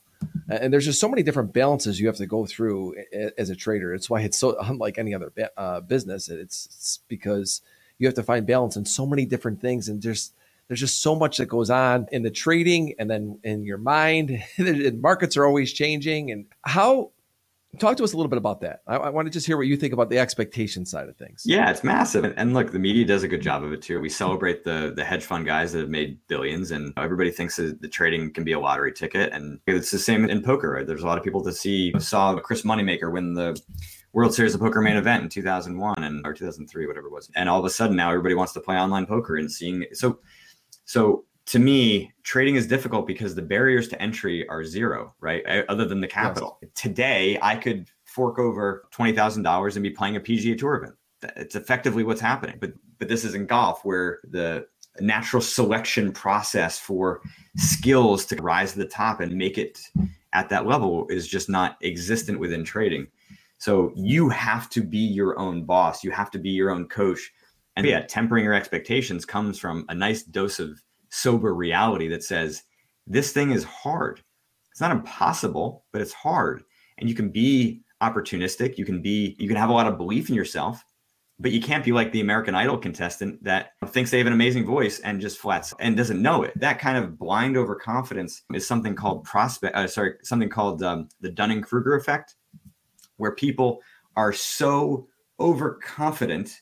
And 0.49 0.71
there's 0.71 0.85
just 0.85 0.99
so 0.99 1.09
many 1.09 1.23
different 1.23 1.53
balances 1.53 1.99
you 1.99 2.07
have 2.07 2.17
to 2.17 2.25
go 2.25 2.45
through 2.45 2.95
as 3.37 3.49
a 3.49 3.55
trader. 3.55 3.93
It's 3.93 4.09
why 4.09 4.21
it's 4.21 4.37
so 4.37 4.57
unlike 4.59 4.97
any 4.97 5.13
other 5.13 5.31
uh, 5.57 5.81
business. 5.81 6.29
It's, 6.29 6.65
it's, 6.65 6.99
because 7.07 7.61
you 7.97 8.07
have 8.07 8.15
to 8.15 8.23
find 8.23 8.45
balance 8.45 8.75
in 8.75 8.85
so 8.85 9.05
many 9.05 9.25
different 9.25 9.61
things, 9.61 9.87
and 9.87 10.01
just 10.01 10.33
there's 10.67 10.79
just 10.79 11.01
so 11.01 11.15
much 11.15 11.37
that 11.37 11.47
goes 11.47 11.69
on 11.69 12.07
in 12.11 12.23
the 12.23 12.31
trading, 12.31 12.95
and 12.99 13.09
then 13.09 13.39
in 13.43 13.63
your 13.63 13.77
mind. 13.77 14.43
markets 15.01 15.37
are 15.37 15.45
always 15.45 15.71
changing, 15.73 16.31
and 16.31 16.45
how 16.63 17.11
Talk 17.79 17.95
to 17.97 18.03
us 18.03 18.11
a 18.11 18.17
little 18.17 18.29
bit 18.29 18.37
about 18.37 18.59
that. 18.61 18.81
I, 18.85 18.97
I, 18.97 19.09
want 19.09 19.27
to 19.27 19.29
just 19.31 19.47
hear 19.47 19.55
what 19.55 19.65
you 19.65 19.77
think 19.77 19.93
about 19.93 20.09
the 20.09 20.19
expectation 20.19 20.85
side 20.85 21.07
of 21.07 21.15
things. 21.15 21.43
Yeah, 21.45 21.71
it's 21.71 21.85
massive, 21.85 22.25
and, 22.25 22.33
and, 22.37 22.53
look, 22.53 22.73
the 22.73 22.79
media 22.79 23.05
does 23.05 23.23
a 23.23 23.29
good 23.29 23.41
job 23.41 23.63
of 23.63 23.71
it 23.71 23.81
too. 23.81 24.01
We 24.01 24.09
celebrate 24.09 24.65
the 24.65 24.91
the 24.93 25.05
hedge 25.05 25.23
fund 25.23 25.45
guys 25.45 25.71
that 25.71 25.79
have 25.79 25.89
made 25.89 26.19
billions, 26.27 26.71
and 26.71 26.91
everybody 26.97 27.31
thinks 27.31 27.55
that 27.55 27.81
the 27.81 27.87
trading 27.87 28.33
can 28.33 28.43
be 28.43 28.51
a 28.51 28.59
lottery 28.59 28.91
ticket, 28.91 29.31
and 29.31 29.59
it's 29.67 29.89
the 29.89 29.99
same 29.99 30.29
in 30.29 30.41
poker. 30.41 30.69
Right? 30.71 30.85
There's 30.85 31.03
a 31.03 31.07
lot 31.07 31.17
of 31.17 31.23
people 31.23 31.43
to 31.45 31.53
see 31.53 31.93
saw 31.97 32.37
Chris 32.39 32.63
Moneymaker 32.63 33.11
win 33.11 33.35
the 33.35 33.57
World 34.11 34.35
Series 34.35 34.53
of 34.53 34.59
Poker 34.59 34.81
main 34.81 34.97
event 34.97 35.23
in 35.23 35.29
2001 35.29 36.03
and 36.03 36.27
or 36.27 36.33
2003, 36.33 36.87
whatever 36.87 37.07
it 37.07 37.13
was, 37.13 37.31
and 37.35 37.47
all 37.47 37.59
of 37.59 37.65
a 37.65 37.69
sudden 37.69 37.95
now 37.95 38.09
everybody 38.09 38.35
wants 38.35 38.51
to 38.51 38.59
play 38.59 38.75
online 38.75 39.05
poker 39.05 39.37
and 39.37 39.49
seeing 39.49 39.85
so 39.93 40.19
so 40.83 41.23
to 41.51 41.59
me, 41.59 42.13
trading 42.23 42.55
is 42.55 42.65
difficult 42.65 43.05
because 43.05 43.35
the 43.35 43.41
barriers 43.41 43.89
to 43.89 44.01
entry 44.01 44.47
are 44.47 44.63
zero, 44.63 45.13
right? 45.19 45.45
Other 45.67 45.83
than 45.83 45.99
the 45.99 46.07
capital. 46.07 46.57
Yes. 46.61 46.71
Today, 46.75 47.37
I 47.41 47.57
could 47.57 47.89
fork 48.05 48.39
over 48.39 48.87
twenty 48.91 49.11
thousand 49.11 49.43
dollars 49.43 49.75
and 49.75 49.83
be 49.83 49.89
playing 49.89 50.15
a 50.15 50.21
PGA 50.21 50.57
Tour 50.57 50.75
event. 50.75 50.95
It's 51.35 51.55
effectively 51.55 52.05
what's 52.05 52.21
happening. 52.21 52.55
But 52.61 52.71
but 52.99 53.09
this 53.09 53.25
is 53.25 53.35
in 53.35 53.47
golf 53.47 53.83
where 53.83 54.21
the 54.23 54.65
natural 55.01 55.41
selection 55.41 56.13
process 56.13 56.79
for 56.79 57.21
skills 57.57 58.25
to 58.27 58.37
rise 58.37 58.71
to 58.71 58.79
the 58.79 58.85
top 58.85 59.19
and 59.19 59.35
make 59.35 59.57
it 59.57 59.81
at 60.31 60.47
that 60.47 60.65
level 60.65 61.05
is 61.09 61.27
just 61.27 61.49
not 61.49 61.75
existent 61.83 62.39
within 62.39 62.63
trading. 62.63 63.07
So 63.57 63.91
you 63.97 64.29
have 64.29 64.69
to 64.69 64.81
be 64.81 64.99
your 64.99 65.37
own 65.37 65.65
boss. 65.65 66.01
You 66.01 66.11
have 66.11 66.31
to 66.31 66.39
be 66.39 66.51
your 66.51 66.71
own 66.71 66.87
coach. 66.87 67.29
And 67.75 67.85
yeah, 67.85 68.05
tempering 68.05 68.45
your 68.45 68.53
expectations 68.53 69.25
comes 69.25 69.59
from 69.59 69.83
a 69.89 69.93
nice 69.93 70.23
dose 70.23 70.61
of 70.61 70.81
sober 71.11 71.53
reality 71.53 72.07
that 72.07 72.23
says 72.23 72.63
this 73.05 73.31
thing 73.31 73.51
is 73.51 73.63
hard. 73.63 74.21
It's 74.71 74.81
not 74.81 74.91
impossible, 74.91 75.85
but 75.91 76.01
it's 76.01 76.13
hard. 76.13 76.63
And 76.97 77.07
you 77.07 77.15
can 77.15 77.29
be 77.29 77.81
opportunistic. 78.01 78.77
You 78.77 78.85
can 78.85 79.01
be, 79.01 79.35
you 79.37 79.47
can 79.47 79.57
have 79.57 79.69
a 79.69 79.73
lot 79.73 79.87
of 79.87 79.97
belief 79.97 80.29
in 80.29 80.35
yourself, 80.35 80.83
but 81.39 81.51
you 81.51 81.61
can't 81.61 81.83
be 81.83 81.91
like 81.91 82.11
the 82.11 82.21
American 82.21 82.55
Idol 82.55 82.77
contestant 82.77 83.43
that 83.43 83.71
thinks 83.87 84.09
they 84.09 84.17
have 84.17 84.27
an 84.27 84.33
amazing 84.33 84.65
voice 84.65 84.99
and 84.99 85.19
just 85.19 85.37
flats 85.37 85.73
and 85.79 85.97
doesn't 85.97 86.21
know 86.21 86.43
it. 86.43 86.57
That 86.59 86.79
kind 86.79 86.97
of 86.97 87.17
blind 87.19 87.57
overconfidence 87.57 88.43
is 88.53 88.65
something 88.65 88.95
called 88.95 89.23
prospect, 89.25 89.75
uh, 89.75 89.87
sorry, 89.87 90.13
something 90.23 90.49
called 90.49 90.81
um, 90.83 91.09
the 91.19 91.29
Dunning 91.29 91.61
Kruger 91.61 91.95
effect, 91.95 92.35
where 93.17 93.31
people 93.31 93.81
are 94.15 94.33
so 94.33 95.07
overconfident 95.39 96.61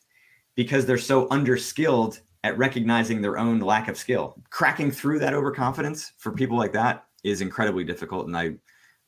because 0.55 0.85
they're 0.85 0.97
so 0.97 1.27
underskilled 1.27 2.21
at 2.43 2.57
recognizing 2.57 3.21
their 3.21 3.37
own 3.37 3.59
lack 3.59 3.87
of 3.87 3.97
skill. 3.97 4.35
Cracking 4.49 4.91
through 4.91 5.19
that 5.19 5.33
overconfidence 5.33 6.13
for 6.17 6.31
people 6.31 6.57
like 6.57 6.73
that 6.73 7.05
is 7.23 7.41
incredibly 7.41 7.83
difficult. 7.83 8.27
And 8.27 8.37
I 8.37 8.55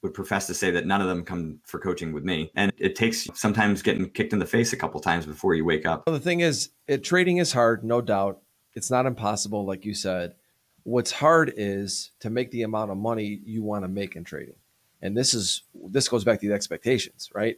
would 0.01 0.13
profess 0.13 0.47
to 0.47 0.53
say 0.53 0.71
that 0.71 0.85
none 0.85 1.01
of 1.01 1.07
them 1.07 1.23
come 1.23 1.59
for 1.65 1.79
coaching 1.79 2.11
with 2.11 2.23
me. 2.23 2.51
And 2.55 2.71
it 2.77 2.95
takes 2.95 3.27
sometimes 3.33 3.81
getting 3.81 4.09
kicked 4.09 4.33
in 4.33 4.39
the 4.39 4.45
face 4.45 4.73
a 4.73 4.77
couple 4.77 4.99
times 4.99 5.25
before 5.25 5.53
you 5.53 5.63
wake 5.63 5.85
up. 5.85 6.03
Well, 6.05 6.15
the 6.15 6.19
thing 6.19 6.39
is, 6.39 6.69
it, 6.87 7.03
trading 7.03 7.37
is 7.37 7.53
hard, 7.53 7.83
no 7.83 8.01
doubt. 8.01 8.41
It's 8.73 8.89
not 8.89 9.05
impossible, 9.05 9.65
like 9.65 9.85
you 9.85 9.93
said. 9.93 10.35
What's 10.83 11.11
hard 11.11 11.53
is 11.55 12.11
to 12.19 12.29
make 12.29 12.49
the 12.51 12.63
amount 12.63 12.89
of 12.89 12.97
money 12.97 13.41
you 13.45 13.61
want 13.61 13.83
to 13.83 13.87
make 13.87 14.15
in 14.15 14.23
trading. 14.23 14.55
And 15.01 15.15
this 15.15 15.33
is 15.33 15.63
this 15.73 16.07
goes 16.07 16.23
back 16.23 16.41
to 16.41 16.47
the 16.47 16.53
expectations, 16.53 17.29
right? 17.33 17.57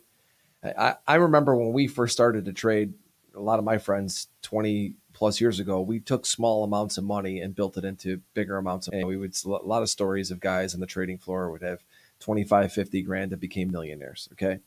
I, 0.63 0.95
I 1.07 1.15
remember 1.15 1.55
when 1.55 1.73
we 1.73 1.87
first 1.87 2.13
started 2.13 2.45
to 2.45 2.53
trade, 2.53 2.93
a 3.35 3.39
lot 3.39 3.59
of 3.59 3.65
my 3.65 3.77
friends 3.77 4.27
20 4.43 4.95
plus 5.23 5.39
years 5.39 5.57
ago, 5.57 5.79
we 5.79 6.01
took 6.01 6.25
small 6.25 6.65
amounts 6.65 6.97
of 6.97 7.05
money 7.05 7.39
and 7.39 7.55
built 7.55 7.77
it 7.77 7.85
into 7.85 8.19
bigger 8.33 8.57
amounts. 8.57 8.89
Of, 8.89 8.93
and 8.93 9.07
we 9.07 9.15
would 9.15 9.33
a 9.45 9.47
lot 9.47 9.81
of 9.81 9.87
stories 9.87 10.31
of 10.31 10.41
guys 10.41 10.73
on 10.73 10.81
the 10.81 10.85
trading 10.85 11.17
floor 11.17 11.49
would 11.49 11.61
have 11.61 11.81
25, 12.19 12.73
50 12.73 13.01
grand 13.03 13.31
that 13.31 13.39
became 13.39 13.71
millionaires. 13.71 14.27
Okay. 14.33 14.59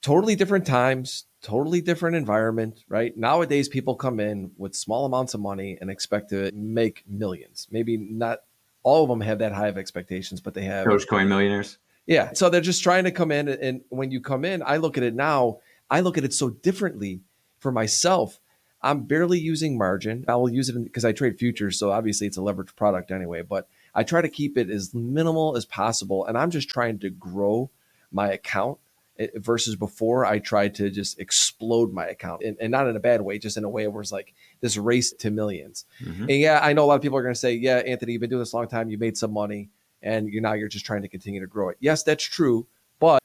Totally 0.00 0.36
different 0.36 0.64
times, 0.64 1.24
totally 1.42 1.80
different 1.80 2.14
environment, 2.14 2.84
right? 2.88 3.16
Nowadays, 3.16 3.68
people 3.68 3.96
come 3.96 4.20
in 4.20 4.52
with 4.58 4.76
small 4.76 5.04
amounts 5.06 5.34
of 5.34 5.40
money 5.40 5.76
and 5.80 5.90
expect 5.90 6.30
to 6.30 6.52
make 6.54 7.02
millions. 7.08 7.66
Maybe 7.68 7.96
not 7.96 8.42
all 8.84 9.02
of 9.02 9.08
them 9.08 9.22
have 9.22 9.40
that 9.40 9.50
high 9.50 9.66
of 9.66 9.76
expectations, 9.76 10.40
but 10.40 10.54
they 10.54 10.62
have 10.62 10.86
Dogecoin 10.86 11.26
millionaires. 11.26 11.78
Yeah. 12.06 12.30
So 12.32 12.48
they're 12.48 12.60
just 12.60 12.84
trying 12.84 13.02
to 13.04 13.10
come 13.10 13.32
in. 13.32 13.48
And 13.48 13.80
when 13.88 14.12
you 14.12 14.20
come 14.20 14.44
in, 14.44 14.62
I 14.64 14.76
look 14.76 14.96
at 14.96 15.02
it 15.02 15.16
now, 15.16 15.58
I 15.90 15.98
look 15.98 16.16
at 16.16 16.22
it 16.22 16.32
so 16.32 16.50
differently 16.50 17.22
for 17.58 17.72
myself 17.72 18.38
I'm 18.80 19.02
barely 19.02 19.38
using 19.38 19.76
margin. 19.76 20.24
I 20.28 20.36
will 20.36 20.50
use 20.50 20.68
it 20.68 20.82
because 20.82 21.04
I 21.04 21.12
trade 21.12 21.38
futures, 21.38 21.78
so 21.78 21.90
obviously 21.90 22.26
it's 22.26 22.36
a 22.36 22.40
leveraged 22.40 22.76
product 22.76 23.10
anyway. 23.10 23.42
But 23.42 23.68
I 23.94 24.04
try 24.04 24.22
to 24.22 24.28
keep 24.28 24.56
it 24.56 24.70
as 24.70 24.94
minimal 24.94 25.56
as 25.56 25.64
possible, 25.64 26.24
and 26.26 26.38
I'm 26.38 26.50
just 26.50 26.68
trying 26.68 26.98
to 27.00 27.10
grow 27.10 27.70
my 28.12 28.30
account 28.30 28.78
eh, 29.18 29.28
versus 29.34 29.74
before 29.74 30.24
I 30.24 30.38
tried 30.38 30.76
to 30.76 30.90
just 30.90 31.18
explode 31.18 31.92
my 31.92 32.06
account, 32.06 32.42
and, 32.44 32.56
and 32.60 32.70
not 32.70 32.86
in 32.86 32.94
a 32.94 33.00
bad 33.00 33.20
way, 33.22 33.38
just 33.38 33.56
in 33.56 33.64
a 33.64 33.68
way 33.68 33.88
where 33.88 34.00
it's 34.00 34.12
like 34.12 34.32
this 34.60 34.76
race 34.76 35.12
to 35.12 35.30
1000000s 35.30 35.84
mm-hmm. 36.00 36.22
And 36.22 36.38
yeah, 36.38 36.60
I 36.62 36.72
know 36.72 36.84
a 36.84 36.86
lot 36.86 36.94
of 36.94 37.02
people 37.02 37.18
are 37.18 37.22
going 37.22 37.34
to 37.34 37.40
say, 37.40 37.54
"Yeah, 37.54 37.78
Anthony, 37.78 38.12
you've 38.12 38.20
been 38.20 38.30
doing 38.30 38.40
this 38.40 38.52
a 38.52 38.56
long 38.56 38.68
time. 38.68 38.90
You 38.90 38.98
made 38.98 39.16
some 39.16 39.32
money, 39.32 39.70
and 40.02 40.32
you 40.32 40.40
now 40.40 40.52
you're 40.52 40.68
just 40.68 40.86
trying 40.86 41.02
to 41.02 41.08
continue 41.08 41.40
to 41.40 41.48
grow 41.48 41.70
it." 41.70 41.78
Yes, 41.80 42.04
that's 42.04 42.24
true. 42.24 42.68
But 43.00 43.22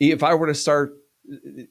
if 0.00 0.24
I 0.24 0.34
were 0.34 0.48
to 0.48 0.54
start 0.54 0.96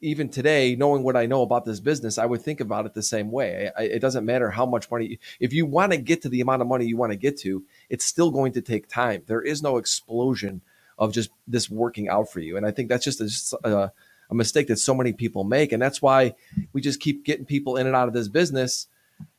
even 0.00 0.28
today, 0.28 0.76
knowing 0.76 1.02
what 1.02 1.16
I 1.16 1.26
know 1.26 1.42
about 1.42 1.64
this 1.64 1.80
business, 1.80 2.18
I 2.18 2.26
would 2.26 2.42
think 2.42 2.60
about 2.60 2.86
it 2.86 2.94
the 2.94 3.02
same 3.02 3.30
way. 3.30 3.70
I, 3.76 3.82
it 3.82 4.00
doesn't 4.00 4.24
matter 4.24 4.50
how 4.50 4.66
much 4.66 4.90
money, 4.90 5.18
if 5.40 5.52
you 5.52 5.66
want 5.66 5.92
to 5.92 5.98
get 5.98 6.22
to 6.22 6.28
the 6.28 6.40
amount 6.40 6.62
of 6.62 6.68
money 6.68 6.86
you 6.86 6.96
want 6.96 7.12
to 7.12 7.16
get 7.16 7.38
to, 7.40 7.64
it's 7.88 8.04
still 8.04 8.30
going 8.30 8.52
to 8.52 8.60
take 8.60 8.88
time. 8.88 9.22
There 9.26 9.42
is 9.42 9.62
no 9.62 9.76
explosion 9.76 10.60
of 10.98 11.12
just 11.12 11.30
this 11.46 11.70
working 11.70 12.08
out 12.08 12.30
for 12.30 12.40
you. 12.40 12.56
And 12.56 12.66
I 12.66 12.70
think 12.70 12.88
that's 12.88 13.04
just 13.04 13.20
a, 13.64 13.92
a 14.30 14.34
mistake 14.34 14.68
that 14.68 14.78
so 14.78 14.94
many 14.94 15.12
people 15.12 15.44
make. 15.44 15.72
And 15.72 15.80
that's 15.80 16.00
why 16.00 16.34
we 16.72 16.80
just 16.80 17.00
keep 17.00 17.24
getting 17.24 17.44
people 17.44 17.76
in 17.76 17.86
and 17.86 17.94
out 17.94 18.08
of 18.08 18.14
this 18.14 18.28
business. 18.28 18.86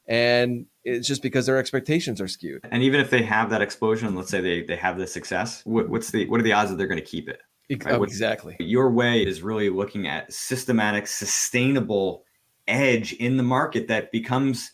And 0.08 0.68
it's 0.84 1.08
just 1.08 1.22
because 1.22 1.46
their 1.46 1.58
expectations 1.58 2.22
are 2.22 2.28
skewed. 2.28 2.66
And 2.72 2.82
even 2.82 3.02
if 3.02 3.10
they 3.10 3.24
have 3.24 3.50
that 3.50 3.62
explosion, 3.62 4.16
let's 4.16 4.30
say 4.30 4.40
they, 4.40 4.64
they 4.64 4.78
have 4.78 4.98
the 4.98 5.06
success, 5.06 5.62
what, 5.66 5.90
what's 5.90 6.12
the, 6.12 6.28
what 6.28 6.40
are 6.40 6.44
the 6.44 6.54
odds 6.54 6.70
that 6.70 6.78
they're 6.78 6.88
going 6.88 7.00
to 7.00 7.06
keep 7.06 7.28
it? 7.28 7.42
Right? 7.70 7.88
Oh, 7.88 8.04
exactly. 8.04 8.56
Your 8.60 8.90
way 8.92 9.24
is 9.24 9.42
really 9.42 9.70
looking 9.70 10.08
at 10.08 10.32
systematic, 10.32 11.08
sustainable 11.08 12.24
edge 12.68 13.14
in 13.14 13.38
the 13.38 13.44
market 13.44 13.88
that 13.88 14.12
becomes 14.12 14.72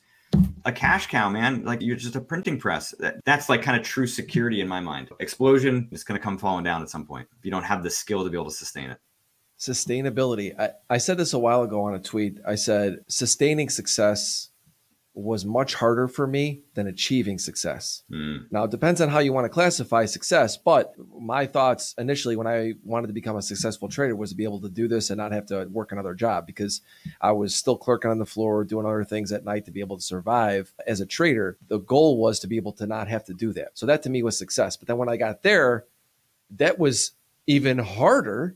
a 0.66 0.72
cash 0.72 1.08
cow, 1.08 1.30
man. 1.30 1.64
Like 1.64 1.82
you're 1.82 1.96
just 1.96 2.16
a 2.16 2.22
printing 2.22 2.60
press. 2.60 2.94
That, 3.00 3.24
that's 3.26 3.50
like 3.50 3.62
kind 3.62 3.80
of 3.80 3.86
true 3.86 4.08
security 4.08 4.62
in 4.62 4.68
my 4.68 4.80
mind. 4.80 5.10
Explosion 5.20 5.90
is 5.92 6.04
going 6.04 6.20
to 6.20 6.24
come 6.24 6.38
falling 6.38 6.64
down 6.64 6.82
at 6.82 6.90
some 6.90 7.06
point 7.06 7.28
if 7.38 7.46
you 7.46 7.52
don't 7.52 7.64
have 7.64 7.84
the 7.84 7.90
skill 7.90 8.24
to 8.24 8.30
be 8.30 8.38
able 8.38 8.50
to 8.50 8.56
sustain 8.56 8.90
it. 8.90 9.00
Sustainability. 9.60 10.60
I, 10.60 10.72
I 10.90 10.98
said 10.98 11.18
this 11.18 11.34
a 11.34 11.40
while 11.40 11.64
ago 11.64 11.82
on 11.84 11.96
a 11.96 12.00
tweet. 12.00 12.40
I 12.48 12.56
said 12.56 13.00
sustaining 13.08 13.70
success 13.70 14.50
was 15.16 15.46
much 15.46 15.76
harder 15.76 16.08
for 16.08 16.26
me 16.26 16.62
than 16.74 16.88
achieving 16.88 17.38
success. 17.38 18.04
Mm. 18.12 18.48
Now, 18.52 18.64
it 18.64 18.72
depends 18.72 19.00
on 19.00 19.10
how 19.10 19.20
you 19.20 19.32
want 19.32 19.46
to 19.46 19.50
classify 19.50 20.06
success, 20.06 20.58
but 20.58 20.96
my 21.20 21.46
thoughts 21.46 21.94
initially 21.98 22.36
when 22.36 22.48
I 22.48 22.74
wanted 22.84 23.08
to 23.08 23.14
become 23.14 23.36
a 23.36 23.42
successful 23.42 23.90
trader 23.90 24.16
was 24.16 24.32
to 24.32 24.36
be 24.36 24.44
able 24.44 24.62
to 24.62 24.70
do 24.70 24.88
this 24.88 25.12
and 25.12 25.18
not 25.20 25.32
have 25.32 25.46
to 25.48 25.66
work 25.66 25.92
another 25.92 26.16
job 26.16 26.48
because 26.48 26.82
I 27.22 27.32
was 27.32 27.54
still 27.54 27.78
clerking 27.78 28.10
on 28.10 28.18
the 28.18 28.26
floor, 28.26 28.64
doing 28.64 28.88
other 28.88 29.04
things 29.04 29.32
at 29.32 29.46
night 29.46 29.66
to 29.66 29.72
be 29.72 29.82
able 29.82 29.98
to 29.98 30.04
survive 30.04 30.74
as 30.88 31.00
a 31.00 31.06
trader. 31.06 31.58
The 31.68 31.80
goal 31.80 32.18
was 32.18 32.40
to 32.40 32.48
be 32.48 32.58
able 32.58 32.74
to 32.74 32.88
not 32.88 33.08
have 33.08 33.26
to 33.26 33.34
do 33.34 33.54
that. 33.54 33.72
So 33.76 33.86
that 33.86 34.02
to 34.04 34.10
me 34.10 34.24
was 34.24 34.38
success. 34.38 34.78
But 34.78 34.88
then 34.88 34.98
when 34.98 35.10
I 35.10 35.18
got 35.18 35.44
there, 35.44 35.86
that 36.52 36.80
was 36.80 37.12
even 37.46 37.78
harder 37.78 38.56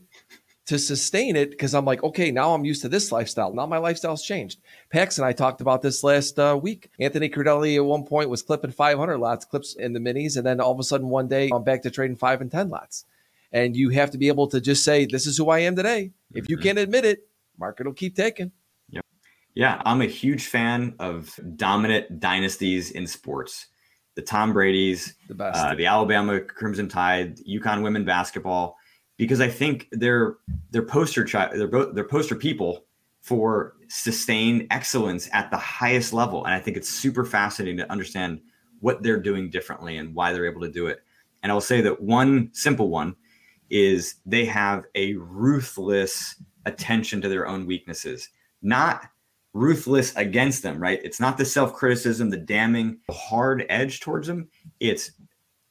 to 0.68 0.78
sustain 0.78 1.34
it 1.34 1.50
because 1.50 1.74
I'm 1.74 1.86
like, 1.86 2.02
okay, 2.04 2.30
now 2.30 2.52
I'm 2.52 2.66
used 2.66 2.82
to 2.82 2.90
this 2.90 3.10
lifestyle. 3.10 3.54
Now 3.54 3.64
my 3.64 3.78
lifestyle's 3.78 4.22
changed. 4.22 4.60
Pax 4.90 5.16
and 5.16 5.26
I 5.26 5.32
talked 5.32 5.62
about 5.62 5.80
this 5.80 6.04
last 6.04 6.38
uh, 6.38 6.58
week. 6.60 6.90
Anthony 7.00 7.30
Crudele 7.30 7.76
at 7.76 7.84
one 7.84 8.04
point 8.04 8.28
was 8.28 8.42
clipping 8.42 8.70
500 8.70 9.16
lots, 9.16 9.46
clips 9.46 9.74
in 9.74 9.94
the 9.94 9.98
minis, 9.98 10.36
and 10.36 10.44
then 10.44 10.60
all 10.60 10.72
of 10.72 10.78
a 10.78 10.82
sudden 10.82 11.08
one 11.08 11.26
day 11.26 11.48
I'm 11.54 11.64
back 11.64 11.82
to 11.82 11.90
trading 11.90 12.16
five 12.16 12.42
and 12.42 12.52
10 12.52 12.68
lots. 12.68 13.06
And 13.50 13.74
you 13.74 13.88
have 13.90 14.10
to 14.10 14.18
be 14.18 14.28
able 14.28 14.46
to 14.48 14.60
just 14.60 14.84
say, 14.84 15.06
this 15.06 15.26
is 15.26 15.38
who 15.38 15.48
I 15.48 15.60
am 15.60 15.74
today. 15.74 16.10
If 16.34 16.44
mm-hmm. 16.44 16.50
you 16.50 16.58
can't 16.58 16.78
admit 16.78 17.06
it, 17.06 17.26
market 17.58 17.86
will 17.86 17.94
keep 17.94 18.14
taking. 18.14 18.52
Yep. 18.90 19.06
Yeah, 19.54 19.80
I'm 19.86 20.02
a 20.02 20.06
huge 20.06 20.48
fan 20.48 20.96
of 20.98 21.34
dominant 21.56 22.20
dynasties 22.20 22.90
in 22.90 23.06
sports. 23.06 23.68
The 24.16 24.22
Tom 24.22 24.52
Brady's, 24.52 25.14
the 25.28 25.34
best, 25.34 25.58
uh, 25.58 25.74
the 25.74 25.86
Alabama 25.86 26.40
Crimson 26.40 26.88
Tide, 26.88 27.38
UConn 27.38 27.82
women 27.82 28.04
basketball 28.04 28.76
because 29.18 29.40
I 29.42 29.48
think 29.48 29.88
they're 29.92 30.36
they're 30.70 30.82
poster 30.82 31.24
child 31.24 31.52
they're 31.54 31.68
both 31.68 31.94
they're 31.94 32.04
poster 32.04 32.34
people 32.34 32.86
for 33.20 33.74
sustained 33.88 34.66
excellence 34.70 35.28
at 35.32 35.50
the 35.50 35.56
highest 35.58 36.14
level. 36.14 36.44
And 36.46 36.54
I 36.54 36.60
think 36.60 36.78
it's 36.78 36.88
super 36.88 37.26
fascinating 37.26 37.76
to 37.76 37.92
understand 37.92 38.40
what 38.80 39.02
they're 39.02 39.20
doing 39.20 39.50
differently 39.50 39.98
and 39.98 40.14
why 40.14 40.32
they're 40.32 40.46
able 40.46 40.62
to 40.62 40.70
do 40.70 40.86
it. 40.86 41.02
And 41.42 41.52
I'll 41.52 41.60
say 41.60 41.82
that 41.82 42.00
one 42.00 42.48
simple 42.52 42.88
one 42.88 43.16
is 43.70 44.14
they 44.24 44.44
have 44.46 44.84
a 44.94 45.14
ruthless 45.16 46.42
attention 46.64 47.20
to 47.20 47.28
their 47.28 47.46
own 47.46 47.66
weaknesses, 47.66 48.30
not 48.62 49.02
ruthless 49.52 50.14
against 50.16 50.62
them, 50.62 50.80
right? 50.80 51.00
It's 51.02 51.20
not 51.20 51.36
the 51.36 51.44
self 51.44 51.74
criticism, 51.74 52.30
the 52.30 52.36
damning, 52.36 52.98
hard 53.10 53.66
edge 53.68 54.00
towards 54.00 54.26
them. 54.26 54.48
It's 54.80 55.12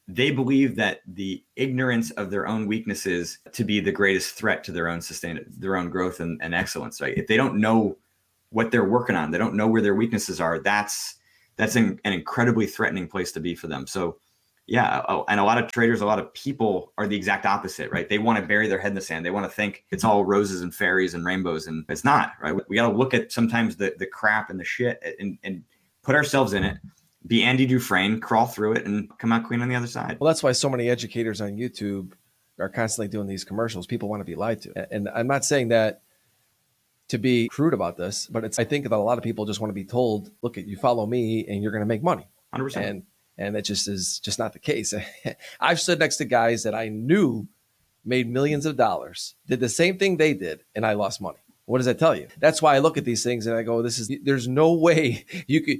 they 0.07 0.31
believe 0.31 0.75
that 0.77 1.01
the 1.05 1.43
ignorance 1.55 2.11
of 2.11 2.31
their 2.31 2.47
own 2.47 2.65
weaknesses 2.65 3.39
to 3.51 3.63
be 3.63 3.79
the 3.79 3.91
greatest 3.91 4.35
threat 4.35 4.63
to 4.63 4.71
their 4.71 4.87
own 4.87 5.01
sustain 5.01 5.43
their 5.49 5.75
own 5.75 5.89
growth 5.89 6.19
and, 6.21 6.41
and 6.41 6.55
excellence 6.55 7.01
right? 7.01 7.17
If 7.17 7.27
they 7.27 7.37
don't 7.37 7.59
know 7.59 7.97
what 8.49 8.71
they're 8.71 8.85
working 8.85 9.15
on 9.15 9.31
they 9.31 9.37
don't 9.37 9.55
know 9.55 9.67
where 9.67 9.81
their 9.81 9.95
weaknesses 9.95 10.39
are 10.39 10.59
that's 10.59 11.15
that's 11.57 11.75
an, 11.75 11.99
an 12.05 12.13
incredibly 12.13 12.67
threatening 12.67 13.07
place 13.07 13.31
to 13.33 13.39
be 13.39 13.53
for 13.53 13.67
them. 13.67 13.85
So 13.85 14.17
yeah 14.65 15.01
oh, 15.09 15.25
and 15.27 15.39
a 15.39 15.43
lot 15.43 15.61
of 15.61 15.71
traders 15.71 15.99
a 15.99 16.05
lot 16.05 16.19
of 16.19 16.33
people 16.33 16.93
are 16.97 17.07
the 17.07 17.15
exact 17.17 17.45
opposite 17.45 17.91
right? 17.91 18.07
They 18.07 18.19
want 18.19 18.39
to 18.39 18.45
bury 18.45 18.69
their 18.69 18.79
head 18.79 18.91
in 18.91 18.95
the 18.95 19.01
sand. 19.01 19.25
They 19.25 19.31
want 19.31 19.45
to 19.45 19.51
think 19.51 19.83
it's 19.91 20.05
all 20.05 20.23
roses 20.23 20.61
and 20.61 20.73
fairies 20.73 21.15
and 21.15 21.25
rainbows 21.25 21.67
and 21.67 21.83
it's 21.89 22.05
not 22.05 22.31
right? 22.41 22.55
We 22.69 22.77
got 22.77 22.89
to 22.89 22.97
look 22.97 23.13
at 23.13 23.33
sometimes 23.33 23.75
the 23.75 23.93
the 23.99 24.07
crap 24.07 24.49
and 24.49 24.59
the 24.59 24.65
shit 24.65 25.03
and 25.19 25.37
and 25.43 25.63
put 26.01 26.15
ourselves 26.15 26.53
in 26.53 26.63
it 26.63 26.77
be 27.25 27.43
Andy 27.43 27.65
Dufresne, 27.65 28.19
crawl 28.19 28.45
through 28.45 28.73
it, 28.73 28.85
and 28.85 29.09
come 29.17 29.31
out 29.31 29.45
clean 29.45 29.61
on 29.61 29.69
the 29.69 29.75
other 29.75 29.87
side. 29.87 30.17
Well, 30.19 30.27
that's 30.27 30.43
why 30.43 30.51
so 30.51 30.69
many 30.69 30.89
educators 30.89 31.41
on 31.41 31.51
YouTube 31.57 32.13
are 32.59 32.69
constantly 32.69 33.07
doing 33.07 33.27
these 33.27 33.43
commercials. 33.43 33.87
People 33.87 34.09
want 34.09 34.21
to 34.21 34.25
be 34.25 34.35
lied 34.35 34.61
to, 34.63 34.93
and 34.93 35.09
I'm 35.09 35.27
not 35.27 35.45
saying 35.45 35.69
that 35.69 36.01
to 37.09 37.17
be 37.17 37.47
crude 37.47 37.73
about 37.73 37.97
this, 37.97 38.27
but 38.27 38.43
it's 38.43 38.59
I 38.59 38.63
think 38.63 38.83
that 38.83 38.93
a 38.93 38.97
lot 38.97 39.17
of 39.17 39.23
people 39.23 39.45
just 39.45 39.59
want 39.59 39.69
to 39.69 39.75
be 39.75 39.85
told, 39.85 40.31
"Look, 40.41 40.57
at 40.57 40.67
you 40.67 40.77
follow 40.77 41.05
me, 41.05 41.45
and 41.47 41.61
you're 41.61 41.71
going 41.71 41.81
to 41.81 41.87
make 41.87 42.03
money." 42.03 42.27
100%. 42.53 42.77
And 42.77 43.03
and 43.37 43.55
that 43.55 43.63
just 43.63 43.87
is 43.87 44.19
just 44.19 44.39
not 44.39 44.53
the 44.53 44.59
case. 44.59 44.93
I've 45.59 45.79
stood 45.79 45.99
next 45.99 46.17
to 46.17 46.25
guys 46.25 46.63
that 46.63 46.75
I 46.75 46.89
knew 46.89 47.47
made 48.03 48.29
millions 48.29 48.65
of 48.65 48.77
dollars, 48.77 49.35
did 49.47 49.59
the 49.59 49.69
same 49.69 49.97
thing 49.97 50.17
they 50.17 50.33
did, 50.33 50.63
and 50.73 50.85
I 50.85 50.93
lost 50.93 51.21
money. 51.21 51.39
What 51.67 51.79
does 51.79 51.85
that 51.85 51.99
tell 51.99 52.15
you? 52.15 52.29
That's 52.39 52.61
why 52.61 52.75
I 52.75 52.79
look 52.79 52.97
at 52.97 53.03
these 53.03 53.25
things 53.25 53.45
and 53.45 53.53
I 53.53 53.61
go, 53.61 53.81
this 53.81 53.99
is, 53.99 54.09
there's 54.23 54.47
no 54.47 54.71
way 54.71 55.25
you 55.47 55.61
could, 55.61 55.79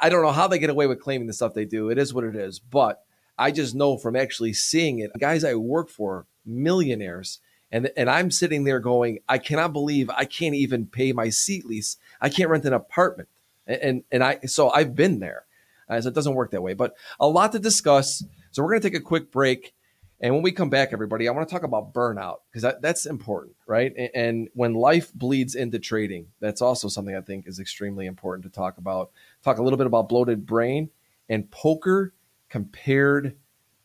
I 0.00 0.08
don't 0.08 0.22
know 0.22 0.32
how 0.32 0.48
they 0.48 0.58
get 0.58 0.70
away 0.70 0.86
with 0.86 1.00
claiming 1.00 1.26
the 1.26 1.34
stuff 1.34 1.52
they 1.52 1.66
do. 1.66 1.90
It 1.90 1.98
is 1.98 2.14
what 2.14 2.24
it 2.24 2.34
is. 2.34 2.58
But 2.58 3.04
I 3.38 3.50
just 3.50 3.74
know 3.74 3.98
from 3.98 4.16
actually 4.16 4.54
seeing 4.54 4.98
it, 4.98 5.10
guys 5.18 5.44
I 5.44 5.54
work 5.54 5.90
for, 5.90 6.26
millionaires, 6.46 7.40
and, 7.70 7.90
and 7.98 8.08
I'm 8.08 8.30
sitting 8.30 8.64
there 8.64 8.80
going, 8.80 9.18
I 9.28 9.36
cannot 9.36 9.74
believe 9.74 10.08
I 10.08 10.24
can't 10.24 10.54
even 10.54 10.86
pay 10.86 11.12
my 11.12 11.28
seat 11.28 11.66
lease. 11.66 11.98
I 12.18 12.30
can't 12.30 12.48
rent 12.48 12.64
an 12.64 12.72
apartment. 12.72 13.28
And, 13.66 14.04
and, 14.10 14.24
I, 14.24 14.38
so 14.46 14.70
I've 14.70 14.94
been 14.94 15.18
there. 15.18 15.44
Uh, 15.86 16.00
so 16.00 16.08
it 16.08 16.14
doesn't 16.14 16.34
work 16.34 16.52
that 16.52 16.62
way, 16.62 16.72
but 16.72 16.94
a 17.20 17.28
lot 17.28 17.52
to 17.52 17.58
discuss. 17.58 18.24
So 18.52 18.62
we're 18.62 18.70
going 18.70 18.80
to 18.80 18.90
take 18.90 18.98
a 18.98 19.04
quick 19.04 19.30
break. 19.30 19.74
And 20.20 20.32
when 20.32 20.42
we 20.42 20.52
come 20.52 20.70
back, 20.70 20.90
everybody, 20.92 21.28
I 21.28 21.32
want 21.32 21.46
to 21.46 21.52
talk 21.52 21.62
about 21.62 21.92
burnout 21.92 22.38
because 22.50 22.62
that, 22.62 22.80
that's 22.80 23.04
important, 23.04 23.54
right? 23.66 23.92
And, 23.96 24.10
and, 24.14 24.48
when 24.54 24.72
life 24.72 25.12
bleeds 25.12 25.54
into 25.54 25.78
trading, 25.78 26.28
that's 26.40 26.62
also 26.62 26.88
something 26.88 27.14
I 27.14 27.20
think 27.20 27.46
is 27.46 27.60
extremely 27.60 28.06
important 28.06 28.44
to 28.44 28.50
talk 28.50 28.78
about. 28.78 29.10
Talk 29.44 29.58
a 29.58 29.62
little 29.62 29.76
bit 29.76 29.86
about 29.86 30.08
bloated 30.08 30.46
brain 30.46 30.88
and 31.28 31.50
poker 31.50 32.14
compared 32.48 33.36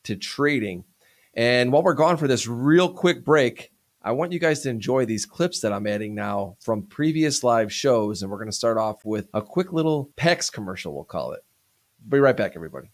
to 0.04 0.16
trading. 0.16 0.86
And 1.34 1.72
while 1.72 1.84
we're 1.84 1.94
gone 1.94 2.18
for 2.18 2.28
this 2.28 2.48
real 2.48 2.94
quick 2.94 3.26
break, 3.26 3.72
I 4.02 4.14
want 4.14 4.32
you 4.32 4.40
guys 4.40 4.62
to 4.62 4.70
enjoy 4.70 5.06
these 5.06 5.26
clips 5.26 5.60
that 5.62 5.74
I'm 5.74 5.86
adding 5.86 6.16
now 6.16 6.56
from 6.60 6.84
previous 6.84 7.44
live 7.44 7.72
shows. 7.72 8.22
And 8.22 8.32
we're 8.32 8.38
going 8.38 8.50
to 8.50 8.56
start 8.56 8.78
off 8.78 9.04
with 9.06 9.28
a 9.34 9.42
quick 9.42 9.74
little 9.74 10.10
PAX 10.16 10.50
commercial, 10.50 10.94
we'll 10.94 11.04
call 11.04 11.34
it. 11.34 11.44
Be 12.08 12.20
right 12.20 12.36
back, 12.36 12.54
everybody. 12.56 12.90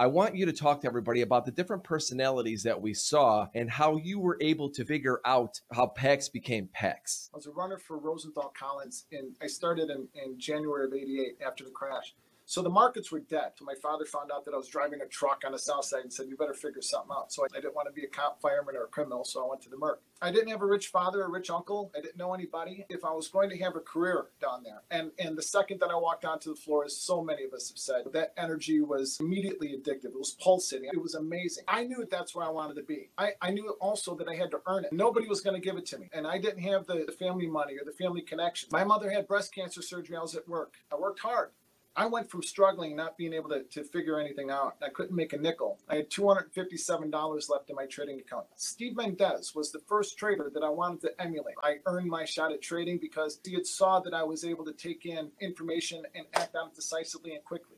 I 0.00 0.06
want 0.06 0.36
you 0.36 0.46
to 0.46 0.52
talk 0.52 0.80
to 0.82 0.86
everybody 0.86 1.22
about 1.22 1.44
the 1.44 1.50
different 1.50 1.82
personalities 1.82 2.62
that 2.62 2.80
we 2.80 2.94
saw 2.94 3.48
and 3.52 3.68
how 3.68 3.96
you 3.96 4.20
were 4.20 4.38
able 4.40 4.70
to 4.70 4.84
figure 4.84 5.20
out 5.24 5.60
how 5.72 5.88
PAX 5.88 6.28
became 6.28 6.68
PAX. 6.72 7.30
I 7.34 7.36
was 7.36 7.46
a 7.46 7.50
runner 7.50 7.78
for 7.78 7.98
Rosenthal 7.98 8.52
Collins, 8.56 9.06
and 9.10 9.34
I 9.42 9.48
started 9.48 9.90
in, 9.90 10.06
in 10.14 10.38
January 10.38 10.86
of 10.86 10.94
88 10.94 11.38
after 11.44 11.64
the 11.64 11.70
crash. 11.70 12.14
So 12.48 12.62
the 12.62 12.70
markets 12.70 13.12
were 13.12 13.20
dead. 13.20 13.52
So 13.56 13.66
my 13.66 13.74
father 13.74 14.06
found 14.06 14.32
out 14.32 14.46
that 14.46 14.54
I 14.54 14.56
was 14.56 14.68
driving 14.68 15.02
a 15.02 15.06
truck 15.06 15.42
on 15.44 15.52
the 15.52 15.58
south 15.58 15.84
side 15.84 16.00
and 16.00 16.10
said, 16.10 16.28
"You 16.30 16.36
better 16.38 16.54
figure 16.54 16.80
something 16.80 17.14
out." 17.14 17.30
So 17.30 17.44
I 17.44 17.60
didn't 17.60 17.74
want 17.74 17.88
to 17.88 17.92
be 17.92 18.04
a 18.04 18.08
cop, 18.08 18.40
fireman, 18.40 18.74
or 18.74 18.84
a 18.84 18.88
criminal. 18.88 19.22
So 19.22 19.44
I 19.44 19.48
went 19.50 19.60
to 19.62 19.68
the 19.68 19.76
Merc. 19.76 20.00
I 20.22 20.32
didn't 20.32 20.48
have 20.48 20.62
a 20.62 20.66
rich 20.66 20.86
father, 20.88 21.22
a 21.22 21.28
rich 21.28 21.50
uncle. 21.50 21.92
I 21.94 22.00
didn't 22.00 22.16
know 22.16 22.32
anybody. 22.32 22.86
If 22.88 23.04
I 23.04 23.12
was 23.12 23.28
going 23.28 23.50
to 23.50 23.58
have 23.58 23.76
a 23.76 23.80
career 23.80 24.28
down 24.40 24.62
there, 24.62 24.80
and 24.90 25.12
and 25.18 25.36
the 25.36 25.42
second 25.42 25.80
that 25.80 25.90
I 25.90 25.96
walked 25.96 26.24
onto 26.24 26.48
the 26.54 26.58
floor, 26.58 26.86
as 26.86 26.96
so 26.96 27.22
many 27.22 27.44
of 27.44 27.52
us 27.52 27.68
have 27.68 27.76
said, 27.76 28.10
that 28.14 28.32
energy 28.38 28.80
was 28.80 29.18
immediately 29.20 29.76
addictive. 29.76 30.06
It 30.06 30.18
was 30.18 30.34
pulsating. 30.42 30.88
It 30.90 31.02
was 31.02 31.16
amazing. 31.16 31.64
I 31.68 31.84
knew 31.84 31.98
that 31.98 32.08
that's 32.08 32.34
where 32.34 32.46
I 32.46 32.50
wanted 32.50 32.76
to 32.76 32.82
be. 32.82 33.10
I, 33.18 33.32
I 33.42 33.50
knew 33.50 33.76
also 33.78 34.14
that 34.14 34.26
I 34.26 34.34
had 34.34 34.50
to 34.52 34.62
earn 34.66 34.86
it. 34.86 34.92
Nobody 34.94 35.26
was 35.26 35.42
going 35.42 35.60
to 35.60 35.64
give 35.64 35.76
it 35.76 35.84
to 35.88 35.98
me, 35.98 36.08
and 36.14 36.26
I 36.26 36.38
didn't 36.38 36.62
have 36.62 36.86
the, 36.86 37.04
the 37.04 37.12
family 37.12 37.46
money 37.46 37.74
or 37.74 37.84
the 37.84 37.92
family 37.92 38.22
connection. 38.22 38.70
My 38.72 38.84
mother 38.84 39.10
had 39.10 39.28
breast 39.28 39.54
cancer 39.54 39.82
surgery. 39.82 40.16
I 40.16 40.22
was 40.22 40.34
at 40.34 40.48
work. 40.48 40.76
I 40.90 40.96
worked 40.96 41.20
hard. 41.20 41.50
I 41.96 42.06
went 42.06 42.30
from 42.30 42.42
struggling, 42.42 42.94
not 42.94 43.18
being 43.18 43.32
able 43.32 43.48
to, 43.50 43.64
to 43.64 43.82
figure 43.82 44.20
anything 44.20 44.50
out. 44.50 44.76
I 44.80 44.88
couldn't 44.88 45.16
make 45.16 45.32
a 45.32 45.36
nickel. 45.36 45.80
I 45.88 45.96
had 45.96 46.10
$257 46.10 47.50
left 47.50 47.70
in 47.70 47.76
my 47.76 47.86
trading 47.86 48.20
account. 48.20 48.46
Steve 48.56 48.94
Mendez 48.94 49.54
was 49.54 49.72
the 49.72 49.80
first 49.80 50.16
trader 50.16 50.50
that 50.54 50.62
I 50.62 50.68
wanted 50.68 51.00
to 51.02 51.20
emulate. 51.20 51.56
I 51.62 51.78
earned 51.86 52.08
my 52.08 52.24
shot 52.24 52.52
at 52.52 52.62
trading 52.62 52.98
because 53.00 53.40
he 53.44 53.54
had 53.54 53.66
saw 53.66 54.00
that 54.00 54.14
I 54.14 54.22
was 54.22 54.44
able 54.44 54.64
to 54.66 54.72
take 54.72 55.06
in 55.06 55.30
information 55.40 56.04
and 56.14 56.24
act 56.34 56.54
on 56.54 56.68
it 56.68 56.74
decisively 56.74 57.34
and 57.34 57.44
quickly. 57.44 57.76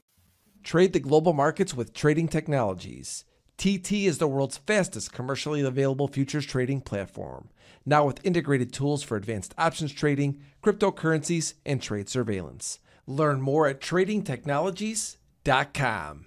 Trade 0.63 0.93
the 0.93 1.01
global 1.01 1.33
markets 1.33 1.73
with 1.73 1.95
trading 1.95 2.29
technologies 2.29 3.25
TT 3.61 4.07
is 4.07 4.17
the 4.17 4.27
world's 4.27 4.57
fastest 4.57 5.13
commercially 5.13 5.61
available 5.61 6.09
futures 6.09 6.47
trading 6.47 6.81
platform, 6.81 7.51
now 7.85 8.07
with 8.07 8.25
integrated 8.25 8.73
tools 8.73 9.03
for 9.03 9.19
advanced 9.19 9.55
options 9.59 9.93
trading, 9.93 10.41
cryptocurrencies, 10.63 11.53
and 11.67 11.83
trade 11.83 12.09
surveillance. 12.09 12.79
Learn 13.11 13.41
more 13.41 13.67
at 13.67 13.81
tradingtechnologies.com. 13.81 16.27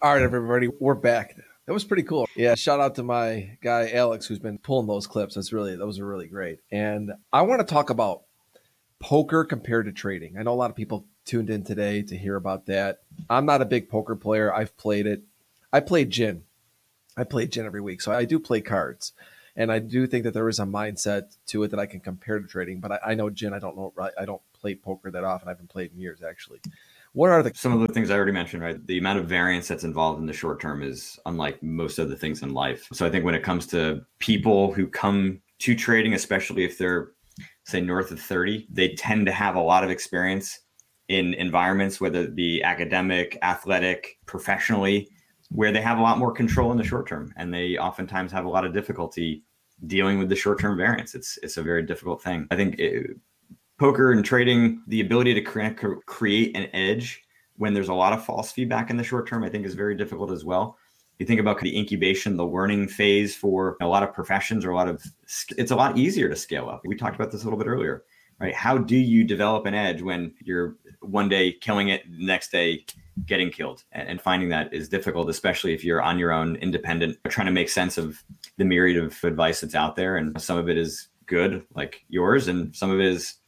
All 0.00 0.14
right, 0.14 0.22
everybody, 0.22 0.68
we're 0.68 0.94
back. 0.94 1.34
That 1.66 1.72
was 1.72 1.82
pretty 1.82 2.04
cool. 2.04 2.28
Yeah, 2.36 2.54
shout 2.54 2.78
out 2.78 2.94
to 2.94 3.02
my 3.02 3.58
guy 3.60 3.90
Alex 3.90 4.26
who's 4.26 4.38
been 4.38 4.58
pulling 4.58 4.86
those 4.86 5.08
clips. 5.08 5.34
That's 5.34 5.52
really 5.52 5.74
those 5.74 5.98
are 5.98 6.06
really 6.06 6.28
great. 6.28 6.60
And 6.70 7.10
I 7.32 7.42
want 7.42 7.66
to 7.66 7.68
talk 7.74 7.90
about 7.90 8.22
poker 9.00 9.44
compared 9.44 9.86
to 9.86 9.92
trading. 9.92 10.38
I 10.38 10.44
know 10.44 10.52
a 10.52 10.54
lot 10.54 10.70
of 10.70 10.76
people 10.76 11.04
tuned 11.24 11.50
in 11.50 11.64
today 11.64 12.02
to 12.02 12.16
hear 12.16 12.36
about 12.36 12.66
that. 12.66 13.00
I'm 13.28 13.46
not 13.46 13.60
a 13.60 13.64
big 13.64 13.88
poker 13.88 14.14
player. 14.14 14.54
I've 14.54 14.76
played 14.76 15.08
it. 15.08 15.24
I 15.72 15.80
played 15.80 16.10
gin. 16.10 16.44
I 17.16 17.24
play 17.24 17.48
gin 17.48 17.66
every 17.66 17.80
week, 17.80 18.02
so 18.02 18.12
I 18.12 18.24
do 18.24 18.38
play 18.38 18.60
cards, 18.60 19.14
and 19.56 19.72
I 19.72 19.80
do 19.80 20.06
think 20.06 20.22
that 20.22 20.34
there 20.34 20.48
is 20.48 20.60
a 20.60 20.64
mindset 20.64 21.36
to 21.46 21.64
it 21.64 21.72
that 21.72 21.80
I 21.80 21.86
can 21.86 21.98
compare 21.98 22.38
to 22.38 22.46
trading. 22.46 22.78
But 22.78 22.92
I, 22.92 23.00
I 23.04 23.14
know 23.14 23.30
gin. 23.30 23.52
I 23.52 23.58
don't 23.58 23.76
know. 23.76 23.92
I 24.16 24.24
don't 24.24 24.40
play 24.62 24.74
poker 24.76 25.10
that 25.10 25.24
often. 25.24 25.48
I 25.48 25.50
haven't 25.50 25.68
played 25.68 25.92
in 25.92 26.00
years 26.00 26.22
actually. 26.22 26.60
What 27.12 27.28
are 27.28 27.42
the 27.42 27.52
some 27.54 27.74
of 27.74 27.86
the 27.86 27.92
things 27.92 28.10
I 28.10 28.16
already 28.16 28.32
mentioned? 28.32 28.62
Right, 28.62 28.86
the 28.86 28.96
amount 28.96 29.18
of 29.18 29.26
variance 29.26 29.68
that's 29.68 29.84
involved 29.84 30.20
in 30.20 30.26
the 30.26 30.32
short 30.32 30.60
term 30.60 30.82
is 30.82 31.18
unlike 31.26 31.62
most 31.62 31.98
of 31.98 32.08
the 32.08 32.16
things 32.16 32.42
in 32.42 32.54
life. 32.54 32.88
So 32.92 33.04
I 33.04 33.10
think 33.10 33.24
when 33.24 33.34
it 33.34 33.42
comes 33.42 33.66
to 33.68 34.06
people 34.18 34.72
who 34.72 34.86
come 34.86 35.42
to 35.58 35.74
trading, 35.74 36.14
especially 36.14 36.64
if 36.64 36.78
they're 36.78 37.12
say 37.64 37.80
north 37.80 38.10
of 38.10 38.20
30, 38.20 38.66
they 38.70 38.94
tend 38.94 39.26
to 39.26 39.32
have 39.32 39.56
a 39.56 39.60
lot 39.60 39.84
of 39.84 39.90
experience 39.90 40.60
in 41.08 41.34
environments, 41.34 42.00
whether 42.00 42.20
it 42.20 42.34
be 42.34 42.62
academic, 42.62 43.38
athletic, 43.42 44.18
professionally, 44.26 45.08
where 45.50 45.72
they 45.72 45.80
have 45.80 45.98
a 45.98 46.02
lot 46.02 46.18
more 46.18 46.32
control 46.32 46.72
in 46.72 46.78
the 46.78 46.84
short 46.84 47.06
term, 47.06 47.32
and 47.36 47.52
they 47.52 47.76
oftentimes 47.76 48.32
have 48.32 48.46
a 48.46 48.48
lot 48.48 48.64
of 48.64 48.72
difficulty 48.72 49.44
dealing 49.86 50.18
with 50.18 50.28
the 50.28 50.36
short 50.36 50.58
term 50.60 50.76
variance. 50.76 51.14
It's 51.14 51.38
it's 51.42 51.56
a 51.56 51.62
very 51.62 51.82
difficult 51.82 52.22
thing. 52.22 52.46
I 52.50 52.56
think 52.56 52.78
it, 52.78 53.16
poker 53.82 54.12
and 54.12 54.24
trading, 54.24 54.80
the 54.86 55.00
ability 55.00 55.34
to 55.34 55.40
cre- 55.40 55.96
create 56.06 56.56
an 56.56 56.68
edge 56.72 57.20
when 57.56 57.74
there's 57.74 57.88
a 57.88 57.94
lot 57.94 58.12
of 58.12 58.24
false 58.24 58.52
feedback 58.52 58.90
in 58.90 58.96
the 58.96 59.02
short 59.02 59.26
term, 59.26 59.42
I 59.42 59.48
think 59.48 59.66
is 59.66 59.74
very 59.74 59.96
difficult 59.96 60.30
as 60.30 60.44
well. 60.44 60.78
You 61.18 61.26
think 61.26 61.40
about 61.40 61.58
the 61.58 61.76
incubation, 61.76 62.36
the 62.36 62.46
learning 62.46 62.86
phase 62.86 63.34
for 63.34 63.76
a 63.80 63.86
lot 63.88 64.04
of 64.04 64.14
professions 64.14 64.64
or 64.64 64.70
a 64.70 64.76
lot 64.76 64.86
of, 64.86 65.02
it's 65.58 65.72
a 65.72 65.76
lot 65.76 65.98
easier 65.98 66.28
to 66.28 66.36
scale 66.36 66.68
up. 66.68 66.82
We 66.84 66.94
talked 66.94 67.16
about 67.16 67.32
this 67.32 67.42
a 67.42 67.44
little 67.44 67.58
bit 67.58 67.66
earlier, 67.66 68.04
right? 68.38 68.54
How 68.54 68.78
do 68.78 68.94
you 68.94 69.24
develop 69.24 69.66
an 69.66 69.74
edge 69.74 70.00
when 70.00 70.32
you're 70.38 70.76
one 71.00 71.28
day 71.28 71.52
killing 71.54 71.88
it, 71.88 72.04
the 72.04 72.24
next 72.24 72.52
day 72.52 72.86
getting 73.26 73.50
killed? 73.50 73.82
And 73.90 74.20
finding 74.20 74.48
that 74.50 74.72
is 74.72 74.88
difficult, 74.88 75.28
especially 75.28 75.74
if 75.74 75.82
you're 75.82 76.00
on 76.00 76.20
your 76.20 76.30
own, 76.30 76.54
independent, 76.54 77.18
trying 77.30 77.46
to 77.46 77.52
make 77.52 77.68
sense 77.68 77.98
of 77.98 78.22
the 78.58 78.64
myriad 78.64 79.02
of 79.02 79.24
advice 79.24 79.60
that's 79.60 79.74
out 79.74 79.96
there. 79.96 80.18
And 80.18 80.40
some 80.40 80.56
of 80.56 80.68
it 80.68 80.78
is 80.78 81.08
good, 81.26 81.66
like 81.74 82.04
yours, 82.08 82.46
and 82.46 82.76
some 82.76 82.88
of 82.88 83.00
it 83.00 83.06
is 83.06 83.38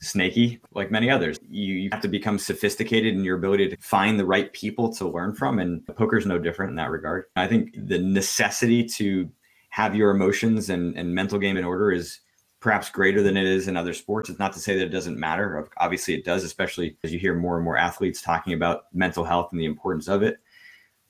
snaky 0.00 0.60
like 0.72 0.90
many 0.90 1.10
others. 1.10 1.38
You, 1.48 1.74
you, 1.74 1.88
have 1.92 2.00
to 2.00 2.08
become 2.08 2.38
sophisticated 2.38 3.14
in 3.14 3.24
your 3.24 3.36
ability 3.36 3.68
to 3.68 3.76
find 3.80 4.18
the 4.18 4.24
right 4.24 4.52
people 4.52 4.92
to 4.94 5.08
learn 5.08 5.34
from. 5.34 5.58
And 5.58 5.86
poker 5.86 6.16
is 6.16 6.26
no 6.26 6.38
different 6.38 6.70
in 6.70 6.76
that 6.76 6.90
regard. 6.90 7.24
I 7.36 7.46
think 7.46 7.74
the 7.86 7.98
necessity 7.98 8.84
to 8.84 9.30
have 9.70 9.94
your 9.94 10.10
emotions 10.10 10.70
and, 10.70 10.96
and 10.96 11.14
mental 11.14 11.38
game 11.38 11.56
in 11.56 11.64
order 11.64 11.92
is 11.92 12.20
perhaps 12.60 12.90
greater 12.90 13.22
than 13.22 13.36
it 13.36 13.46
is 13.46 13.68
in 13.68 13.76
other 13.76 13.94
sports. 13.94 14.28
It's 14.28 14.38
not 14.38 14.52
to 14.52 14.58
say 14.58 14.76
that 14.76 14.84
it 14.84 14.90
doesn't 14.90 15.18
matter. 15.18 15.68
Obviously, 15.78 16.14
it 16.14 16.24
does, 16.24 16.44
especially 16.44 16.96
as 17.04 17.12
you 17.12 17.18
hear 17.18 17.34
more 17.34 17.56
and 17.56 17.64
more 17.64 17.76
athletes 17.76 18.20
talking 18.20 18.52
about 18.52 18.84
mental 18.92 19.24
health 19.24 19.50
and 19.52 19.60
the 19.60 19.66
importance 19.66 20.08
of 20.08 20.22
it 20.22 20.38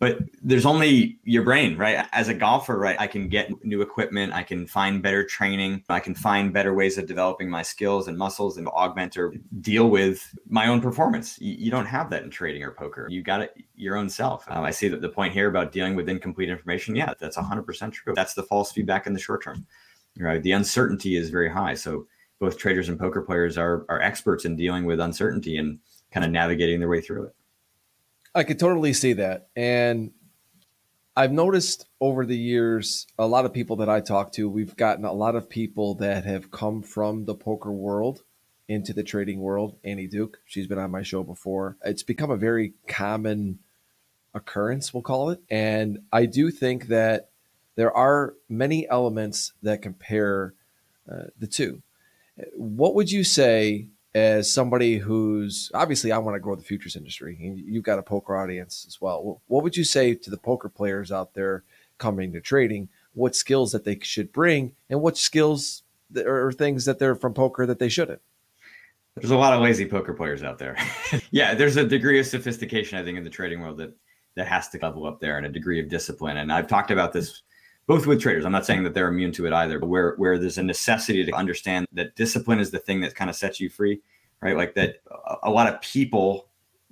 but 0.01 0.19
there's 0.43 0.65
only 0.65 1.19
your 1.25 1.43
brain, 1.43 1.77
right? 1.77 2.09
As 2.13 2.29
a 2.29 2.35
golfer, 2.35 2.79
right, 2.79 2.97
I 2.99 3.07
can 3.07 3.29
get 3.29 3.53
new 3.63 3.83
equipment, 3.83 4.33
I 4.33 4.43
can 4.43 4.67
find 4.67 5.03
better 5.03 5.23
training, 5.23 5.85
I 5.91 6.01
can 6.01 6.15
find 6.15 6.55
better 6.55 6.73
ways 6.73 6.97
of 6.97 7.07
developing 7.07 7.51
my 7.51 7.61
skills 7.61 8.09
and 8.09 8.17
muscles 8.17 8.57
and 8.57 8.67
augment 8.69 9.19
or 9.19 9.35
deal 9.61 9.91
with 9.91 10.35
my 10.49 10.69
own 10.69 10.81
performance. 10.81 11.39
You, 11.39 11.71
don't 11.71 11.85
have 11.85 12.09
that 12.11 12.23
in 12.23 12.31
trading 12.31 12.65
or 12.65 12.73
poker. 12.73 13.09
You 13.11 13.23
got 13.23 13.43
it 13.43 13.55
your 13.77 13.97
own 13.97 14.09
self. 14.09 14.47
Um, 14.49 14.65
I 14.65 14.71
see 14.71 14.89
that 14.89 15.03
the 15.03 15.09
point 15.11 15.35
here 15.35 15.49
about 15.49 15.71
dealing 15.71 15.95
with 15.95 16.09
incomplete 16.09 16.49
information, 16.49 16.97
yeah, 16.97 17.13
that's 17.21 17.37
100% 17.37 17.93
true. 17.93 18.15
That's 18.17 18.33
the 18.33 18.43
false 18.43 18.73
feedback 18.73 19.07
in 19.07 19.13
the 19.13 19.21
short 19.21 19.45
term. 19.45 19.67
Right? 20.19 20.43
The 20.43 20.53
uncertainty 20.53 21.17
is 21.17 21.29
very 21.29 21.51
high. 21.51 21.75
So 21.75 22.07
both 22.39 22.57
traders 22.57 22.89
and 22.89 22.99
poker 22.99 23.21
players 23.21 23.59
are 23.59 23.85
are 23.91 24.01
experts 24.01 24.47
in 24.47 24.57
dealing 24.57 24.87
with 24.87 24.99
uncertainty 24.99 25.59
and 25.59 25.79
kind 26.11 26.25
of 26.25 26.33
navigating 26.33 26.81
their 26.81 26.89
way 26.89 27.03
through 27.03 27.25
it. 27.25 27.35
I 28.35 28.45
could 28.45 28.59
totally 28.59 28.93
see 28.93 29.15
that. 29.15 29.49
And 29.57 30.13
I've 31.17 31.33
noticed 31.33 31.87
over 32.01 32.25
the 32.25 32.39
years, 32.39 33.07
a 33.19 33.27
lot 33.27 33.45
of 33.45 33.53
people 33.53 33.77
that 33.77 33.89
I 33.89 34.01
talk 34.01 34.33
to, 34.33 34.49
we've 34.49 34.77
gotten 34.77 35.05
a 35.05 35.13
lot 35.13 35.35
of 35.35 35.51
people 35.51 35.97
that 35.97 36.25
have 36.25 36.51
come 36.51 36.83
from 36.83 37.25
the 37.25 37.35
poker 37.35 37.73
world 37.73 38.23
into 38.69 38.93
the 38.93 39.03
trading 39.03 39.41
world. 39.41 39.77
Annie 39.83 40.07
Duke, 40.07 40.39
she's 40.47 40.69
been 40.69 40.79
on 40.79 40.93
my 40.93 41.03
show 41.03 41.25
before. 41.25 41.77
It's 41.85 42.05
become 42.05 42.31
a 42.31 42.37
very 42.37 42.75
common 42.87 43.59
occurrence, 44.33 44.95
we'll 44.95 45.03
call 45.03 45.31
it. 45.31 45.41
And 45.51 45.99
I 46.13 46.27
do 46.27 46.53
think 46.53 46.87
that 46.87 47.31
there 47.75 47.95
are 47.97 48.35
many 48.49 48.89
elements 48.89 49.53
that 49.63 49.83
compare 49.83 50.55
uh, 51.11 51.25
the 51.37 51.49
two. 51.49 51.83
What 52.55 52.95
would 52.95 53.11
you 53.11 53.25
say 53.25 53.89
as 54.15 54.53
somebody 54.53 54.99
who's 54.99 55.71
obviously 55.75 56.11
I 56.11 56.19
want 56.19 56.35
to 56.35 56.41
grow 56.41 56.57
the 56.57 56.63
futures 56.63 56.97
industry, 56.97 57.37
you've 57.41 57.85
got 57.85 57.99
a 57.99 58.03
poker 58.03 58.37
audience 58.37 58.85
as 58.89 59.01
well. 59.01 59.41
What 59.47 59.63
would 59.63 59.77
you 59.77 59.85
say 59.85 60.15
to 60.15 60.31
the 60.31 60.37
poker 60.37 60.69
players 60.69 61.13
out 61.13 61.35
there 61.35 61.63
coming 61.99 62.33
to 62.33 62.41
trading? 62.41 62.89
What 63.13 63.37
skills 63.37 63.73
that 63.73 63.85
they 63.85 63.99
should 64.03 64.33
bring, 64.33 64.73
and 64.89 65.01
what 65.01 65.17
skills 65.17 65.83
or 66.17 66.53
things 66.53 66.85
that 66.85 66.99
they're 66.99 67.15
from 67.15 67.35
poker 67.35 67.67
that 67.67 67.79
they 67.79 67.89
shouldn't? 67.89 68.21
There's 69.17 69.33
a 69.33 69.37
lot 69.37 69.53
of 69.53 69.61
lazy 69.61 69.87
poker 69.87 70.15
players 70.15 70.43
out 70.43 70.59
there. 70.59 70.77
yeah, 71.31 71.55
there's 71.55 71.77
a 71.77 71.85
degree 71.85 72.19
of 72.21 72.27
sophistication 72.27 72.99
I 72.99 73.05
think 73.05 73.19
in 73.19 73.25
the 73.25 73.31
trading 73.31 73.61
world 73.61 73.79
that 73.79 73.95
that 74.37 74.47
has 74.47 74.69
to 74.69 74.79
level 74.81 75.07
up 75.07 75.21
there, 75.21 75.37
and 75.37 75.47
a 75.47 75.51
degree 75.51 75.81
of 75.81 75.89
discipline. 75.89 76.37
And 76.37 76.53
I've 76.53 76.69
talked 76.69 76.91
about 76.91 77.13
this 77.13 77.43
both 77.91 78.07
with 78.07 78.23
traders. 78.23 78.45
I'm 78.45 78.53
not 78.53 78.65
saying 78.65 78.85
that 78.85 78.95
they're 78.95 79.09
immune 79.09 79.33
to 79.33 79.49
it 79.49 79.53
either, 79.53 79.81
but 79.81 79.89
where 79.89 80.15
where 80.15 80.39
there's 80.39 80.59
a 80.59 80.63
necessity 80.63 81.27
to 81.27 81.33
understand 81.33 81.89
that 81.93 82.15
discipline 82.15 82.61
is 82.61 82.71
the 82.71 82.79
thing 82.79 83.01
that 83.01 83.17
kind 83.17 83.29
of 83.29 83.35
sets 83.35 83.59
you 83.59 83.69
free, 83.69 84.01
right? 84.41 84.57
Like 84.57 84.77
that 84.77 85.03
a 85.43 85.51
lot 85.51 85.67
of 85.67 85.81
people 85.81 86.47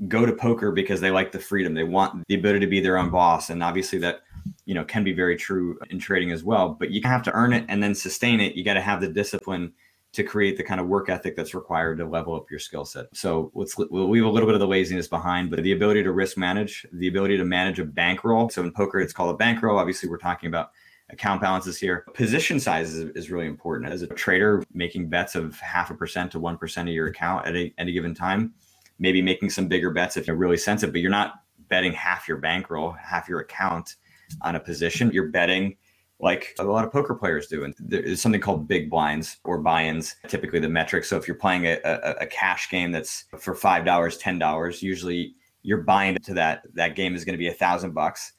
go 0.09 0.27
to 0.27 0.33
poker 0.33 0.73
because 0.73 1.01
they 1.01 1.13
like 1.13 1.31
the 1.31 1.39
freedom. 1.39 1.73
They 1.73 1.85
want 1.85 2.27
the 2.27 2.35
ability 2.35 2.59
to 2.59 2.67
be 2.67 2.81
their 2.81 2.99
own 2.99 3.11
boss. 3.11 3.49
And 3.49 3.63
obviously 3.63 4.01
that, 4.01 4.23
you 4.65 4.75
know, 4.75 4.83
can 4.85 5.05
be 5.05 5.13
very 5.13 5.37
true 5.37 5.79
in 5.89 6.01
trading 6.01 6.33
as 6.33 6.43
well. 6.43 6.71
But 6.71 6.91
you 6.91 7.01
have 7.05 7.23
to 7.23 7.33
earn 7.33 7.53
it 7.53 7.65
and 7.69 7.81
then 7.81 7.95
sustain 7.95 8.41
it. 8.41 8.57
You 8.57 8.65
got 8.65 8.75
to 8.75 8.81
have 8.81 9.01
the 9.01 9.07
discipline 9.09 9.73
to 10.15 10.25
create 10.25 10.57
the 10.57 10.65
kind 10.65 10.81
of 10.81 10.89
work 10.89 11.09
ethic 11.09 11.37
that's 11.37 11.55
required 11.55 11.99
to 11.99 12.07
level 12.07 12.35
up 12.35 12.51
your 12.51 12.59
skill 12.59 12.85
set. 12.85 13.07
So 13.13 13.53
let's 13.55 13.79
we'll 13.79 14.11
leave 14.11 14.25
a 14.25 14.29
little 14.29 14.49
bit 14.49 14.55
of 14.55 14.61
the 14.61 14.67
laziness 14.67 15.07
behind, 15.07 15.51
but 15.51 15.63
the 15.63 15.73
ability 15.73 16.03
to 16.03 16.11
risk 16.11 16.37
manage, 16.37 16.85
the 16.93 17.07
ability 17.07 17.37
to 17.37 17.45
manage 17.45 17.79
a 17.79 17.85
bankroll. 17.85 18.49
So 18.49 18.65
in 18.65 18.73
poker, 18.73 18.99
it's 18.99 19.13
called 19.13 19.33
a 19.33 19.39
bankroll. 19.39 19.79
Obviously, 19.79 20.09
we're 20.09 20.19
talking 20.19 20.49
about 20.49 20.73
account 21.11 21.41
balances 21.41 21.79
here. 21.79 22.05
Position 22.15 22.61
size 22.61 22.95
is, 22.95 23.11
is 23.17 23.31
really 23.31 23.47
important. 23.47 23.91
As 23.91 24.03
a 24.03 24.07
trader, 24.07 24.63
making 24.73 25.09
bets 25.09 25.35
of 25.35 25.59
half 25.61 25.91
a 25.91 25.95
percent 25.95 26.31
to 26.33 26.41
1% 26.41 26.83
of 26.83 26.89
your 26.89 27.07
account 27.09 27.47
at 27.47 27.57
a, 27.57 27.73
any 27.79 27.93
given 27.93 28.15
time, 28.15 28.53
maybe 28.99 29.23
making 29.23 29.51
some 29.51 29.69
bigger 29.69 29.91
bets 29.91 30.17
if 30.17 30.27
you're 30.27 30.37
really 30.37 30.57
sensitive, 30.57 30.93
but 30.93 31.01
you're 31.01 31.11
not 31.11 31.35
betting 31.69 31.93
half 31.93 32.29
your 32.29 32.39
bankroll, 32.39 32.93
half 32.93 33.29
your 33.29 33.41
account 33.41 33.97
on 34.43 34.57
a 34.57 34.61
position. 34.61 35.11
You're 35.13 35.29
betting 35.29 35.77
like 36.21 36.55
a 36.59 36.65
lot 36.65 36.85
of 36.85 36.93
poker 36.93 37.15
players 37.15 37.47
do. 37.47 37.65
And 37.65 37.75
there's 37.79 38.21
something 38.21 38.41
called 38.41 38.67
big 38.67 38.91
blinds 38.91 39.39
or 39.45 39.59
buy-ins, 39.59 40.17
typically 40.27 40.59
the 40.59 40.69
metric. 40.69 41.05
So 41.05 41.17
if 41.17 41.29
you're 41.29 41.37
playing 41.37 41.67
a, 41.67 41.79
a, 41.85 42.15
a 42.21 42.27
cash 42.27 42.71
game 42.71 42.91
that's 42.91 43.25
for 43.39 43.55
$5, 43.55 43.85
$10, 43.85 44.83
usually 44.83 45.35
you're 45.63 45.83
buying 45.83 46.17
to 46.17 46.35
that, 46.35 46.63
that 46.75 46.97
game 46.97 47.15
is 47.15 47.25
going 47.25 47.35
to 47.35 47.39
be 47.39 47.49
a 47.49 47.55
thousand 47.55 47.93
bucks 47.93 48.33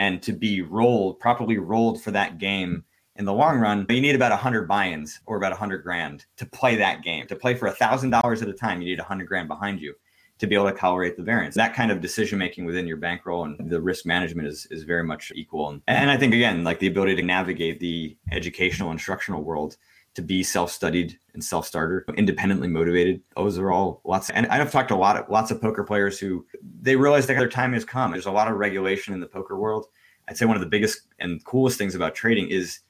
and 0.00 0.22
to 0.22 0.32
be 0.32 0.62
rolled 0.62 1.20
properly 1.20 1.58
rolled 1.58 2.02
for 2.02 2.10
that 2.10 2.38
game 2.38 2.82
in 3.16 3.24
the 3.24 3.32
long 3.32 3.58
run 3.58 3.86
you 3.90 4.00
need 4.00 4.16
about 4.16 4.32
100 4.32 4.66
buy-ins 4.66 5.20
or 5.26 5.36
about 5.36 5.52
100 5.52 5.84
grand 5.84 6.24
to 6.38 6.46
play 6.46 6.74
that 6.74 7.02
game. 7.04 7.28
To 7.28 7.36
play 7.36 7.54
for 7.54 7.68
a 7.68 7.72
thousand 7.72 8.10
dollars 8.10 8.42
at 8.42 8.48
a 8.48 8.52
time 8.52 8.80
you 8.80 8.88
need 8.88 8.98
100 8.98 9.28
grand 9.28 9.46
behind 9.46 9.80
you 9.80 9.94
to 10.38 10.46
be 10.46 10.54
able 10.54 10.70
to 10.70 10.76
tolerate 10.76 11.18
the 11.18 11.22
variance. 11.22 11.54
That 11.54 11.74
kind 11.74 11.92
of 11.92 12.00
decision 12.00 12.38
making 12.38 12.64
within 12.64 12.86
your 12.86 12.96
bankroll 12.96 13.44
and 13.44 13.68
the 13.68 13.78
risk 13.78 14.06
management 14.06 14.48
is, 14.48 14.66
is 14.70 14.84
very 14.84 15.04
much 15.04 15.30
equal. 15.34 15.68
And, 15.68 15.82
and 15.86 16.10
i 16.10 16.16
think 16.16 16.34
again 16.34 16.64
like 16.64 16.78
the 16.80 16.88
ability 16.88 17.16
to 17.16 17.22
navigate 17.22 17.78
the 17.78 18.16
educational 18.32 18.90
instructional 18.90 19.42
world 19.44 19.76
to 20.14 20.22
be 20.22 20.42
self-studied 20.42 21.18
and 21.34 21.42
self-starter, 21.42 22.04
independently 22.16 22.68
motivated. 22.68 23.22
Those 23.36 23.58
are 23.58 23.70
all 23.70 24.00
lots. 24.04 24.28
Of, 24.28 24.36
and 24.36 24.46
I've 24.48 24.72
talked 24.72 24.88
to 24.88 24.94
a 24.94 24.96
lot 24.96 25.16
of 25.16 25.28
lots 25.28 25.50
of 25.50 25.60
poker 25.60 25.84
players 25.84 26.18
who 26.18 26.44
they 26.80 26.96
realize 26.96 27.26
that 27.26 27.38
their 27.38 27.48
time 27.48 27.72
has 27.72 27.84
come. 27.84 28.10
There's 28.10 28.26
a 28.26 28.32
lot 28.32 28.50
of 28.50 28.56
regulation 28.56 29.14
in 29.14 29.20
the 29.20 29.26
poker 29.26 29.56
world. 29.56 29.86
I'd 30.28 30.36
say 30.36 30.46
one 30.46 30.56
of 30.56 30.60
the 30.60 30.68
biggest 30.68 31.02
and 31.20 31.44
coolest 31.44 31.78
things 31.78 31.94
about 31.94 32.14
trading 32.14 32.48
is 32.48 32.80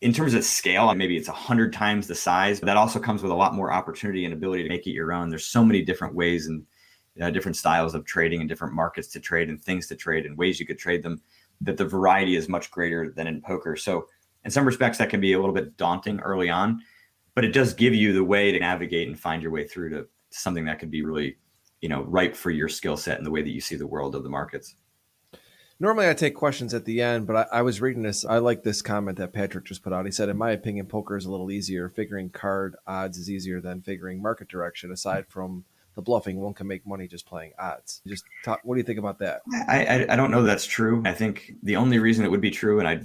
in 0.00 0.12
terms 0.12 0.32
of 0.32 0.44
scale, 0.44 0.94
maybe 0.94 1.16
it's 1.16 1.28
a 1.28 1.32
hundred 1.32 1.72
times 1.72 2.06
the 2.06 2.14
size, 2.14 2.58
but 2.58 2.66
that 2.66 2.76
also 2.78 2.98
comes 2.98 3.22
with 3.22 3.32
a 3.32 3.34
lot 3.34 3.54
more 3.54 3.72
opportunity 3.72 4.24
and 4.24 4.32
ability 4.32 4.62
to 4.62 4.68
make 4.68 4.86
it 4.86 4.92
your 4.92 5.12
own. 5.12 5.28
There's 5.28 5.46
so 5.46 5.62
many 5.62 5.82
different 5.82 6.14
ways 6.14 6.46
and 6.46 6.64
uh, 7.20 7.30
different 7.30 7.56
styles 7.56 7.94
of 7.94 8.06
trading 8.06 8.40
and 8.40 8.48
different 8.48 8.74
markets 8.74 9.08
to 9.08 9.20
trade 9.20 9.50
and 9.50 9.62
things 9.62 9.86
to 9.88 9.96
trade 9.96 10.24
and 10.24 10.38
ways 10.38 10.58
you 10.58 10.66
could 10.66 10.78
trade 10.78 11.02
them 11.02 11.20
that 11.60 11.76
the 11.76 11.84
variety 11.84 12.36
is 12.36 12.48
much 12.48 12.70
greater 12.70 13.12
than 13.14 13.26
in 13.26 13.42
poker. 13.42 13.76
So 13.76 14.06
in 14.44 14.50
some 14.50 14.64
respects, 14.64 14.98
that 14.98 15.10
can 15.10 15.20
be 15.20 15.32
a 15.32 15.38
little 15.38 15.54
bit 15.54 15.76
daunting 15.76 16.20
early 16.20 16.48
on, 16.48 16.80
but 17.34 17.44
it 17.44 17.52
does 17.52 17.74
give 17.74 17.94
you 17.94 18.12
the 18.12 18.24
way 18.24 18.52
to 18.52 18.58
navigate 18.58 19.08
and 19.08 19.18
find 19.18 19.42
your 19.42 19.52
way 19.52 19.66
through 19.66 19.90
to 19.90 20.06
something 20.30 20.64
that 20.64 20.78
could 20.78 20.90
be 20.90 21.02
really, 21.02 21.36
you 21.80 21.88
know, 21.88 22.02
ripe 22.02 22.34
for 22.34 22.50
your 22.50 22.68
skill 22.68 22.96
set 22.96 23.18
and 23.18 23.26
the 23.26 23.30
way 23.30 23.42
that 23.42 23.50
you 23.50 23.60
see 23.60 23.76
the 23.76 23.86
world 23.86 24.14
of 24.14 24.22
the 24.22 24.30
markets. 24.30 24.74
Normally, 25.82 26.10
I 26.10 26.14
take 26.14 26.34
questions 26.34 26.74
at 26.74 26.84
the 26.84 27.00
end, 27.00 27.26
but 27.26 27.36
I, 27.36 27.58
I, 27.58 27.62
was 27.62 27.80
reading 27.80 28.02
this. 28.02 28.26
I 28.26 28.36
like 28.36 28.62
this 28.62 28.82
comment 28.82 29.16
that 29.16 29.32
Patrick 29.32 29.64
just 29.64 29.82
put 29.82 29.94
out. 29.94 30.04
He 30.04 30.12
said, 30.12 30.28
"In 30.28 30.36
my 30.36 30.50
opinion, 30.50 30.84
poker 30.84 31.16
is 31.16 31.24
a 31.24 31.30
little 31.30 31.50
easier. 31.50 31.88
Figuring 31.88 32.28
card 32.28 32.76
odds 32.86 33.16
is 33.16 33.30
easier 33.30 33.62
than 33.62 33.80
figuring 33.80 34.20
market 34.20 34.48
direction. 34.48 34.92
Aside 34.92 35.24
from 35.28 35.64
the 35.94 36.02
bluffing, 36.02 36.38
one 36.38 36.52
can 36.52 36.66
make 36.66 36.86
money 36.86 37.08
just 37.08 37.24
playing 37.24 37.52
odds. 37.58 38.02
Just 38.06 38.24
talk. 38.44 38.60
What 38.62 38.74
do 38.74 38.78
you 38.78 38.84
think 38.84 38.98
about 38.98 39.20
that? 39.20 39.40
I, 39.66 39.86
I, 39.86 40.12
I 40.12 40.16
don't 40.16 40.30
know 40.30 40.42
that's 40.42 40.66
true. 40.66 41.02
I 41.06 41.14
think 41.14 41.54
the 41.62 41.76
only 41.76 41.98
reason 41.98 42.26
it 42.26 42.30
would 42.30 42.42
be 42.42 42.50
true, 42.50 42.78
and 42.78 42.86
I 42.86 43.00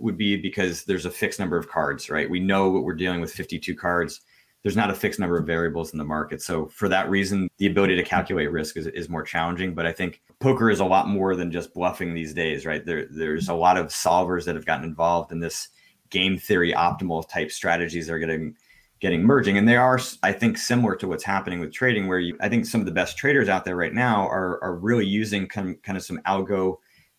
would 0.00 0.16
be 0.16 0.36
because 0.36 0.84
there's 0.84 1.06
a 1.06 1.10
fixed 1.10 1.38
number 1.38 1.56
of 1.56 1.68
cards, 1.68 2.10
right? 2.10 2.28
We 2.28 2.40
know 2.40 2.70
what 2.70 2.84
we're 2.84 2.94
dealing 2.94 3.20
with 3.20 3.32
52 3.32 3.74
cards 3.74 4.20
there's 4.62 4.76
not 4.76 4.90
a 4.90 4.94
fixed 4.94 5.20
number 5.20 5.38
of 5.38 5.46
variables 5.46 5.92
in 5.92 5.98
the 5.98 6.04
market. 6.04 6.42
So 6.42 6.66
for 6.66 6.88
that 6.88 7.08
reason, 7.08 7.48
the 7.58 7.66
ability 7.66 7.96
to 7.96 8.02
calculate 8.02 8.50
risk 8.50 8.76
is, 8.76 8.86
is 8.88 9.08
more 9.08 9.22
challenging. 9.22 9.74
But 9.74 9.86
I 9.86 9.92
think 9.92 10.20
poker 10.40 10.70
is 10.70 10.80
a 10.80 10.84
lot 10.84 11.08
more 11.08 11.36
than 11.36 11.52
just 11.52 11.72
bluffing 11.74 12.12
these 12.12 12.34
days, 12.34 12.66
right? 12.66 12.84
There, 12.84 13.06
there's 13.10 13.48
a 13.48 13.54
lot 13.54 13.76
of 13.76 13.86
solvers 13.86 14.44
that 14.44 14.56
have 14.56 14.66
gotten 14.66 14.84
involved 14.84 15.32
in 15.32 15.40
this 15.40 15.68
game 16.10 16.38
theory 16.38 16.72
optimal 16.72 17.28
type 17.28 17.50
strategies 17.50 18.06
that 18.06 18.14
are 18.14 18.18
getting 18.18 18.56
getting 19.00 19.22
merging 19.22 19.56
and 19.56 19.68
they 19.68 19.76
are 19.76 20.00
i 20.24 20.32
think 20.32 20.58
similar 20.58 20.96
to 20.96 21.06
what's 21.06 21.22
happening 21.22 21.60
with 21.60 21.70
trading 21.70 22.08
where 22.08 22.18
you 22.18 22.36
i 22.40 22.48
think 22.48 22.64
some 22.64 22.80
of 22.80 22.86
the 22.86 22.90
best 22.90 23.16
traders 23.16 23.48
out 23.48 23.64
there 23.64 23.76
right 23.76 23.92
now 23.92 24.26
are 24.26 24.58
are 24.64 24.74
really 24.74 25.06
using 25.06 25.46
kind 25.46 25.68
of, 25.68 25.82
kind 25.82 25.96
of 25.96 26.02
some 26.02 26.18
algo 26.26 26.78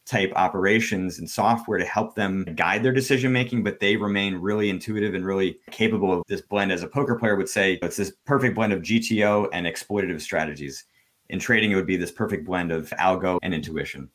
type 0.10 0.34
operations 0.36 1.20
and 1.20 1.30
software 1.30 1.78
to 1.78 1.86
help 1.86 2.16
them 2.16 2.44
guide 2.56 2.82
their 2.82 2.92
decision 2.92 3.32
making, 3.32 3.64
but 3.64 3.80
they 3.80 3.96
remain 3.96 4.36
really 4.36 4.70
intuitive 4.70 5.14
and 5.14 5.26
really 5.26 5.60
capable 5.70 6.12
of 6.12 6.24
this 6.28 6.42
blend. 6.42 6.72
As 6.72 6.82
a 6.82 6.88
poker 6.88 7.16
player 7.16 7.36
would 7.36 7.48
say, 7.48 7.80
it's 7.84 7.98
this 7.98 8.14
perfect 8.26 8.56
blend 8.56 8.74
of 8.74 8.82
GTO 8.82 9.50
and 9.54 9.68
exploitative 9.68 10.20
strategies. 10.22 10.86
In 11.30 11.38
trading, 11.40 11.72
it 11.72 11.76
would 11.76 11.86
be 11.86 11.96
this 11.96 12.12
perfect 12.12 12.46
blend 12.46 12.72
of 12.72 12.90
algo 12.92 13.38
and 13.44 13.54
intuition. 13.54 14.10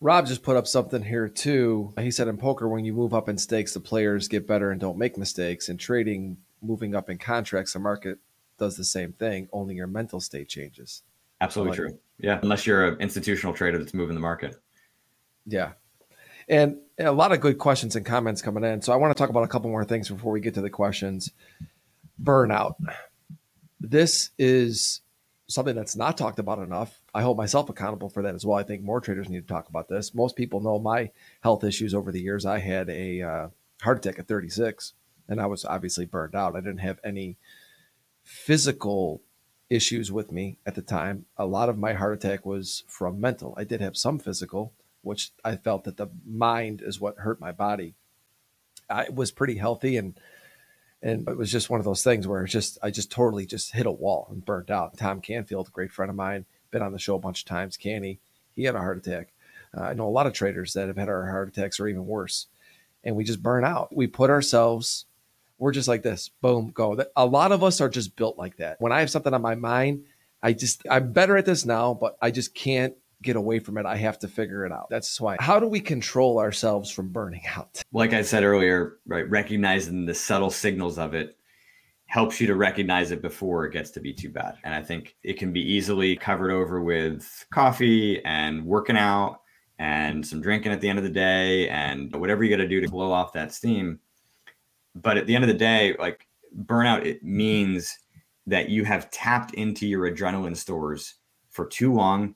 Rob 0.00 0.26
just 0.26 0.42
put 0.42 0.56
up 0.56 0.66
something 0.66 1.02
here 1.02 1.28
too. 1.28 1.92
He 1.98 2.10
said 2.10 2.28
in 2.28 2.36
poker, 2.36 2.68
when 2.68 2.84
you 2.84 2.92
move 2.92 3.12
up 3.12 3.28
in 3.28 3.36
stakes, 3.36 3.74
the 3.74 3.80
players 3.80 4.28
get 4.28 4.46
better 4.46 4.70
and 4.70 4.80
don't 4.80 4.98
make 4.98 5.18
mistakes. 5.18 5.68
In 5.68 5.76
trading, 5.76 6.36
moving 6.60 6.94
up 6.94 7.10
in 7.10 7.18
contracts, 7.18 7.72
the 7.72 7.80
market 7.80 8.18
does 8.58 8.76
the 8.76 8.84
same 8.84 9.12
thing, 9.12 9.48
only 9.52 9.74
your 9.74 9.86
mental 9.88 10.20
state 10.20 10.48
changes. 10.48 11.02
Absolutely 11.40 11.70
like 11.70 11.78
true. 11.78 11.98
Yeah. 12.18 12.38
Unless 12.42 12.66
you're 12.66 12.86
an 12.86 13.00
institutional 13.00 13.52
trader 13.52 13.78
that's 13.78 13.94
moving 13.94 14.14
the 14.14 14.20
market. 14.20 14.61
Yeah. 15.46 15.72
And 16.48 16.78
a 16.98 17.12
lot 17.12 17.32
of 17.32 17.40
good 17.40 17.58
questions 17.58 17.96
and 17.96 18.04
comments 18.04 18.42
coming 18.42 18.64
in. 18.64 18.82
So 18.82 18.92
I 18.92 18.96
want 18.96 19.16
to 19.16 19.18
talk 19.18 19.30
about 19.30 19.44
a 19.44 19.48
couple 19.48 19.70
more 19.70 19.84
things 19.84 20.08
before 20.08 20.32
we 20.32 20.40
get 20.40 20.54
to 20.54 20.60
the 20.60 20.70
questions. 20.70 21.30
Burnout. 22.22 22.74
This 23.80 24.30
is 24.38 25.00
something 25.48 25.74
that's 25.74 25.96
not 25.96 26.16
talked 26.16 26.38
about 26.38 26.58
enough. 26.58 27.00
I 27.14 27.22
hold 27.22 27.36
myself 27.36 27.68
accountable 27.68 28.08
for 28.08 28.22
that 28.22 28.34
as 28.34 28.44
well. 28.44 28.58
I 28.58 28.62
think 28.62 28.82
more 28.82 29.00
traders 29.00 29.28
need 29.28 29.46
to 29.46 29.52
talk 29.52 29.68
about 29.68 29.88
this. 29.88 30.14
Most 30.14 30.36
people 30.36 30.60
know 30.60 30.78
my 30.78 31.10
health 31.42 31.64
issues 31.64 31.94
over 31.94 32.10
the 32.10 32.20
years. 32.20 32.46
I 32.46 32.58
had 32.58 32.88
a 32.88 33.22
uh, 33.22 33.48
heart 33.82 33.98
attack 33.98 34.18
at 34.18 34.28
36, 34.28 34.94
and 35.28 35.40
I 35.40 35.46
was 35.46 35.64
obviously 35.64 36.06
burned 36.06 36.34
out. 36.34 36.56
I 36.56 36.60
didn't 36.60 36.78
have 36.78 37.00
any 37.04 37.36
physical 38.22 39.20
issues 39.68 40.12
with 40.12 40.32
me 40.32 40.58
at 40.66 40.74
the 40.74 40.82
time. 40.82 41.26
A 41.36 41.46
lot 41.46 41.68
of 41.68 41.78
my 41.78 41.92
heart 41.92 42.14
attack 42.14 42.46
was 42.46 42.84
from 42.86 43.20
mental. 43.20 43.54
I 43.56 43.64
did 43.64 43.80
have 43.80 43.96
some 43.96 44.18
physical, 44.18 44.72
which 45.02 45.32
I 45.44 45.56
felt 45.56 45.84
that 45.84 45.96
the 45.96 46.08
mind 46.26 46.82
is 46.82 47.00
what 47.00 47.18
hurt 47.18 47.40
my 47.40 47.52
body. 47.52 47.94
I 48.88 49.08
was 49.10 49.30
pretty 49.30 49.56
healthy 49.56 49.96
and 49.96 50.18
and 51.02 51.28
it 51.28 51.36
was 51.36 51.50
just 51.50 51.68
one 51.68 51.80
of 51.80 51.84
those 51.84 52.04
things 52.04 52.28
where 52.28 52.44
it's 52.44 52.52
just 52.52 52.78
I 52.82 52.90
just 52.90 53.10
totally 53.10 53.44
just 53.44 53.72
hit 53.72 53.86
a 53.86 53.90
wall 53.90 54.28
and 54.30 54.44
burnt 54.44 54.70
out. 54.70 54.96
Tom 54.96 55.20
Canfield, 55.20 55.68
a 55.68 55.72
great 55.72 55.90
friend 55.90 56.10
of 56.10 56.16
mine, 56.16 56.44
been 56.70 56.82
on 56.82 56.92
the 56.92 56.98
show 56.98 57.16
a 57.16 57.20
bunch 57.20 57.42
of 57.42 57.48
times. 57.48 57.76
Canny, 57.76 58.20
he 58.54 58.64
had 58.64 58.76
a 58.76 58.80
heart 58.80 58.98
attack. 58.98 59.32
Uh, 59.76 59.82
I 59.82 59.94
know 59.94 60.06
a 60.06 60.10
lot 60.10 60.26
of 60.26 60.32
traders 60.32 60.74
that 60.74 60.88
have 60.88 60.96
had 60.96 61.08
our 61.08 61.28
heart 61.28 61.48
attacks 61.48 61.80
or 61.80 61.88
even 61.88 62.06
worse, 62.06 62.46
and 63.02 63.16
we 63.16 63.24
just 63.24 63.42
burn 63.42 63.64
out. 63.64 63.94
We 63.94 64.06
put 64.06 64.30
ourselves, 64.30 65.06
we're 65.58 65.72
just 65.72 65.88
like 65.88 66.02
this, 66.02 66.30
boom, 66.40 66.70
go. 66.72 67.02
A 67.16 67.26
lot 67.26 67.52
of 67.52 67.64
us 67.64 67.80
are 67.80 67.88
just 67.88 68.14
built 68.14 68.38
like 68.38 68.58
that. 68.58 68.80
When 68.80 68.92
I 68.92 69.00
have 69.00 69.10
something 69.10 69.34
on 69.34 69.42
my 69.42 69.54
mind, 69.54 70.04
I 70.42 70.52
just 70.52 70.82
I'm 70.88 71.12
better 71.12 71.36
at 71.36 71.46
this 71.46 71.64
now, 71.64 71.94
but 71.94 72.16
I 72.20 72.30
just 72.30 72.54
can't 72.54 72.94
get 73.22 73.36
away 73.36 73.58
from 73.58 73.78
it. 73.78 73.86
I 73.86 73.96
have 73.96 74.18
to 74.20 74.28
figure 74.28 74.66
it 74.66 74.72
out. 74.72 74.88
That's 74.90 75.20
why. 75.20 75.36
How 75.40 75.58
do 75.58 75.66
we 75.66 75.80
control 75.80 76.38
ourselves 76.38 76.90
from 76.90 77.08
burning 77.08 77.42
out? 77.56 77.82
Like 77.92 78.12
I 78.12 78.22
said 78.22 78.44
earlier, 78.44 78.98
right, 79.06 79.28
recognizing 79.28 80.04
the 80.04 80.14
subtle 80.14 80.50
signals 80.50 80.98
of 80.98 81.14
it 81.14 81.36
helps 82.06 82.40
you 82.40 82.46
to 82.46 82.54
recognize 82.54 83.10
it 83.10 83.22
before 83.22 83.64
it 83.64 83.72
gets 83.72 83.90
to 83.90 84.00
be 84.00 84.12
too 84.12 84.28
bad. 84.28 84.58
And 84.64 84.74
I 84.74 84.82
think 84.82 85.16
it 85.22 85.38
can 85.38 85.50
be 85.50 85.62
easily 85.62 86.14
covered 86.14 86.50
over 86.50 86.82
with 86.82 87.46
coffee 87.50 88.22
and 88.24 88.66
working 88.66 88.98
out 88.98 89.40
and 89.78 90.26
some 90.26 90.42
drinking 90.42 90.72
at 90.72 90.82
the 90.82 90.90
end 90.90 90.98
of 90.98 91.04
the 91.04 91.10
day 91.10 91.70
and 91.70 92.14
whatever 92.14 92.44
you 92.44 92.50
got 92.50 92.62
to 92.62 92.68
do 92.68 92.82
to 92.82 92.88
blow 92.90 93.10
off 93.10 93.32
that 93.32 93.54
steam. 93.54 93.98
But 94.94 95.16
at 95.16 95.26
the 95.26 95.34
end 95.34 95.42
of 95.42 95.48
the 95.48 95.54
day, 95.54 95.96
like 95.98 96.26
burnout, 96.64 97.06
it 97.06 97.24
means 97.24 97.98
that 98.46 98.68
you 98.68 98.84
have 98.84 99.10
tapped 99.10 99.54
into 99.54 99.86
your 99.86 100.10
adrenaline 100.10 100.56
stores 100.56 101.14
for 101.48 101.66
too 101.66 101.94
long 101.94 102.34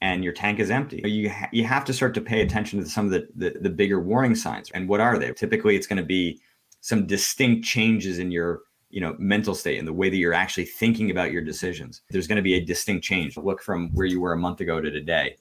and 0.00 0.22
your 0.22 0.32
tank 0.32 0.60
is 0.60 0.70
empty. 0.70 1.00
You 1.04 1.30
ha- 1.30 1.48
you 1.52 1.64
have 1.64 1.84
to 1.86 1.92
start 1.92 2.14
to 2.14 2.20
pay 2.20 2.40
attention 2.40 2.80
to 2.80 2.88
some 2.88 3.06
of 3.06 3.10
the, 3.10 3.28
the, 3.34 3.58
the 3.60 3.70
bigger 3.70 4.00
warning 4.00 4.34
signs. 4.34 4.70
And 4.70 4.88
what 4.88 5.00
are 5.00 5.18
they? 5.18 5.32
Typically, 5.32 5.76
it's 5.76 5.86
going 5.86 5.98
to 5.98 6.06
be 6.06 6.40
some 6.80 7.06
distinct 7.06 7.64
changes 7.64 8.18
in 8.18 8.30
your 8.30 8.62
you 8.90 9.00
know 9.00 9.16
mental 9.18 9.54
state 9.54 9.78
and 9.78 9.86
the 9.86 9.92
way 9.92 10.08
that 10.08 10.16
you're 10.16 10.34
actually 10.34 10.66
thinking 10.66 11.10
about 11.10 11.32
your 11.32 11.42
decisions. 11.42 12.02
There's 12.10 12.26
going 12.26 12.36
to 12.36 12.42
be 12.42 12.54
a 12.54 12.64
distinct 12.64 13.04
change. 13.04 13.36
Look 13.36 13.62
from 13.62 13.90
where 13.94 14.06
you 14.06 14.20
were 14.20 14.32
a 14.32 14.38
month 14.38 14.60
ago 14.60 14.80
to 14.80 14.90
today, 14.90 15.36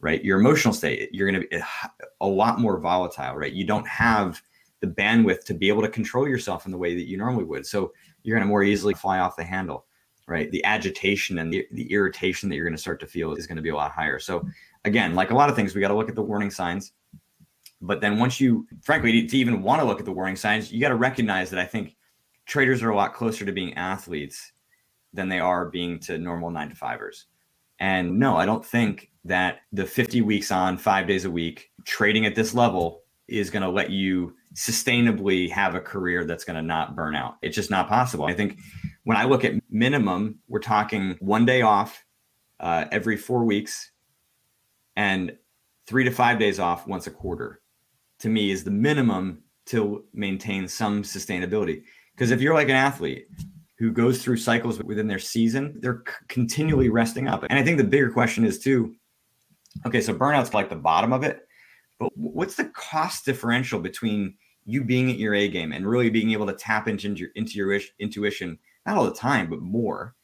right? 0.00 0.24
Your 0.24 0.40
emotional 0.40 0.74
state 0.74 1.10
you're 1.12 1.30
going 1.30 1.42
to 1.42 1.48
be 1.48 1.56
eh, 1.56 1.62
a 2.20 2.26
lot 2.26 2.60
more 2.60 2.78
volatile, 2.78 3.36
right? 3.36 3.52
You 3.52 3.64
don't 3.64 3.88
have 3.88 4.42
the 4.80 4.86
bandwidth 4.88 5.44
to 5.44 5.54
be 5.54 5.68
able 5.68 5.82
to 5.82 5.88
control 5.88 6.28
yourself 6.28 6.66
in 6.66 6.72
the 6.72 6.78
way 6.78 6.94
that 6.94 7.08
you 7.08 7.16
normally 7.16 7.44
would. 7.44 7.64
So 7.64 7.92
you're 8.22 8.36
going 8.36 8.46
to 8.46 8.50
more 8.50 8.64
easily 8.64 8.92
fly 8.92 9.20
off 9.20 9.36
the 9.36 9.44
handle 9.44 9.86
right? 10.26 10.50
The 10.50 10.64
agitation 10.64 11.38
and 11.38 11.52
the, 11.52 11.66
the 11.72 11.90
irritation 11.92 12.48
that 12.48 12.56
you're 12.56 12.64
going 12.64 12.76
to 12.76 12.80
start 12.80 13.00
to 13.00 13.06
feel 13.06 13.34
is 13.34 13.46
going 13.46 13.56
to 13.56 13.62
be 13.62 13.68
a 13.68 13.76
lot 13.76 13.92
higher. 13.92 14.18
So, 14.18 14.46
again, 14.84 15.14
like 15.14 15.30
a 15.30 15.34
lot 15.34 15.50
of 15.50 15.56
things, 15.56 15.74
we 15.74 15.80
got 15.80 15.88
to 15.88 15.96
look 15.96 16.08
at 16.08 16.14
the 16.14 16.22
warning 16.22 16.50
signs. 16.50 16.92
But 17.80 18.00
then 18.00 18.18
once 18.18 18.40
you, 18.40 18.66
frankly, 18.82 19.26
to 19.26 19.36
even 19.36 19.62
want 19.62 19.80
to 19.80 19.86
look 19.86 20.00
at 20.00 20.06
the 20.06 20.12
warning 20.12 20.36
signs, 20.36 20.72
you 20.72 20.80
got 20.80 20.88
to 20.88 20.94
recognize 20.94 21.50
that 21.50 21.60
I 21.60 21.66
think 21.66 21.96
traders 22.46 22.82
are 22.82 22.90
a 22.90 22.96
lot 22.96 23.14
closer 23.14 23.44
to 23.44 23.52
being 23.52 23.74
athletes 23.74 24.52
than 25.12 25.28
they 25.28 25.40
are 25.40 25.66
being 25.66 25.98
to 26.00 26.18
normal 26.18 26.50
nine 26.50 26.70
to 26.70 26.74
fivers. 26.74 27.26
And 27.80 28.18
no, 28.18 28.36
I 28.36 28.46
don't 28.46 28.64
think 28.64 29.10
that 29.24 29.60
the 29.72 29.84
50 29.84 30.22
weeks 30.22 30.50
on, 30.50 30.78
five 30.78 31.06
days 31.06 31.24
a 31.24 31.30
week, 31.30 31.70
trading 31.84 32.26
at 32.26 32.34
this 32.34 32.54
level 32.54 33.02
is 33.28 33.50
going 33.50 33.62
to 33.62 33.68
let 33.68 33.90
you 33.90 34.34
sustainably 34.54 35.50
have 35.50 35.74
a 35.74 35.80
career 35.80 36.24
that's 36.24 36.44
going 36.44 36.56
to 36.56 36.62
not 36.62 36.94
burn 36.94 37.14
out. 37.16 37.36
It's 37.42 37.56
just 37.56 37.70
not 37.70 37.88
possible. 37.88 38.26
I 38.26 38.34
think 38.34 38.58
when 39.04 39.16
I 39.16 39.24
look 39.24 39.44
at 39.44 39.54
minimum, 39.70 40.40
we're 40.48 40.60
talking 40.60 41.16
one 41.20 41.44
day 41.44 41.62
off 41.62 42.04
uh, 42.60 42.86
every 42.90 43.16
four 43.16 43.44
weeks 43.44 43.90
and 44.96 45.36
three 45.86 46.04
to 46.04 46.10
five 46.10 46.38
days 46.38 46.58
off 46.58 46.86
once 46.86 47.06
a 47.06 47.10
quarter. 47.10 47.60
To 48.20 48.28
me, 48.28 48.50
is 48.50 48.64
the 48.64 48.70
minimum 48.70 49.42
to 49.66 50.04
maintain 50.14 50.66
some 50.68 51.02
sustainability. 51.02 51.82
Because 52.14 52.30
if 52.30 52.40
you're 52.40 52.54
like 52.54 52.68
an 52.68 52.76
athlete 52.76 53.26
who 53.78 53.90
goes 53.90 54.22
through 54.22 54.36
cycles 54.36 54.82
within 54.82 55.08
their 55.08 55.18
season, 55.18 55.78
they're 55.80 56.02
c- 56.06 56.14
continually 56.28 56.88
resting 56.88 57.28
up. 57.28 57.44
And 57.50 57.58
I 57.58 57.62
think 57.62 57.76
the 57.76 57.84
bigger 57.84 58.10
question 58.10 58.44
is 58.44 58.58
too. 58.58 58.94
Okay, 59.84 60.00
so 60.00 60.14
burnout's 60.14 60.54
like 60.54 60.70
the 60.70 60.76
bottom 60.76 61.12
of 61.12 61.24
it, 61.24 61.46
but 61.98 62.10
what's 62.14 62.54
the 62.54 62.66
cost 62.66 63.24
differential 63.24 63.80
between 63.80 64.36
you 64.64 64.84
being 64.84 65.10
at 65.10 65.18
your 65.18 65.34
A 65.34 65.48
game 65.48 65.72
and 65.72 65.86
really 65.86 66.08
being 66.08 66.30
able 66.30 66.46
to 66.46 66.54
tap 66.54 66.86
into 66.86 67.12
your 67.14 67.30
into 67.34 67.58
your 67.58 67.78
intuition 67.98 68.58
not 68.86 68.96
all 68.96 69.04
the 69.04 69.14
time, 69.14 69.48
but 69.48 69.60
more. 69.60 70.14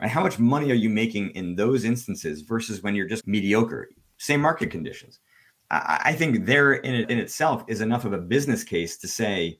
Right? 0.00 0.10
How 0.10 0.22
much 0.22 0.38
money 0.38 0.70
are 0.70 0.74
you 0.74 0.90
making 0.90 1.30
in 1.30 1.54
those 1.54 1.84
instances 1.84 2.42
versus 2.42 2.82
when 2.82 2.94
you're 2.94 3.08
just 3.08 3.26
mediocre? 3.26 3.88
Same 4.18 4.40
market 4.40 4.70
conditions. 4.70 5.20
I, 5.70 6.00
I 6.06 6.12
think 6.12 6.46
there 6.46 6.74
in, 6.74 6.94
in 7.10 7.18
itself 7.18 7.64
is 7.68 7.80
enough 7.80 8.04
of 8.04 8.12
a 8.12 8.18
business 8.18 8.64
case 8.64 8.96
to 8.98 9.08
say 9.08 9.58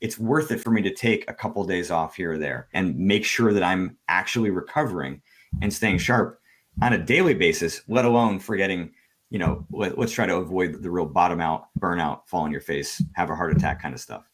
it's 0.00 0.18
worth 0.18 0.50
it 0.50 0.60
for 0.60 0.70
me 0.70 0.82
to 0.82 0.94
take 0.94 1.28
a 1.28 1.34
couple 1.34 1.62
of 1.62 1.68
days 1.68 1.90
off 1.90 2.16
here 2.16 2.32
or 2.32 2.38
there 2.38 2.68
and 2.72 2.96
make 2.98 3.24
sure 3.24 3.52
that 3.52 3.62
I'm 3.62 3.96
actually 4.08 4.50
recovering 4.50 5.20
and 5.62 5.72
staying 5.72 5.98
sharp 5.98 6.40
on 6.82 6.92
a 6.92 6.98
daily 6.98 7.34
basis, 7.34 7.82
let 7.88 8.04
alone 8.04 8.38
forgetting, 8.38 8.92
you 9.30 9.38
know, 9.38 9.66
let, 9.70 9.96
us 9.98 10.10
try 10.10 10.26
to 10.26 10.36
avoid 10.36 10.82
the 10.82 10.90
real 10.90 11.06
bottom 11.06 11.40
out, 11.40 11.66
burnout, 11.78 12.26
fall 12.26 12.42
on 12.42 12.50
your 12.50 12.60
face, 12.60 13.02
have 13.14 13.30
a 13.30 13.34
heart 13.34 13.56
attack 13.56 13.80
kind 13.80 13.94
of 13.94 14.00
stuff. 14.00 14.28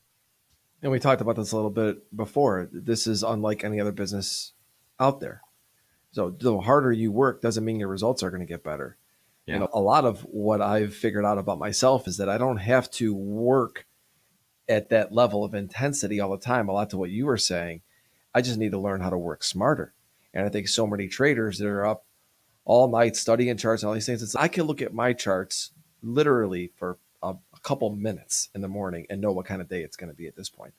And 0.83 0.91
we 0.91 0.99
talked 0.99 1.21
about 1.21 1.37
this 1.37 1.53
a 1.53 1.57
little 1.57 1.71
bit 1.71 2.15
before. 2.17 2.69
This 2.73 3.07
is 3.07 3.23
unlike 3.23 3.65
any 3.65 3.81
other 3.81 3.93
business 3.93 4.53
out 4.99 5.21
there. 5.21 5.43
So 6.13 6.31
the 6.31 6.59
harder 6.61 6.91
you 6.91 7.13
work 7.13 7.41
doesn't 7.43 7.65
mean 7.65 7.79
your 7.79 7.89
results 7.89 8.23
are 8.23 8.31
going 8.31 8.41
to 8.41 8.47
get 8.47 8.65
better. 8.65 8.97
Yeah. 9.47 9.59
Know, 9.59 9.69
a 9.73 9.81
lot 9.81 10.05
of 10.05 10.21
what 10.23 10.61
I've 10.61 10.95
figured 10.95 11.25
out 11.25 11.39
about 11.39 11.59
myself 11.59 12.09
is 12.09 12.17
that 12.17 12.29
I 12.29 12.39
don't 12.39 12.59
have 12.59 12.91
to 12.93 13.15
work 13.15 13.87
at 14.69 14.89
that 14.91 15.13
level 15.13 15.45
of 15.45 15.55
intensity 15.55 16.21
all 16.21 16.31
the 16.31 16.39
time. 16.39 16.69
A 16.69 16.73
lot 16.73 16.91
to 16.91 16.99
what 16.99 17.11
you 17.11 17.27
were 17.27 17.37
saying. 17.37 17.83
I 18.35 18.43
just 18.43 18.59
need 18.59 18.73
to 18.73 18.79
learn 18.79 19.01
how 19.01 19.11
to 19.11 19.19
work 19.19 19.43
smarter. 19.43 19.93
And 20.33 20.47
I 20.47 20.49
think 20.49 20.69
so 20.69 20.87
many 20.87 21.09
traders 21.09 21.59
that 21.59 21.67
are 21.67 21.85
up 21.85 22.05
all 22.65 22.89
night 22.89 23.17
studying 23.17 23.57
charts 23.57 23.83
and 23.83 23.89
all 23.89 23.95
these 23.95 24.07
things. 24.07 24.23
It's, 24.23 24.37
I 24.37 24.49
can 24.49 24.65
look 24.65 24.81
at 24.81 24.95
my 24.95 25.13
charts 25.13 25.73
literally 26.03 26.71
for 26.77 26.99
a, 27.23 27.35
couple 27.63 27.91
minutes 27.91 28.49
in 28.55 28.61
the 28.61 28.69
morning 28.69 29.07
and 29.11 29.21
know 29.21 29.33
what 29.33 29.47
kind 29.47 29.61
of 29.61 29.69
day 29.69 29.83
it's 29.83 29.97
going 29.97 30.11
to 30.11 30.17
be 30.17 30.27
at 30.27 30.37
this 30.37 30.49
point. 30.49 30.75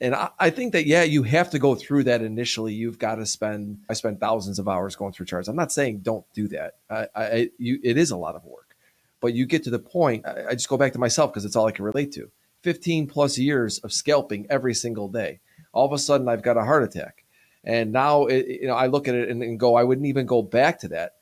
And 0.00 0.14
I, 0.14 0.30
I, 0.38 0.50
think 0.50 0.72
that 0.72 0.86
yeah, 0.86 1.02
you 1.02 1.22
have 1.24 1.50
to 1.50 1.58
go 1.58 1.74
through 1.74 2.04
that 2.04 2.22
initially. 2.22 2.72
You've 2.72 2.98
got 2.98 3.16
to 3.16 3.26
spend. 3.26 3.80
I 3.88 3.92
spend 3.92 4.18
thousands 4.18 4.58
of 4.58 4.66
hours 4.66 4.96
going 4.96 5.12
through 5.12 5.26
charts. 5.26 5.46
I'm 5.46 5.56
not 5.56 5.72
saying 5.72 6.00
don't 6.00 6.24
do 6.32 6.48
that. 6.48 6.76
I, 6.88 7.08
I 7.14 7.50
you, 7.58 7.78
it 7.84 7.98
is 7.98 8.10
a 8.10 8.16
lot 8.16 8.34
of 8.34 8.44
work, 8.44 8.76
but 9.20 9.34
you 9.34 9.44
get 9.44 9.64
to 9.64 9.70
the 9.70 9.78
point. 9.78 10.26
I, 10.26 10.46
I 10.50 10.52
just 10.54 10.70
go 10.70 10.78
back 10.78 10.92
to 10.94 10.98
myself 10.98 11.32
because 11.32 11.44
it's 11.44 11.54
all 11.54 11.66
I 11.66 11.72
can 11.72 11.84
relate 11.84 12.12
to. 12.12 12.30
15 12.62 13.08
plus 13.08 13.38
years 13.38 13.78
of 13.78 13.92
scalping 13.92 14.46
every 14.50 14.74
single 14.74 15.08
day. 15.08 15.40
All 15.72 15.86
of 15.86 15.92
a 15.92 15.98
sudden, 15.98 16.28
I've 16.28 16.42
got 16.42 16.56
a 16.56 16.64
heart 16.64 16.82
attack, 16.82 17.24
and 17.62 17.92
now 17.92 18.24
it, 18.24 18.46
you 18.46 18.68
know 18.68 18.74
I 18.74 18.86
look 18.86 19.06
at 19.06 19.14
it 19.14 19.28
and, 19.28 19.42
and, 19.42 19.60
go, 19.60 19.74
I 19.74 19.84
wouldn't 19.84 20.06
even 20.06 20.24
go 20.24 20.42
back 20.42 20.80
to 20.80 20.88
that 20.88 21.16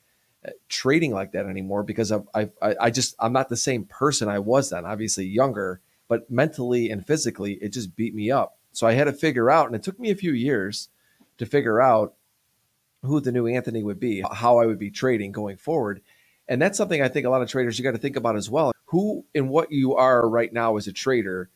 trading 0.69 1.13
like 1.13 1.33
that 1.33 1.47
anymore 1.47 1.83
because 1.83 2.13
I, 2.13 2.21
I 2.35 2.49
I 2.63 2.91
just 2.91 3.15
I'm 3.19 3.33
not 3.33 3.49
the 3.49 3.57
same 3.57 3.85
person 3.85 4.29
I 4.29 4.39
was 4.39 4.71
then. 4.71 4.85
Obviously 4.85 5.27
younger, 5.27 5.81
but 6.09 6.31
mentally 6.31 6.91
and 6.91 7.07
physically, 7.07 7.55
it 7.55 7.71
just 7.71 7.97
beat 7.97 8.15
me 8.15 8.31
up 8.31 8.59
so 8.79 8.87
I 8.87 8.93
had 8.93 9.05
to 9.05 9.13
figure 9.13 9.51
out, 9.51 9.67
and 9.67 9.75
it 9.75 9.83
took 9.83 9.99
me 9.99 10.11
a 10.11 10.15
few 10.15 10.33
years 10.33 10.89
to 11.39 11.47
figure 11.47 11.81
out 11.81 12.15
who 13.03 13.21
the 13.21 13.33
new 13.33 13.49
Anthony 13.49 13.83
would 13.83 13.99
be, 13.99 14.23
how 14.33 14.59
I 14.59 14.67
would 14.67 14.79
be 14.79 14.91
trading 14.91 15.33
going 15.33 15.57
forward. 15.57 16.01
And 16.49 16.63
that's 16.63 16.79
something 16.79 17.03
I 17.03 17.09
think 17.09 17.27
a 17.27 17.31
lot 17.31 17.43
of 17.43 17.49
traders 17.49 17.77
you 17.77 17.83
got 17.83 17.93
to 17.93 17.99
think 17.99 18.15
about 18.15 18.37
as 18.37 18.49
well. 18.49 18.73
Who 18.87 19.25
and 19.35 19.51
what 19.51 19.73
you 19.73 19.97
are 19.97 20.29
right 20.29 20.53
now 20.53 20.77
as 20.77 20.87
a 20.87 20.93
trader 20.93 21.51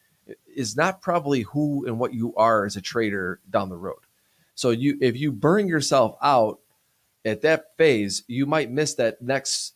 is 0.55 0.77
not 0.77 1.01
probably 1.01 1.43
who 1.43 1.87
and 1.87 2.01
what 2.01 2.13
you 2.13 2.35
are 2.37 2.67
as 2.67 2.75
a 2.75 2.81
trader 2.81 3.39
down 3.49 3.69
the 3.69 3.77
road. 3.77 4.01
So 4.57 4.71
you 4.71 4.99
if 5.01 5.17
you 5.17 5.31
burn 5.31 5.69
yourself 5.69 6.17
out 6.23 6.59
at 7.25 7.43
that 7.43 7.77
phase, 7.77 8.25
you 8.27 8.47
might 8.47 8.71
miss 8.71 8.95
that 8.95 9.23
next 9.23 9.75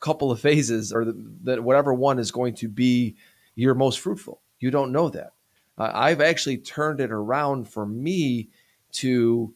couple 0.00 0.30
of 0.30 0.40
phases 0.40 0.92
or 0.92 1.14
that 1.44 1.62
whatever 1.64 1.94
one 1.94 2.18
is 2.18 2.30
going 2.30 2.54
to 2.54 2.68
be 2.68 3.16
your 3.54 3.74
most 3.74 4.00
fruitful. 4.00 4.42
You 4.60 4.70
don't 4.70 4.92
know 4.92 5.08
that 5.08 5.32
uh, 5.78 5.90
I've 5.92 6.20
actually 6.20 6.58
turned 6.58 7.00
it 7.00 7.10
around 7.10 7.68
for 7.68 7.84
me 7.86 8.50
to 8.92 9.54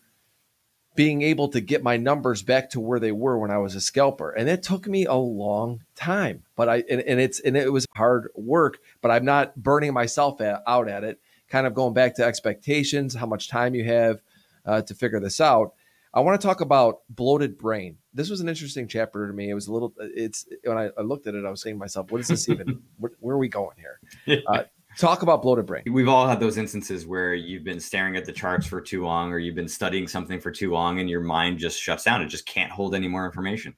being 0.96 1.22
able 1.22 1.48
to 1.48 1.60
get 1.60 1.82
my 1.82 1.96
numbers 1.96 2.42
back 2.42 2.70
to 2.70 2.80
where 2.80 2.98
they 2.98 3.12
were 3.12 3.38
when 3.38 3.52
I 3.52 3.58
was 3.58 3.76
a 3.76 3.80
scalper. 3.80 4.32
And 4.32 4.48
it 4.48 4.64
took 4.64 4.88
me 4.88 5.04
a 5.06 5.14
long 5.14 5.84
time, 5.94 6.42
but 6.56 6.68
I, 6.68 6.82
and, 6.90 7.00
and 7.02 7.20
it's, 7.20 7.38
and 7.38 7.56
it 7.56 7.72
was 7.72 7.86
hard 7.94 8.30
work, 8.34 8.78
but 9.00 9.12
I'm 9.12 9.24
not 9.24 9.54
burning 9.54 9.92
myself 9.92 10.40
at, 10.40 10.62
out 10.66 10.88
at 10.88 11.04
it. 11.04 11.20
Kind 11.48 11.68
of 11.68 11.74
going 11.74 11.94
back 11.94 12.16
to 12.16 12.24
expectations, 12.24 13.14
how 13.14 13.26
much 13.26 13.48
time 13.48 13.76
you 13.76 13.84
have 13.84 14.20
uh, 14.66 14.82
to 14.82 14.94
figure 14.94 15.20
this 15.20 15.40
out. 15.40 15.74
I 16.14 16.20
want 16.20 16.40
to 16.40 16.46
talk 16.46 16.60
about 16.60 17.00
bloated 17.10 17.58
brain. 17.58 17.98
This 18.14 18.30
was 18.30 18.40
an 18.40 18.48
interesting 18.48 18.88
chapter 18.88 19.26
to 19.26 19.32
me. 19.32 19.50
It 19.50 19.54
was 19.54 19.68
a 19.68 19.72
little, 19.72 19.92
it's 19.98 20.46
when 20.64 20.78
I, 20.78 20.90
I 20.98 21.02
looked 21.02 21.26
at 21.26 21.34
it, 21.34 21.44
I 21.44 21.50
was 21.50 21.62
saying 21.62 21.76
to 21.76 21.78
myself, 21.78 22.10
what 22.10 22.20
is 22.20 22.28
this 22.28 22.48
even? 22.48 22.82
where, 22.98 23.12
where, 23.20 23.36
are 23.36 23.38
we 23.38 23.48
going 23.48 23.76
here? 23.76 24.42
Uh, 24.48 24.64
Talk 24.96 25.22
about 25.22 25.42
bloated 25.42 25.66
brain. 25.66 25.84
We've 25.86 26.08
all 26.08 26.26
had 26.26 26.40
those 26.40 26.56
instances 26.56 27.06
where 27.06 27.34
you've 27.34 27.62
been 27.62 27.78
staring 27.78 28.16
at 28.16 28.24
the 28.24 28.32
charts 28.32 28.66
for 28.66 28.80
too 28.80 29.04
long 29.04 29.32
or 29.32 29.38
you've 29.38 29.54
been 29.54 29.68
studying 29.68 30.08
something 30.08 30.40
for 30.40 30.50
too 30.50 30.72
long 30.72 30.98
and 30.98 31.08
your 31.08 31.20
mind 31.20 31.58
just 31.58 31.80
shuts 31.80 32.02
down. 32.02 32.20
It 32.20 32.26
just 32.26 32.46
can't 32.46 32.72
hold 32.72 32.96
any 32.96 33.06
more 33.06 33.24
information. 33.24 33.76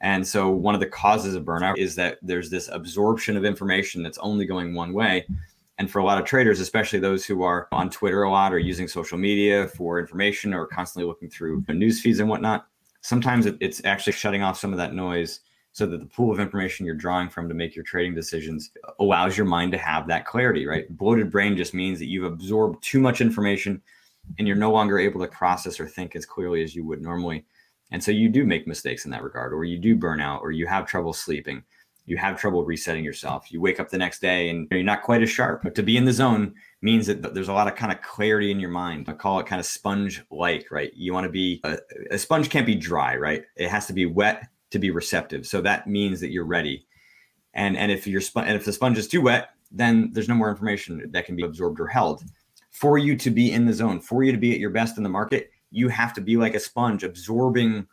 And 0.00 0.26
so, 0.26 0.48
one 0.50 0.74
of 0.74 0.80
the 0.80 0.86
causes 0.86 1.34
of 1.34 1.44
burnout 1.44 1.76
is 1.78 1.94
that 1.96 2.18
there's 2.22 2.50
this 2.50 2.68
absorption 2.72 3.36
of 3.36 3.44
information 3.44 4.02
that's 4.02 4.18
only 4.18 4.46
going 4.46 4.74
one 4.74 4.92
way. 4.92 5.26
And 5.78 5.90
for 5.90 6.00
a 6.00 6.04
lot 6.04 6.18
of 6.18 6.26
traders, 6.26 6.58
especially 6.60 6.98
those 6.98 7.24
who 7.24 7.42
are 7.42 7.68
on 7.70 7.88
Twitter 7.88 8.24
a 8.24 8.30
lot 8.30 8.52
or 8.52 8.58
using 8.58 8.88
social 8.88 9.16
media 9.16 9.68
for 9.68 10.00
information 10.00 10.52
or 10.52 10.66
constantly 10.66 11.06
looking 11.06 11.30
through 11.30 11.64
news 11.68 12.00
feeds 12.00 12.18
and 12.18 12.28
whatnot, 12.28 12.66
sometimes 13.00 13.46
it's 13.46 13.84
actually 13.84 14.12
shutting 14.12 14.42
off 14.42 14.58
some 14.58 14.72
of 14.72 14.78
that 14.78 14.92
noise 14.92 15.40
so 15.72 15.86
that 15.86 16.00
the 16.00 16.06
pool 16.06 16.32
of 16.32 16.40
information 16.40 16.84
you're 16.84 16.96
drawing 16.96 17.28
from 17.28 17.48
to 17.48 17.54
make 17.54 17.76
your 17.76 17.84
trading 17.84 18.12
decisions 18.12 18.72
allows 18.98 19.36
your 19.36 19.46
mind 19.46 19.70
to 19.70 19.78
have 19.78 20.08
that 20.08 20.26
clarity, 20.26 20.66
right? 20.66 20.88
Bloated 20.96 21.30
brain 21.30 21.56
just 21.56 21.74
means 21.74 22.00
that 22.00 22.06
you've 22.06 22.24
absorbed 22.24 22.82
too 22.82 22.98
much 22.98 23.20
information 23.20 23.80
and 24.38 24.48
you're 24.48 24.56
no 24.56 24.72
longer 24.72 24.98
able 24.98 25.20
to 25.20 25.28
process 25.28 25.78
or 25.78 25.86
think 25.86 26.16
as 26.16 26.26
clearly 26.26 26.64
as 26.64 26.74
you 26.74 26.84
would 26.84 27.00
normally. 27.00 27.44
And 27.92 28.02
so 28.02 28.10
you 28.10 28.28
do 28.28 28.44
make 28.44 28.66
mistakes 28.66 29.04
in 29.04 29.12
that 29.12 29.22
regard, 29.22 29.54
or 29.54 29.64
you 29.64 29.78
do 29.78 29.94
burn 29.94 30.20
out, 30.20 30.42
or 30.42 30.50
you 30.50 30.66
have 30.66 30.86
trouble 30.86 31.12
sleeping, 31.12 31.62
you 32.08 32.16
have 32.16 32.40
trouble 32.40 32.64
resetting 32.64 33.04
yourself. 33.04 33.52
You 33.52 33.60
wake 33.60 33.78
up 33.78 33.90
the 33.90 33.98
next 33.98 34.20
day 34.20 34.48
and 34.48 34.66
you're 34.70 34.82
not 34.82 35.02
quite 35.02 35.22
as 35.22 35.28
sharp. 35.28 35.62
But 35.62 35.74
to 35.74 35.82
be 35.82 35.96
in 35.98 36.06
the 36.06 36.12
zone 36.12 36.54
means 36.80 37.06
that 37.06 37.34
there's 37.34 37.48
a 37.48 37.52
lot 37.52 37.68
of 37.68 37.74
kind 37.74 37.92
of 37.92 38.00
clarity 38.00 38.50
in 38.50 38.58
your 38.58 38.70
mind. 38.70 39.08
I 39.08 39.12
call 39.12 39.38
it 39.40 39.46
kind 39.46 39.60
of 39.60 39.66
sponge 39.66 40.24
like, 40.30 40.66
right? 40.70 40.90
You 40.94 41.12
want 41.12 41.24
to 41.24 41.30
be 41.30 41.60
a, 41.64 41.78
a 42.10 42.18
sponge 42.18 42.48
can't 42.48 42.64
be 42.64 42.74
dry, 42.74 43.14
right? 43.16 43.44
It 43.56 43.68
has 43.68 43.86
to 43.88 43.92
be 43.92 44.06
wet 44.06 44.48
to 44.70 44.78
be 44.78 44.90
receptive. 44.90 45.46
So 45.46 45.60
that 45.60 45.86
means 45.86 46.20
that 46.20 46.30
you're 46.30 46.46
ready. 46.46 46.86
And 47.52 47.76
and 47.76 47.92
if 47.92 48.06
you're 48.06 48.22
and 48.36 48.56
if 48.56 48.64
the 48.64 48.72
sponge 48.72 48.96
is 48.96 49.08
too 49.08 49.20
wet, 49.20 49.50
then 49.70 50.10
there's 50.12 50.28
no 50.28 50.34
more 50.34 50.50
information 50.50 51.10
that 51.10 51.26
can 51.26 51.36
be 51.36 51.44
absorbed 51.44 51.80
or 51.80 51.88
held. 51.88 52.22
For 52.70 52.96
you 52.96 53.16
to 53.16 53.30
be 53.30 53.52
in 53.52 53.66
the 53.66 53.74
zone, 53.74 54.00
for 54.00 54.22
you 54.22 54.32
to 54.32 54.38
be 54.38 54.52
at 54.52 54.60
your 54.60 54.70
best 54.70 54.96
in 54.96 55.02
the 55.02 55.08
market, 55.10 55.50
you 55.70 55.88
have 55.88 56.14
to 56.14 56.22
be 56.22 56.38
like 56.38 56.54
a 56.54 56.60
sponge, 56.60 57.04
absorbing 57.04 57.86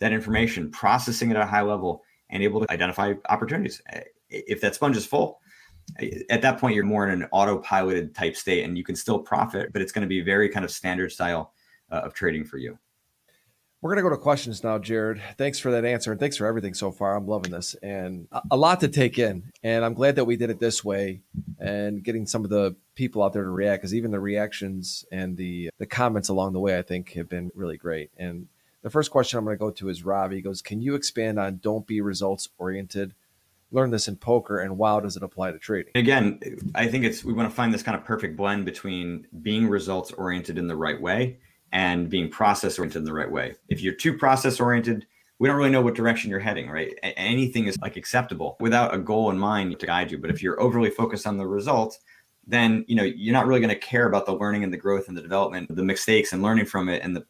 that 0.00 0.12
information, 0.12 0.70
processing 0.70 1.30
it 1.30 1.36
at 1.36 1.44
a 1.44 1.46
high 1.46 1.62
level, 1.62 2.02
and 2.32 2.42
able 2.42 2.60
to 2.60 2.72
identify 2.72 3.14
opportunities. 3.28 3.80
If 4.28 4.60
that 4.62 4.74
sponge 4.74 4.96
is 4.96 5.06
full, 5.06 5.40
at 6.30 6.42
that 6.42 6.58
point 6.58 6.74
you're 6.74 6.84
more 6.84 7.06
in 7.06 7.22
an 7.22 7.28
autopiloted 7.32 8.14
type 8.14 8.34
state, 8.34 8.64
and 8.64 8.76
you 8.76 8.84
can 8.84 8.96
still 8.96 9.18
profit, 9.18 9.72
but 9.72 9.82
it's 9.82 9.92
going 9.92 10.02
to 10.02 10.08
be 10.08 10.20
very 10.20 10.48
kind 10.48 10.64
of 10.64 10.70
standard 10.70 11.12
style 11.12 11.52
uh, 11.90 12.00
of 12.04 12.14
trading 12.14 12.44
for 12.44 12.58
you. 12.58 12.78
We're 13.82 13.90
going 13.90 14.04
to 14.04 14.08
go 14.08 14.14
to 14.14 14.22
questions 14.22 14.62
now, 14.62 14.78
Jared. 14.78 15.20
Thanks 15.36 15.58
for 15.58 15.72
that 15.72 15.84
answer 15.84 16.12
and 16.12 16.20
thanks 16.20 16.36
for 16.36 16.46
everything 16.46 16.72
so 16.72 16.92
far. 16.92 17.16
I'm 17.16 17.26
loving 17.26 17.50
this 17.50 17.74
and 17.82 18.28
a 18.48 18.56
lot 18.56 18.78
to 18.80 18.88
take 18.88 19.18
in. 19.18 19.50
And 19.64 19.84
I'm 19.84 19.94
glad 19.94 20.14
that 20.16 20.24
we 20.24 20.36
did 20.36 20.50
it 20.50 20.60
this 20.60 20.84
way 20.84 21.22
and 21.58 22.02
getting 22.04 22.24
some 22.24 22.44
of 22.44 22.50
the 22.50 22.76
people 22.94 23.24
out 23.24 23.32
there 23.32 23.42
to 23.42 23.50
react 23.50 23.82
because 23.82 23.92
even 23.92 24.12
the 24.12 24.20
reactions 24.20 25.04
and 25.10 25.36
the 25.36 25.70
the 25.78 25.86
comments 25.86 26.28
along 26.28 26.52
the 26.52 26.60
way, 26.60 26.78
I 26.78 26.82
think, 26.82 27.14
have 27.14 27.28
been 27.28 27.50
really 27.56 27.76
great. 27.76 28.10
And 28.16 28.46
the 28.82 28.90
first 28.90 29.10
question 29.10 29.38
I'm 29.38 29.44
going 29.44 29.56
to 29.56 29.60
go 29.60 29.70
to 29.70 29.88
is 29.88 30.04
Rob. 30.04 30.32
He 30.32 30.42
goes, 30.42 30.60
Can 30.60 30.80
you 30.80 30.94
expand 30.94 31.38
on 31.38 31.58
don't 31.62 31.86
be 31.86 32.00
results 32.00 32.48
oriented? 32.58 33.14
Learn 33.70 33.90
this 33.90 34.06
in 34.06 34.16
poker 34.16 34.58
and 34.58 34.76
wow, 34.76 35.00
does 35.00 35.16
it 35.16 35.22
apply 35.22 35.52
to 35.52 35.58
trading? 35.58 35.92
Again, 35.94 36.38
I 36.74 36.86
think 36.88 37.04
it's 37.04 37.24
we 37.24 37.32
want 37.32 37.48
to 37.48 37.54
find 37.54 37.72
this 37.72 37.82
kind 37.82 37.96
of 37.96 38.04
perfect 38.04 38.36
blend 38.36 38.66
between 38.66 39.26
being 39.40 39.66
results 39.66 40.12
oriented 40.12 40.58
in 40.58 40.66
the 40.66 40.76
right 40.76 41.00
way 41.00 41.38
and 41.72 42.10
being 42.10 42.28
process 42.28 42.78
oriented 42.78 42.98
in 42.98 43.04
the 43.04 43.14
right 43.14 43.30
way. 43.30 43.54
If 43.68 43.80
you're 43.80 43.94
too 43.94 44.18
process 44.18 44.60
oriented, 44.60 45.06
we 45.38 45.48
don't 45.48 45.56
really 45.56 45.70
know 45.70 45.80
what 45.80 45.94
direction 45.94 46.28
you're 46.28 46.38
heading, 46.38 46.68
right? 46.68 46.92
Anything 47.02 47.66
is 47.66 47.78
like 47.78 47.96
acceptable 47.96 48.56
without 48.60 48.94
a 48.94 48.98
goal 48.98 49.30
in 49.30 49.38
mind 49.38 49.78
to 49.78 49.86
guide 49.86 50.10
you. 50.10 50.18
But 50.18 50.30
if 50.30 50.42
you're 50.42 50.60
overly 50.60 50.90
focused 50.90 51.26
on 51.26 51.38
the 51.38 51.46
result, 51.46 51.98
then 52.46 52.84
you 52.88 52.96
know 52.96 53.04
you're 53.04 53.32
not 53.32 53.46
really 53.46 53.60
going 53.60 53.70
to 53.70 53.76
care 53.76 54.06
about 54.06 54.26
the 54.26 54.34
learning 54.34 54.64
and 54.64 54.72
the 54.72 54.76
growth 54.76 55.08
and 55.08 55.16
the 55.16 55.22
development, 55.22 55.74
the 55.74 55.82
mistakes 55.82 56.32
and 56.32 56.42
learning 56.42 56.66
from 56.66 56.88
it, 56.88 57.02
and 57.02 57.16
the 57.16 57.24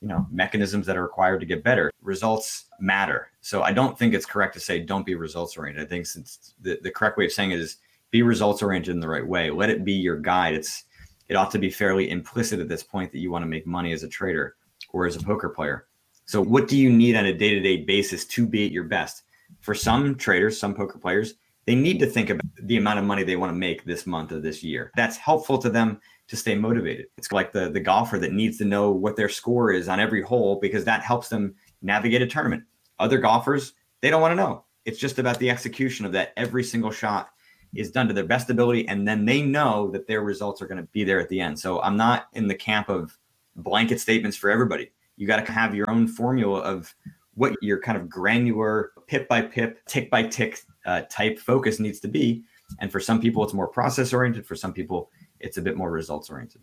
you 0.00 0.08
know 0.08 0.26
mechanisms 0.30 0.86
that 0.86 0.96
are 0.96 1.02
required 1.02 1.40
to 1.40 1.46
get 1.46 1.62
better. 1.62 1.90
Results 2.02 2.66
matter. 2.80 3.30
So 3.40 3.62
I 3.62 3.72
don't 3.72 3.98
think 3.98 4.14
it's 4.14 4.26
correct 4.26 4.54
to 4.54 4.60
say 4.60 4.80
don't 4.80 5.06
be 5.06 5.14
results 5.14 5.56
oriented. 5.56 5.84
I 5.84 5.88
think 5.88 6.06
since 6.06 6.54
the, 6.60 6.78
the 6.82 6.90
correct 6.90 7.18
way 7.18 7.26
of 7.26 7.32
saying 7.32 7.52
it 7.52 7.60
is 7.60 7.78
be 8.10 8.22
results 8.22 8.62
oriented 8.62 8.94
in 8.94 9.00
the 9.00 9.08
right 9.08 9.26
way. 9.26 9.50
Let 9.50 9.70
it 9.70 9.84
be 9.84 9.92
your 9.92 10.18
guide. 10.18 10.54
It's 10.54 10.84
it 11.28 11.34
ought 11.34 11.50
to 11.50 11.58
be 11.58 11.70
fairly 11.70 12.10
implicit 12.10 12.60
at 12.60 12.68
this 12.68 12.82
point 12.82 13.12
that 13.12 13.18
you 13.18 13.30
want 13.30 13.42
to 13.42 13.48
make 13.48 13.66
money 13.66 13.92
as 13.92 14.02
a 14.02 14.08
trader 14.08 14.56
or 14.92 15.06
as 15.06 15.16
a 15.16 15.20
poker 15.20 15.48
player. 15.48 15.86
So, 16.24 16.40
what 16.40 16.68
do 16.68 16.76
you 16.76 16.90
need 16.90 17.16
on 17.16 17.26
a 17.26 17.32
day 17.32 17.54
to 17.54 17.60
day 17.60 17.78
basis 17.78 18.24
to 18.26 18.46
be 18.46 18.66
at 18.66 18.72
your 18.72 18.84
best? 18.84 19.22
For 19.60 19.74
some 19.74 20.16
traders, 20.16 20.58
some 20.58 20.74
poker 20.74 20.98
players, 20.98 21.34
they 21.66 21.74
need 21.74 21.98
to 22.00 22.06
think 22.06 22.30
about 22.30 22.46
the 22.62 22.76
amount 22.76 22.98
of 22.98 23.04
money 23.04 23.22
they 23.22 23.36
want 23.36 23.50
to 23.50 23.56
make 23.56 23.84
this 23.84 24.06
month 24.06 24.32
or 24.32 24.40
this 24.40 24.62
year. 24.62 24.92
That's 24.96 25.16
helpful 25.16 25.58
to 25.58 25.70
them 25.70 26.00
to 26.28 26.36
stay 26.36 26.54
motivated. 26.54 27.06
It's 27.16 27.32
like 27.32 27.52
the, 27.52 27.70
the 27.70 27.80
golfer 27.80 28.18
that 28.18 28.32
needs 28.32 28.58
to 28.58 28.64
know 28.64 28.90
what 28.90 29.16
their 29.16 29.28
score 29.28 29.72
is 29.72 29.88
on 29.88 30.00
every 30.00 30.22
hole 30.22 30.58
because 30.60 30.84
that 30.84 31.02
helps 31.02 31.28
them 31.28 31.54
navigate 31.82 32.22
a 32.22 32.26
tournament. 32.26 32.64
Other 32.98 33.18
golfers, 33.18 33.74
they 34.00 34.10
don't 34.10 34.20
want 34.20 34.32
to 34.32 34.36
know. 34.36 34.64
It's 34.84 34.98
just 34.98 35.18
about 35.18 35.38
the 35.38 35.50
execution 35.50 36.06
of 36.06 36.12
that 36.12 36.32
every 36.36 36.64
single 36.64 36.90
shot 36.90 37.30
is 37.74 37.90
done 37.90 38.08
to 38.08 38.14
their 38.14 38.24
best 38.24 38.50
ability 38.50 38.86
and 38.88 39.06
then 39.06 39.24
they 39.24 39.42
know 39.42 39.90
that 39.90 40.06
their 40.06 40.22
results 40.22 40.62
are 40.62 40.66
going 40.66 40.80
to 40.80 40.88
be 40.92 41.04
there 41.04 41.20
at 41.20 41.28
the 41.28 41.40
end 41.40 41.58
so 41.58 41.80
i'm 41.82 41.96
not 41.96 42.26
in 42.34 42.46
the 42.46 42.54
camp 42.54 42.88
of 42.88 43.18
blanket 43.56 44.00
statements 44.00 44.36
for 44.36 44.50
everybody 44.50 44.90
you 45.16 45.26
got 45.26 45.44
to 45.44 45.52
have 45.52 45.74
your 45.74 45.88
own 45.90 46.06
formula 46.06 46.60
of 46.60 46.94
what 47.34 47.54
your 47.60 47.80
kind 47.80 47.98
of 47.98 48.08
granular 48.08 48.92
pip 49.06 49.28
by 49.28 49.40
pip 49.40 49.84
tick 49.86 50.10
by 50.10 50.22
tick 50.22 50.60
uh, 50.86 51.02
type 51.10 51.38
focus 51.38 51.80
needs 51.80 52.00
to 52.00 52.08
be 52.08 52.42
and 52.80 52.90
for 52.90 53.00
some 53.00 53.20
people 53.20 53.44
it's 53.44 53.54
more 53.54 53.68
process 53.68 54.12
oriented 54.12 54.46
for 54.46 54.56
some 54.56 54.72
people 54.72 55.10
it's 55.40 55.58
a 55.58 55.62
bit 55.62 55.76
more 55.76 55.90
results 55.90 56.30
oriented 56.30 56.62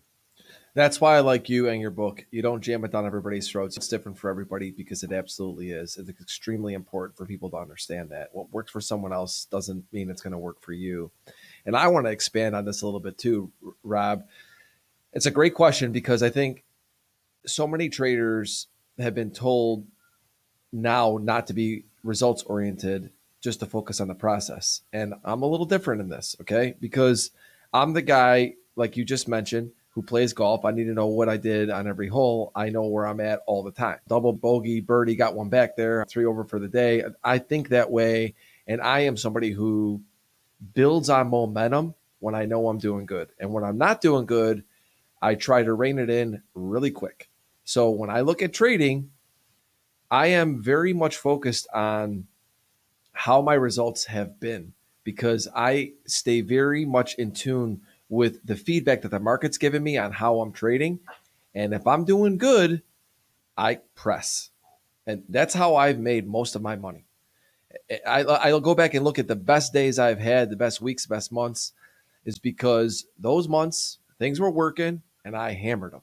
That's 0.76 1.00
why 1.00 1.16
I 1.18 1.20
like 1.20 1.50
you 1.50 1.70
and 1.70 1.80
your 1.80 1.92
book. 1.92 2.26
You 2.32 2.42
don't 2.42 2.62
jam 2.62 2.84
it 2.84 2.92
down 2.92 3.06
everybody's 3.06 3.50
throats. 3.50 3.78
It's 3.78 3.88
different 3.88 4.18
for 4.18 4.30
everybody 4.30 4.72
because 4.72 5.04
it 5.04 5.12
absolutely 5.12 5.72
is. 5.72 5.98
It's 5.98 6.10
extremely 6.10 6.74
important 6.74 7.16
for 7.16 7.26
people 7.26 7.50
to 7.52 7.58
understand 7.58 8.10
that. 8.10 8.30
What 8.34 8.52
works 8.52 8.72
for 8.72 8.82
someone 8.82 9.14
else 9.14 9.46
doesn't 9.46 9.86
mean 9.92 10.10
it's 10.10 10.22
going 10.22 10.32
to 10.32 10.38
work 10.40 10.62
for 10.62 10.74
you. 10.74 11.12
And 11.66 11.76
I 11.76 11.88
want 11.88 12.08
to 12.08 12.12
expand 12.12 12.56
on 12.56 12.66
this 12.66 12.82
a 12.82 12.86
little 12.86 13.00
bit 13.00 13.18
too, 13.18 13.52
Rob. 13.84 14.24
It's 15.14 15.28
a 15.28 15.32
great 15.32 15.54
question 15.54 15.92
because 15.92 16.24
I 16.24 16.30
think 16.30 16.64
so 17.46 17.68
many 17.68 17.90
traders 17.90 18.68
have 18.98 19.14
been 19.14 19.32
told 19.32 19.86
now 20.72 21.20
not 21.22 21.48
to 21.48 21.54
be 21.54 21.86
results 22.04 22.42
oriented, 22.44 23.12
just 23.42 23.60
to 23.60 23.66
focus 23.66 24.02
on 24.02 24.08
the 24.08 24.16
process. 24.16 24.82
And 24.92 25.14
I'm 25.24 25.44
a 25.44 25.48
little 25.48 25.66
different 25.66 26.02
in 26.02 26.10
this, 26.10 26.36
okay? 26.42 26.76
Because 26.80 27.32
I'm 27.74 27.94
the 27.94 28.02
guy, 28.02 28.56
like 28.76 28.98
you 28.98 29.06
just 29.06 29.28
mentioned, 29.28 29.72
who 29.90 30.02
plays 30.02 30.34
golf. 30.34 30.66
I 30.66 30.72
need 30.72 30.86
to 30.86 30.94
know 30.94 31.08
what 31.08 31.30
I 31.30 31.38
did 31.38 31.70
on 31.70 31.88
every 31.88 32.08
hole. 32.08 32.52
I 32.56 32.70
know 32.70 32.86
where 32.86 33.06
I'm 33.06 33.20
at 33.20 33.42
all 33.46 33.62
the 33.62 33.72
time. 33.72 34.00
Double 34.08 34.34
bogey, 34.34 34.82
birdie, 34.82 35.16
got 35.16 35.36
one 35.36 35.50
back 35.50 35.76
there, 35.76 36.04
three 36.10 36.26
over 36.26 36.44
for 36.44 36.60
the 36.60 36.68
day. 36.68 37.04
I 37.24 37.38
think 37.38 37.70
that 37.70 37.92
way. 37.92 38.34
And 38.66 38.82
I 38.82 39.02
am 39.02 39.18
somebody 39.18 39.52
who 39.52 40.02
builds 40.74 41.10
on 41.10 41.30
momentum 41.30 41.94
when 42.20 42.34
I 42.34 42.46
know 42.46 42.68
I'm 42.70 42.80
doing 42.80 43.06
good. 43.06 43.30
And 43.40 43.52
when 43.54 43.64
I'm 43.64 43.78
not 43.78 44.02
doing 44.02 44.26
good, 44.26 44.64
I 45.22 45.36
try 45.36 45.62
to 45.62 45.74
rein 45.74 46.00
it 46.00 46.10
in 46.10 46.42
really 46.56 46.92
quick. 46.92 47.30
So 47.64 47.92
when 47.92 48.10
I 48.10 48.22
look 48.22 48.42
at 48.42 48.54
trading, 48.54 49.12
I 50.10 50.28
am 50.28 50.62
very 50.62 50.94
much 50.94 51.18
focused 51.18 51.68
on 51.74 52.28
how 53.12 53.42
my 53.42 53.54
results 53.54 54.06
have 54.06 54.40
been 54.40 54.74
because 55.04 55.48
I 55.56 55.94
stay 56.06 56.42
very 56.42 56.86
much 56.86 57.16
in 57.16 57.32
tune 57.32 57.82
with 58.10 58.46
the 58.46 58.56
feedback 58.56 59.02
that 59.02 59.12
the 59.12 59.20
market's 59.20 59.58
giving 59.58 59.84
me 59.84 59.98
on 59.98 60.12
how 60.12 60.40
I'm 60.40 60.52
trading. 60.52 61.00
And 61.56 61.74
if 61.74 61.88
I'm 61.88 62.06
doing 62.06 62.38
good, 62.38 62.82
I 63.58 63.76
press. 63.96 64.50
And 65.06 65.24
that's 65.30 65.54
how 65.54 65.76
I've 65.76 66.00
made 66.00 66.28
most 66.28 66.56
of 66.56 66.62
my 66.62 66.76
money. 66.76 67.06
I, 68.06 68.24
I'll 68.24 68.60
go 68.60 68.76
back 68.76 68.94
and 68.94 69.04
look 69.04 69.20
at 69.20 69.28
the 69.28 69.36
best 69.36 69.74
days 69.74 70.00
I've 70.00 70.20
had, 70.20 70.50
the 70.50 70.56
best 70.56 70.82
weeks, 70.82 71.06
best 71.06 71.32
months, 71.32 71.74
is 72.26 72.38
because 72.40 73.06
those 73.18 73.48
months 73.48 73.98
things 74.20 74.40
were 74.40 74.52
working 74.52 75.02
and 75.26 75.36
I 75.36 75.54
hammered 75.54 75.94
them. 75.94 76.02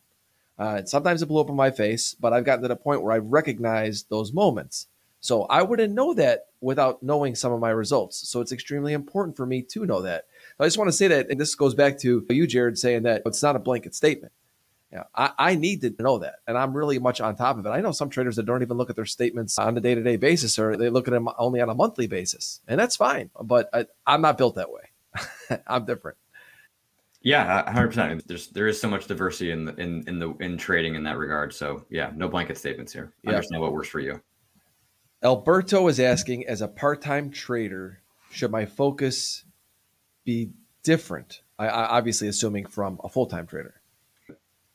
Uh, 0.59 0.85
sometimes 0.85 1.23
it 1.23 1.27
blew 1.27 1.41
up 1.41 1.49
in 1.49 1.57
my 1.57 1.71
face, 1.71 2.15
but 2.15 2.33
I've 2.33 2.45
gotten 2.45 2.63
to 2.63 2.69
the 2.69 2.77
point 2.77 3.03
where 3.03 3.15
I've 3.15 3.27
recognized 3.27 4.11
those 4.11 4.33
moments. 4.33 4.89
So 5.21 5.45
I 5.45 5.63
wouldn't 5.63 5.95
know 5.95 6.13
that 6.15 6.47
without 6.61 7.03
knowing 7.03 7.35
some 7.35 7.53
of 7.53 7.61
my 7.61 7.71
results. 7.71 8.29
So 8.29 8.41
it's 8.41 8.53
extremely 8.53 8.93
important 8.93 9.37
for 9.37 9.47
me 9.47 9.63
to 9.63 9.87
know 9.87 10.03
that. 10.03 10.27
I 10.61 10.67
just 10.67 10.79
want 10.79 10.89
to 10.89 10.93
say 10.93 11.09
that, 11.09 11.31
and 11.31 11.41
this 11.41 11.55
goes 11.55 11.75
back 11.75 11.99
to 12.01 12.27
you, 12.29 12.47
Jared, 12.47 12.79
saying 12.79 13.05
that 13.05 13.23
it's 13.25 13.43
not 13.43 13.57
a 13.57 13.61
blanket 13.61 13.95
statement. 13.95 14.33
Yeah, 14.93 15.05
I, 15.15 15.31
I, 15.39 15.55
need 15.55 15.83
to 15.83 15.95
know 16.01 16.19
that, 16.19 16.37
and 16.49 16.59
I'm 16.59 16.77
really 16.77 16.99
much 16.99 17.21
on 17.21 17.37
top 17.37 17.57
of 17.57 17.65
it. 17.65 17.69
I 17.69 17.81
know 17.81 17.93
some 17.93 18.11
traders 18.11 18.35
that 18.37 18.47
don't 18.47 18.61
even 18.61 18.77
look 18.77 18.91
at 18.91 18.97
their 18.97 19.07
statements 19.07 19.57
on 19.57 19.77
a 19.77 19.81
day 19.81 19.95
to 19.95 20.03
day 20.03 20.17
basis, 20.17 20.59
or 20.59 20.77
they 20.77 20.91
look 20.91 21.07
at 21.07 21.13
them 21.13 21.29
only 21.39 21.61
on 21.61 21.71
a 21.71 21.75
monthly 21.75 22.09
basis, 22.09 22.61
and 22.67 22.81
that's 22.81 22.97
fine. 22.97 23.31
But 23.41 23.71
I, 23.73 23.87
I'm 24.05 24.21
not 24.21 24.37
built 24.37 24.57
that 24.57 24.73
way. 24.73 25.61
I'm 25.69 25.85
different. 25.85 26.19
Yeah, 27.23 27.71
hundred 27.71 27.89
percent. 27.89 28.27
There's 28.27 28.49
there 28.49 28.67
is 28.67 28.81
so 28.81 28.89
much 28.89 29.07
diversity 29.07 29.53
in 29.53 29.67
the, 29.67 29.77
in 29.77 30.03
in 30.09 30.19
the 30.19 30.31
in 30.41 30.57
trading 30.57 30.97
in 30.97 31.05
that 31.05 31.19
regard. 31.19 31.55
So 31.55 31.85
yeah, 31.89 32.11
no 32.17 32.29
blanket 32.29 32.59
statements 32.59 32.93
here. 32.93 33.13
Yeah. 33.23 33.31
Understand 33.31 33.63
what 33.63 33.73
works 33.73 33.89
for 33.89 34.01
you. 34.01 34.21
Alberto 35.23 35.87
is 35.89 36.01
asking, 36.01 36.47
as 36.47 36.63
a 36.63 36.69
part 36.69 37.03
time 37.03 37.31
trader, 37.31 38.01
should 38.31 38.51
my 38.51 38.65
focus 38.65 39.45
be 40.31 40.51
different? 40.83 41.43
I, 41.59 41.67
I 41.67 41.85
obviously 41.97 42.29
assuming 42.29 42.67
from 42.67 43.01
a 43.05 43.09
full 43.09 43.27
time 43.27 43.47
trader. 43.47 43.81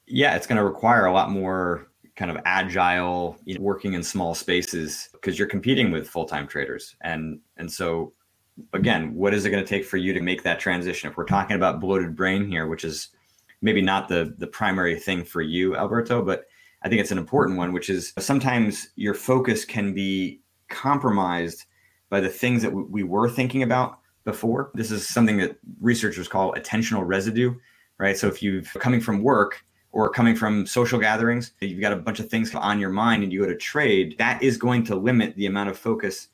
Yeah, 0.07 0.35
it's 0.35 0.47
going 0.47 0.57
to 0.57 0.63
require 0.63 1.05
a 1.05 1.13
lot 1.13 1.31
more 1.31 1.87
kind 2.15 2.29
of 2.31 2.37
agile, 2.45 3.37
you 3.45 3.55
know, 3.55 3.61
working 3.61 3.93
in 3.93 4.03
small 4.03 4.35
spaces 4.35 5.09
because 5.13 5.37
you're 5.37 5.47
competing 5.47 5.91
with 5.91 6.07
full 6.07 6.25
time 6.25 6.47
traders, 6.47 6.95
and 7.01 7.39
and 7.57 7.71
so 7.71 8.13
again, 8.73 9.13
what 9.13 9.33
is 9.33 9.45
it 9.45 9.49
going 9.49 9.63
to 9.63 9.69
take 9.69 9.85
for 9.85 9.97
you 9.97 10.13
to 10.13 10.21
make 10.21 10.43
that 10.43 10.59
transition? 10.59 11.09
If 11.09 11.17
we're 11.17 11.25
talking 11.25 11.55
about 11.55 11.81
bloated 11.81 12.15
brain 12.15 12.47
here, 12.47 12.67
which 12.67 12.83
is 12.83 13.09
maybe 13.61 13.81
not 13.81 14.07
the 14.07 14.35
the 14.37 14.47
primary 14.47 14.99
thing 14.99 15.23
for 15.23 15.41
you, 15.41 15.75
Alberto, 15.75 16.21
but 16.21 16.45
I 16.83 16.89
think 16.89 17.01
it's 17.01 17.11
an 17.11 17.17
important 17.17 17.57
one, 17.57 17.73
which 17.73 17.89
is 17.89 18.13
sometimes 18.19 18.89
your 18.95 19.15
focus 19.15 19.65
can 19.65 19.93
be 19.93 20.41
compromised 20.69 21.65
by 22.09 22.19
the 22.19 22.29
things 22.29 22.61
that 22.61 22.71
we 22.71 23.03
were 23.03 23.29
thinking 23.29 23.63
about 23.63 23.99
before. 24.25 24.71
This 24.73 24.91
is 24.91 25.07
something 25.07 25.37
that 25.37 25.57
researchers 25.79 26.27
call 26.27 26.53
attentional 26.53 27.05
residue, 27.05 27.55
right? 27.97 28.17
So 28.17 28.27
if 28.27 28.43
you've 28.43 28.67
coming 28.79 28.99
from 28.99 29.23
work 29.23 29.63
or 29.93 30.09
coming 30.09 30.35
from 30.35 30.65
social 30.65 30.99
gatherings, 30.99 31.53
you've 31.61 31.79
got 31.79 31.93
a 31.93 31.95
bunch 31.95 32.19
of 32.19 32.29
things 32.29 32.53
on 32.53 32.79
your 32.79 32.89
mind 32.89 33.23
and 33.23 33.31
you 33.31 33.39
go 33.39 33.47
to 33.47 33.55
trade, 33.55 34.15
that 34.17 34.43
is 34.43 34.57
going 34.57 34.83
to 34.85 34.95
limit 34.95 35.35
the 35.37 35.45
amount 35.45 35.69
of 35.69 35.77
focus 35.77 36.27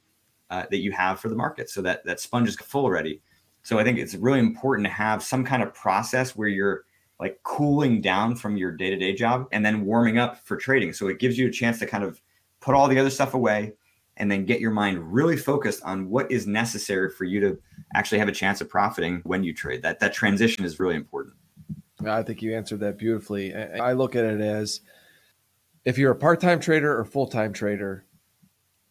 uh, 0.49 0.65
that 0.71 0.79
you 0.79 0.91
have 0.91 1.19
for 1.19 1.29
the 1.29 1.35
market. 1.35 1.69
So 1.69 1.81
that 1.83 2.03
that 2.05 2.19
sponge 2.19 2.49
is 2.49 2.55
full 2.55 2.85
already. 2.85 3.21
So 3.63 3.77
I 3.77 3.83
think 3.83 3.99
it's 3.99 4.15
really 4.15 4.39
important 4.39 4.87
to 4.87 4.93
have 4.93 5.21
some 5.21 5.45
kind 5.45 5.61
of 5.61 5.73
process 5.73 6.35
where 6.35 6.47
you're 6.47 6.85
like 7.19 7.39
cooling 7.43 8.01
down 8.01 8.35
from 8.35 8.57
your 8.57 8.71
day-to-day 8.71 9.13
job 9.13 9.47
and 9.51 9.63
then 9.63 9.85
warming 9.85 10.17
up 10.17 10.43
for 10.43 10.57
trading. 10.57 10.91
So 10.91 11.07
it 11.07 11.19
gives 11.19 11.37
you 11.37 11.47
a 11.47 11.51
chance 11.51 11.77
to 11.79 11.85
kind 11.85 12.03
of 12.03 12.19
put 12.61 12.73
all 12.73 12.87
the 12.87 12.97
other 12.97 13.11
stuff 13.11 13.35
away 13.35 13.73
and 14.17 14.31
then 14.31 14.45
get 14.45 14.59
your 14.59 14.71
mind 14.71 15.13
really 15.13 15.37
focused 15.37 15.83
on 15.83 16.09
what 16.09 16.31
is 16.31 16.47
necessary 16.47 17.11
for 17.11 17.25
you 17.25 17.39
to 17.39 17.59
actually 17.93 18.19
have 18.19 18.27
a 18.27 18.33
chance 18.33 18.61
of 18.61 18.69
profiting 18.69 19.21
when 19.23 19.43
you 19.43 19.53
trade. 19.53 19.81
That 19.81 19.99
that 19.99 20.13
transition 20.13 20.65
is 20.65 20.79
really 20.79 20.95
important. 20.95 21.35
I 22.03 22.23
think 22.23 22.41
you 22.41 22.55
answered 22.55 22.79
that 22.79 22.97
beautifully. 22.97 23.53
I 23.53 23.93
look 23.93 24.15
at 24.15 24.25
it 24.25 24.41
as 24.41 24.81
if 25.85 25.97
you're 25.97 26.11
a 26.11 26.15
part-time 26.15 26.59
trader 26.59 26.97
or 26.97 27.05
full-time 27.05 27.53
trader, 27.53 28.05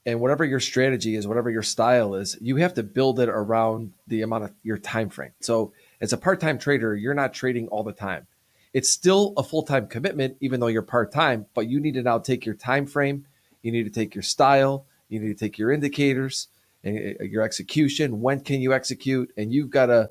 and 0.07 0.19
whatever 0.19 0.45
your 0.45 0.61
strategy 0.61 1.15
is, 1.15 1.27
whatever 1.27 1.51
your 1.51 1.63
style 1.63 2.15
is, 2.15 2.37
you 2.41 2.57
have 2.57 2.75
to 2.75 2.83
build 2.83 3.21
it 3.21 3.29
around 3.29 3.93
the 4.07 4.23
amount 4.23 4.45
of 4.45 4.53
your 4.63 4.79
time 4.79 5.11
frame. 5.11 5.33
So 5.41 5.73
as 6.01 6.13
a 6.13 6.17
part-time 6.17 6.59
trader, 6.59 6.97
you're 6.97 7.15
not 7.15 7.35
trading 7.35 7.69
all 7.69 7.83
the 7.83 7.93
time. 7.93 8.27
It's 8.73 8.91
still 8.91 9.35
a 9.37 9.43
full-time 9.43 9.89
commitment, 9.89 10.37
even 10.41 10.61
though 10.61 10.69
you're 10.69 10.83
part-time, 10.83 11.47
but 11.55 11.69
you 11.69 11.81
need 11.81 11.95
to 11.95 12.03
now 12.03 12.19
take 12.19 12.47
your 12.47 12.55
time 12.55 12.87
frame, 12.87 13.27
you 13.63 13.73
need 13.73 13.85
to 13.85 13.91
take 13.91 14.15
your 14.15 14.23
style, 14.23 14.87
you 15.09 15.21
need 15.21 15.37
to 15.37 15.45
take 15.45 15.59
your 15.59 15.71
indicators 15.71 16.49
and 16.85 17.17
uh, 17.21 17.25
your 17.25 17.43
execution. 17.43 18.21
When 18.21 18.41
can 18.41 18.61
you 18.61 18.73
execute? 18.73 19.33
And 19.37 19.53
you've 19.53 19.71
got 19.71 19.87
to 19.87 20.11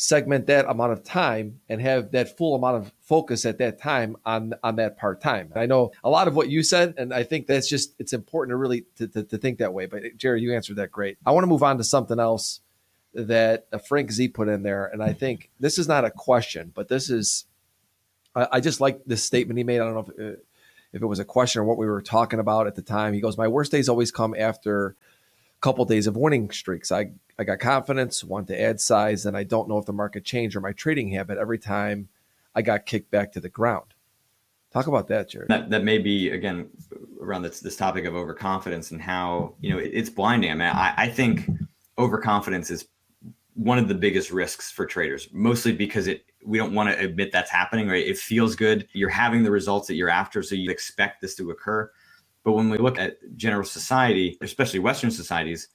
segment 0.00 0.46
that 0.46 0.64
amount 0.66 0.90
of 0.92 1.04
time 1.04 1.60
and 1.68 1.78
have 1.78 2.10
that 2.12 2.38
full 2.38 2.54
amount 2.54 2.74
of 2.74 2.90
focus 3.02 3.44
at 3.44 3.58
that 3.58 3.78
time 3.78 4.16
on 4.24 4.54
on 4.62 4.76
that 4.76 4.96
part 4.96 5.20
time. 5.20 5.52
I 5.54 5.66
know 5.66 5.92
a 6.02 6.08
lot 6.08 6.26
of 6.26 6.34
what 6.34 6.48
you 6.48 6.62
said, 6.62 6.94
and 6.96 7.12
I 7.12 7.22
think 7.22 7.46
that's 7.46 7.68
just 7.68 7.94
it's 7.98 8.14
important 8.14 8.52
to 8.52 8.56
really 8.56 8.86
to, 8.96 9.06
to, 9.08 9.22
to 9.24 9.36
think 9.36 9.58
that 9.58 9.74
way. 9.74 9.84
But 9.84 10.16
Jerry, 10.16 10.40
you 10.40 10.54
answered 10.54 10.76
that 10.76 10.90
great. 10.90 11.18
I 11.26 11.32
want 11.32 11.42
to 11.42 11.48
move 11.48 11.62
on 11.62 11.76
to 11.76 11.84
something 11.84 12.18
else 12.18 12.60
that 13.12 13.66
uh, 13.72 13.78
Frank 13.78 14.10
Z 14.10 14.28
put 14.28 14.48
in 14.48 14.62
there, 14.62 14.86
and 14.86 15.02
I 15.02 15.12
think 15.12 15.50
this 15.60 15.78
is 15.78 15.86
not 15.86 16.06
a 16.06 16.10
question, 16.10 16.72
but 16.74 16.88
this 16.88 17.10
is 17.10 17.44
I, 18.34 18.48
I 18.52 18.60
just 18.60 18.80
like 18.80 19.04
this 19.04 19.22
statement 19.22 19.58
he 19.58 19.64
made. 19.64 19.80
I 19.80 19.84
don't 19.84 19.94
know 19.94 20.14
if, 20.16 20.36
uh, 20.36 20.40
if 20.94 21.02
it 21.02 21.06
was 21.06 21.18
a 21.18 21.26
question 21.26 21.60
or 21.60 21.64
what 21.64 21.76
we 21.76 21.86
were 21.86 22.00
talking 22.00 22.40
about 22.40 22.66
at 22.66 22.74
the 22.74 22.82
time. 22.82 23.12
He 23.12 23.20
goes, 23.20 23.36
"My 23.36 23.48
worst 23.48 23.70
days 23.70 23.90
always 23.90 24.10
come 24.10 24.34
after." 24.34 24.96
Couple 25.60 25.84
days 25.84 26.06
of 26.06 26.16
winning 26.16 26.50
streaks. 26.50 26.90
I, 26.90 27.12
I 27.38 27.44
got 27.44 27.58
confidence, 27.58 28.24
want 28.24 28.48
to 28.48 28.60
add 28.60 28.80
size, 28.80 29.26
and 29.26 29.36
I 29.36 29.44
don't 29.44 29.68
know 29.68 29.78
if 29.78 29.86
the 29.86 29.92
market 29.92 30.24
changed 30.24 30.56
or 30.56 30.60
my 30.60 30.72
trading 30.72 31.10
habit 31.10 31.38
every 31.38 31.58
time 31.58 32.08
I 32.54 32.62
got 32.62 32.86
kicked 32.86 33.10
back 33.10 33.32
to 33.32 33.40
the 33.40 33.48
ground. 33.48 33.94
Talk 34.72 34.86
about 34.86 35.08
that, 35.08 35.28
Jared. 35.28 35.48
That, 35.48 35.70
that 35.70 35.84
may 35.84 35.98
be, 35.98 36.30
again, 36.30 36.68
around 37.20 37.42
this, 37.42 37.60
this 37.60 37.76
topic 37.76 38.04
of 38.04 38.14
overconfidence 38.14 38.92
and 38.92 39.02
how, 39.02 39.54
you 39.60 39.70
know, 39.70 39.78
it, 39.78 39.90
it's 39.92 40.10
blinding. 40.10 40.50
I 40.50 40.54
mean, 40.54 40.68
I, 40.68 40.94
I 40.96 41.08
think 41.08 41.48
overconfidence 41.98 42.70
is 42.70 42.86
one 43.54 43.78
of 43.78 43.88
the 43.88 43.94
biggest 43.94 44.30
risks 44.30 44.70
for 44.70 44.86
traders, 44.86 45.28
mostly 45.32 45.72
because 45.72 46.06
it 46.06 46.24
we 46.46 46.56
don't 46.56 46.72
want 46.72 46.88
to 46.88 46.98
admit 47.04 47.32
that's 47.32 47.50
happening, 47.50 47.88
right? 47.88 48.06
It 48.06 48.16
feels 48.16 48.56
good. 48.56 48.88
You're 48.92 49.10
having 49.10 49.42
the 49.42 49.50
results 49.50 49.88
that 49.88 49.94
you're 49.94 50.08
after, 50.08 50.42
so 50.42 50.54
you 50.54 50.70
expect 50.70 51.20
this 51.20 51.34
to 51.34 51.50
occur. 51.50 51.90
But 52.44 52.52
when 52.52 52.70
we 52.70 52.78
look 52.78 52.98
at 52.98 53.18
general 53.36 53.64
society, 53.64 54.38
especially 54.40 54.78
Western 54.78 55.10
societies, 55.10 55.68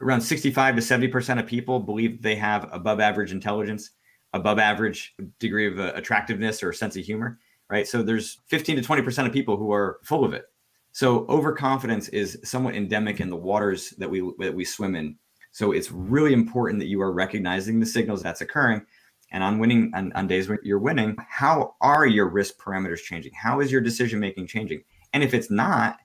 around 0.00 0.20
65 0.20 0.76
to 0.76 0.82
70% 0.82 1.40
of 1.40 1.46
people 1.46 1.80
believe 1.80 2.22
they 2.22 2.36
have 2.36 2.68
above 2.72 3.00
average 3.00 3.32
intelligence, 3.32 3.90
above 4.32 4.58
average 4.58 5.14
degree 5.38 5.66
of 5.66 5.78
uh, 5.78 5.92
attractiveness 5.94 6.62
or 6.62 6.72
sense 6.72 6.96
of 6.96 7.04
humor, 7.04 7.38
right? 7.70 7.86
So 7.88 8.02
there's 8.02 8.40
15 8.48 8.76
to 8.76 8.82
20% 8.82 9.26
of 9.26 9.32
people 9.32 9.56
who 9.56 9.72
are 9.72 9.98
full 10.04 10.24
of 10.24 10.32
it. 10.32 10.44
So 10.92 11.26
overconfidence 11.28 12.08
is 12.08 12.38
somewhat 12.44 12.74
endemic 12.74 13.20
in 13.20 13.28
the 13.28 13.36
waters 13.36 13.90
that 13.98 14.08
we 14.08 14.32
that 14.38 14.54
we 14.54 14.64
swim 14.64 14.94
in. 14.96 15.16
So 15.52 15.72
it's 15.72 15.92
really 15.92 16.32
important 16.32 16.78
that 16.80 16.86
you 16.86 17.02
are 17.02 17.12
recognizing 17.12 17.80
the 17.80 17.86
signals 17.86 18.22
that's 18.22 18.40
occurring. 18.40 18.82
And 19.30 19.42
on 19.42 19.58
winning 19.58 19.92
on, 19.94 20.12
on 20.14 20.26
days 20.26 20.48
when 20.48 20.58
you're 20.62 20.78
winning, 20.78 21.16
how 21.28 21.74
are 21.82 22.06
your 22.06 22.28
risk 22.28 22.56
parameters 22.58 23.02
changing? 23.02 23.32
How 23.34 23.60
is 23.60 23.70
your 23.70 23.82
decision 23.82 24.20
making 24.20 24.46
changing? 24.46 24.84
And 25.16 25.24
if 25.24 25.32
it's 25.32 25.50
not, 25.50 25.96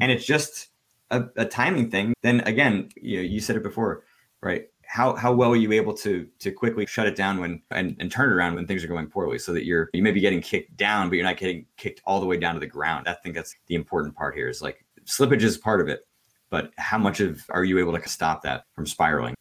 and 0.00 0.12
it's 0.12 0.24
just 0.24 0.68
a, 1.10 1.24
a 1.36 1.44
timing 1.44 1.90
thing, 1.90 2.14
then 2.22 2.38
again, 2.42 2.88
you, 2.94 3.18
you 3.18 3.40
said 3.40 3.56
it 3.56 3.64
before, 3.64 4.04
right? 4.40 4.66
how 4.86 5.14
how 5.14 5.32
well 5.32 5.52
are 5.52 5.56
you 5.56 5.70
able 5.70 5.94
to 5.94 6.26
to 6.40 6.50
quickly 6.50 6.84
shut 6.84 7.06
it 7.06 7.14
down 7.14 7.38
when 7.38 7.62
and, 7.70 7.96
and 8.00 8.10
turn 8.10 8.28
it 8.28 8.34
around 8.34 8.56
when 8.56 8.66
things 8.66 8.82
are 8.82 8.88
going 8.88 9.06
poorly 9.06 9.38
so 9.38 9.52
that 9.52 9.64
you're 9.64 9.88
you 9.92 10.02
may 10.02 10.10
be 10.10 10.20
getting 10.20 10.40
kicked 10.40 10.76
down 10.76 11.08
but 11.08 11.14
you're 11.14 11.24
not 11.24 11.36
getting 11.36 11.64
kicked 11.76 12.00
all 12.04 12.18
the 12.18 12.26
way 12.26 12.36
down 12.36 12.54
to 12.54 12.60
the 12.60 12.66
ground 12.66 13.06
i 13.08 13.12
think 13.12 13.36
that's 13.36 13.54
the 13.68 13.76
important 13.76 14.16
part 14.16 14.34
here 14.34 14.48
is 14.48 14.60
like 14.60 14.84
slippage 15.04 15.42
is 15.42 15.56
part 15.56 15.80
of 15.80 15.86
it 15.86 16.08
but 16.50 16.72
how 16.76 16.98
much 16.98 17.20
of 17.20 17.40
are 17.50 17.62
you 17.62 17.78
able 17.78 17.96
to 17.96 18.08
stop 18.08 18.42
that 18.42 18.64
from 18.74 18.86
spiraling 18.86 19.34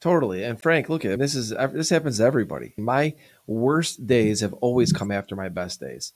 Totally. 0.00 0.42
And 0.42 0.60
Frank, 0.60 0.88
look 0.88 1.04
at 1.04 1.20
this 1.20 1.36
is 1.36 1.50
this 1.50 1.90
happens 1.90 2.18
to 2.18 2.24
everybody. 2.24 2.74
My 2.76 3.14
worst 3.46 4.04
days 4.04 4.40
have 4.40 4.52
always 4.54 4.92
come 4.92 5.12
after 5.12 5.36
my 5.36 5.48
best 5.48 5.78
days. 5.78 6.12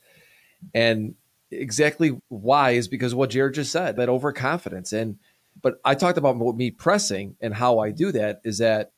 And 0.75 1.14
exactly 1.51 2.21
why 2.29 2.71
is 2.73 2.89
because 2.89 3.15
what 3.15 3.31
Jared 3.31 3.55
just 3.55 3.73
said, 3.73 3.97
that 3.97 4.09
overconfidence. 4.09 4.93
And 4.93 5.19
but 5.63 5.81
I 5.85 5.95
talked 5.95 6.19
about 6.19 6.37
me 6.57 6.71
pressing 6.71 7.37
and 7.41 7.55
how 7.55 7.79
I 7.79 7.91
do 7.91 8.13
that 8.13 8.41
is 8.45 8.59
that 8.59 8.93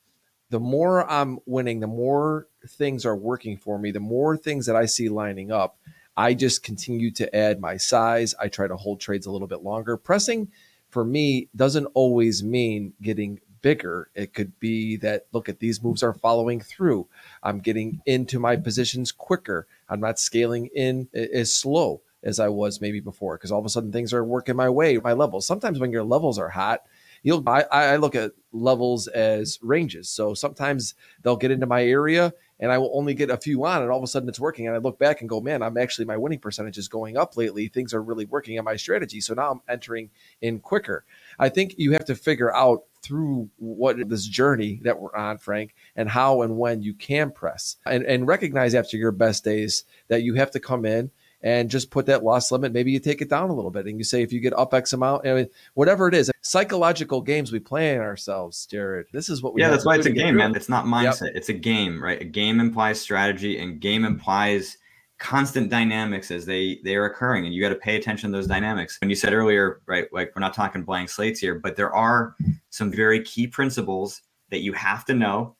the 0.49 0.59
more 0.59 1.09
I'm 1.09 1.39
winning, 1.45 1.79
the 1.79 1.87
more 1.87 2.47
things 2.67 3.05
are 3.05 3.15
working 3.15 3.57
for 3.57 3.77
me, 3.77 3.91
the 3.91 3.99
more 3.99 4.35
things 4.35 4.65
that 4.65 4.75
I 4.75 4.85
see 4.85 5.09
lining 5.09 5.51
up, 5.51 5.77
I 6.17 6.33
just 6.33 6.63
continue 6.63 7.11
to 7.11 7.33
add 7.33 7.61
my 7.61 7.77
size. 7.77 8.35
I 8.39 8.49
try 8.49 8.67
to 8.67 8.75
hold 8.75 8.99
trades 8.99 9.25
a 9.25 9.31
little 9.31 9.47
bit 9.47 9.63
longer. 9.63 9.95
Pressing 9.95 10.51
for 10.89 11.05
me 11.05 11.49
doesn't 11.55 11.85
always 11.93 12.43
mean 12.43 12.93
getting 13.01 13.39
bigger. 13.61 14.09
It 14.15 14.33
could 14.33 14.59
be 14.59 14.97
that, 14.97 15.27
look 15.31 15.47
at 15.47 15.59
these 15.59 15.83
moves 15.83 16.03
are 16.03 16.13
following 16.13 16.59
through. 16.59 17.07
I'm 17.43 17.59
getting 17.59 18.01
into 18.05 18.39
my 18.39 18.55
positions 18.55 19.11
quicker. 19.11 19.67
I'm 19.87 19.99
not 19.99 20.19
scaling 20.19 20.69
in 20.75 21.07
as 21.13 21.55
slow 21.55 22.01
as 22.23 22.39
I 22.39 22.49
was 22.49 22.81
maybe 22.81 22.99
before 22.99 23.37
because 23.37 23.51
all 23.51 23.59
of 23.59 23.65
a 23.65 23.69
sudden 23.69 23.91
things 23.91 24.13
are 24.13 24.23
working 24.23 24.55
my 24.55 24.69
way, 24.69 24.97
my 24.97 25.13
levels. 25.13 25.45
Sometimes 25.45 25.79
when 25.79 25.91
your 25.91 26.03
levels 26.03 26.37
are 26.37 26.49
hot, 26.49 26.83
you'll 27.23 27.47
I, 27.47 27.63
I 27.71 27.95
look 27.97 28.15
at 28.15 28.31
levels 28.51 29.07
as 29.07 29.59
ranges. 29.61 30.09
So 30.09 30.33
sometimes 30.33 30.95
they'll 31.21 31.35
get 31.35 31.51
into 31.51 31.65
my 31.65 31.83
area 31.83 32.33
and 32.59 32.71
I 32.71 32.77
will 32.77 32.91
only 32.93 33.13
get 33.13 33.29
a 33.29 33.37
few 33.37 33.65
on, 33.65 33.81
and 33.81 33.89
all 33.89 33.97
of 33.97 34.03
a 34.03 34.07
sudden 34.07 34.27
it's 34.27 34.39
working. 34.39 34.67
And 34.67 34.75
I 34.75 34.79
look 34.79 34.99
back 34.99 35.21
and 35.21 35.29
go, 35.29 35.39
man, 35.39 35.63
I'm 35.63 35.77
actually 35.77 36.05
my 36.05 36.17
winning 36.17 36.39
percentage 36.39 36.77
is 36.77 36.89
going 36.89 37.15
up 37.15 37.37
lately. 37.37 37.69
Things 37.69 37.93
are 37.93 38.03
really 38.03 38.25
working 38.25 38.59
on 38.59 38.65
my 38.65 38.75
strategy. 38.75 39.21
So 39.21 39.33
now 39.33 39.51
I'm 39.51 39.61
entering 39.69 40.09
in 40.41 40.59
quicker. 40.59 41.05
I 41.37 41.47
think 41.47 41.75
you 41.77 41.93
have 41.93 42.05
to 42.05 42.15
figure 42.15 42.53
out 42.53 42.83
through 43.01 43.49
what 43.57 44.09
this 44.09 44.25
journey 44.25 44.81
that 44.83 44.99
we're 44.99 45.15
on, 45.15 45.37
Frank, 45.37 45.73
and 45.95 46.09
how 46.09 46.41
and 46.41 46.57
when 46.57 46.81
you 46.81 46.93
can 46.93 47.31
press 47.31 47.77
and, 47.85 48.03
and 48.03 48.27
recognize 48.27 48.75
after 48.75 48.97
your 48.97 49.13
best 49.13 49.45
days 49.45 49.85
that 50.09 50.23
you 50.23 50.33
have 50.33 50.51
to 50.51 50.59
come 50.59 50.85
in 50.85 51.11
and 51.41 51.69
just 51.69 51.89
put 51.89 52.05
that 52.07 52.23
loss 52.23 52.51
limit. 52.51 52.73
Maybe 52.73 52.91
you 52.91 52.99
take 52.99 53.21
it 53.21 53.29
down 53.29 53.49
a 53.49 53.53
little 53.53 53.71
bit 53.71 53.85
and 53.85 53.97
you 53.97 54.03
say, 54.03 54.21
if 54.21 54.33
you 54.33 54.39
get 54.39 54.57
up 54.57 54.73
X 54.73 54.93
amount, 54.93 55.25
I 55.25 55.33
mean, 55.33 55.49
whatever 55.73 56.07
it 56.07 56.13
is, 56.13 56.29
psychological 56.41 57.21
games 57.21 57.51
we 57.51 57.59
play 57.59 57.93
in 57.93 58.01
ourselves, 58.01 58.65
Jared. 58.65 59.07
This 59.13 59.29
is 59.29 59.41
what 59.41 59.53
we 59.53 59.61
Yeah, 59.61 59.69
that's 59.69 59.85
why 59.85 59.95
it's 59.95 60.05
a 60.05 60.11
game, 60.11 60.35
man. 60.35 60.55
It's 60.55 60.69
not 60.69 60.85
mindset. 60.85 61.27
Yep. 61.27 61.31
It's 61.35 61.49
a 61.49 61.53
game, 61.53 62.03
right? 62.03 62.21
A 62.21 62.25
game 62.25 62.59
implies 62.59 62.99
strategy 62.99 63.59
and 63.59 63.79
game 63.79 64.03
implies 64.03 64.77
constant 65.19 65.69
dynamics 65.69 66.31
as 66.31 66.45
they 66.45 66.79
they 66.85 66.95
are 66.95 67.03
occurring 67.03 67.45
and 67.45 67.53
you 67.53 67.61
got 67.61 67.69
to 67.69 67.75
pay 67.75 67.97
attention 67.97 68.31
to 68.31 68.37
those 68.37 68.47
dynamics 68.47 68.97
and 69.01 69.11
you 69.11 69.15
said 69.15 69.33
earlier 69.33 69.81
right 69.85 70.07
like 70.13 70.31
we're 70.33 70.39
not 70.39 70.53
talking 70.53 70.81
blank 70.81 71.09
slates 71.09 71.41
here 71.41 71.55
but 71.55 71.75
there 71.75 71.93
are 71.93 72.35
some 72.69 72.89
very 72.89 73.21
key 73.23 73.45
principles 73.45 74.21
that 74.49 74.59
you 74.59 74.71
have 74.71 75.03
to 75.03 75.13
know 75.13 75.57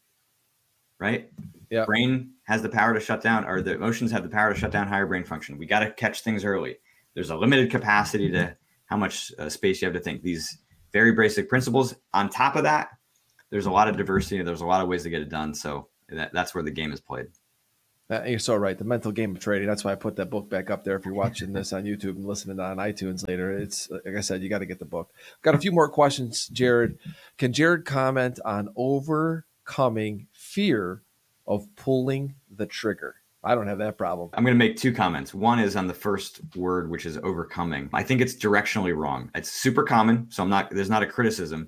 right 0.98 1.30
yeah 1.70 1.84
brain 1.84 2.32
has 2.50 2.64
the 2.64 2.70
power 2.70 2.96
to 2.96 3.00
shut 3.00 3.22
down 3.22 3.46
or 3.46 3.62
the 3.62 3.76
emotions 3.76 4.12
have 4.12 4.24
the 4.24 4.30
power 4.30 4.52
to 4.52 4.60
shut 4.60 4.72
down 4.72 4.88
higher 4.88 5.06
brain 5.06 5.24
function 5.24 5.60
we 5.60 5.68
got 5.68 5.82
to 5.82 5.92
catch 5.92 6.22
things 6.22 6.44
early 6.44 6.78
there's 7.14 7.30
a 7.30 7.36
limited 7.36 7.70
capacity 7.70 8.32
to 8.32 8.58
how 8.86 8.98
much 8.98 9.32
uh, 9.38 9.48
space 9.48 9.82
you 9.82 9.86
have 9.86 9.94
to 9.94 10.00
think 10.02 10.24
these 10.24 10.58
very 10.92 11.12
basic 11.12 11.48
principles 11.48 11.94
on 12.12 12.28
top 12.28 12.56
of 12.56 12.64
that 12.64 12.90
there's 13.52 13.68
a 13.68 13.72
lot 13.72 13.88
of 13.88 13.98
diversity 13.98 14.42
there's 14.42 14.62
a 14.62 14.66
lot 14.66 14.82
of 14.82 14.88
ways 14.88 15.04
to 15.04 15.12
get 15.12 15.22
it 15.22 15.30
done 15.30 15.54
so 15.54 15.88
that, 16.10 16.34
that's 16.34 16.56
where 16.56 16.64
the 16.64 16.72
game 16.72 16.92
is 16.92 17.00
played 17.00 17.28
you're 18.26 18.40
so 18.40 18.56
right. 18.56 18.76
The 18.76 18.86
mental 18.86 19.12
game 19.12 19.36
of 19.36 19.40
trading. 19.40 19.68
That's 19.68 19.84
why 19.84 19.92
I 19.92 19.96
put 19.96 20.16
that 20.16 20.32
book 20.32 20.50
back 20.50 20.72
up 20.72 20.84
there. 20.84 20.96
If 20.96 21.06
you're 21.06 21.14
watching 21.14 21.54
this 21.54 21.72
on 21.74 21.84
YouTube 21.84 22.16
and 22.16 22.26
listening 22.26 22.60
on 22.60 22.78
iTunes 22.78 23.28
later, 23.28 23.56
it's 23.56 23.88
like 23.92 24.16
I 24.18 24.22
said, 24.22 24.42
you 24.42 24.50
got 24.50 24.60
to 24.60 24.66
get 24.66 24.80
the 24.80 24.86
book. 24.86 25.12
Got 25.44 25.54
a 25.54 25.60
few 25.60 25.72
more 25.72 25.88
questions, 25.88 26.48
Jared. 26.48 26.98
Can 27.38 27.54
Jared 27.54 27.86
comment 27.86 28.40
on 28.44 28.70
overcoming 28.76 30.26
fear 30.32 31.04
of 31.50 31.68
pulling 31.76 32.36
the 32.60 32.68
trigger? 32.68 33.16
I 33.44 33.56
don't 33.56 33.68
have 33.68 33.80
that 33.80 33.98
problem. 33.98 34.30
I'm 34.34 34.44
going 34.44 34.54
to 34.54 34.60
make 34.60 34.78
two 34.78 34.94
comments. 34.94 35.34
One 35.34 35.60
is 35.60 35.76
on 35.76 35.88
the 35.88 35.94
first 35.94 36.42
word, 36.56 36.92
which 36.92 37.06
is 37.06 37.18
overcoming. 37.24 37.90
I 37.94 38.04
think 38.04 38.22
it's 38.22 38.36
directionally 38.36 38.96
wrong. 38.96 39.32
It's 39.34 39.50
super 39.50 39.84
common, 39.84 40.28
so 40.30 40.44
I'm 40.44 40.50
not. 40.50 40.70
There's 40.70 40.90
not 40.90 41.02
a 41.02 41.08
criticism, 41.08 41.68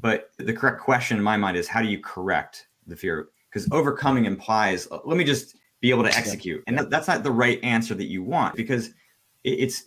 but 0.00 0.30
the 0.38 0.52
correct 0.52 0.80
question 0.82 1.16
in 1.16 1.24
my 1.24 1.36
mind 1.36 1.56
is 1.56 1.66
how 1.66 1.82
do 1.82 1.88
you 1.88 1.98
correct 2.00 2.68
the 2.86 2.94
fear? 2.94 3.28
because 3.54 3.68
overcoming 3.70 4.24
implies 4.24 4.88
let 5.04 5.16
me 5.16 5.24
just 5.24 5.56
be 5.80 5.90
able 5.90 6.02
to 6.02 6.14
execute 6.16 6.62
and 6.66 6.78
that, 6.78 6.90
that's 6.90 7.06
not 7.06 7.22
the 7.22 7.30
right 7.30 7.62
answer 7.62 7.94
that 7.94 8.06
you 8.06 8.22
want 8.22 8.54
because 8.56 8.90
it's 9.44 9.86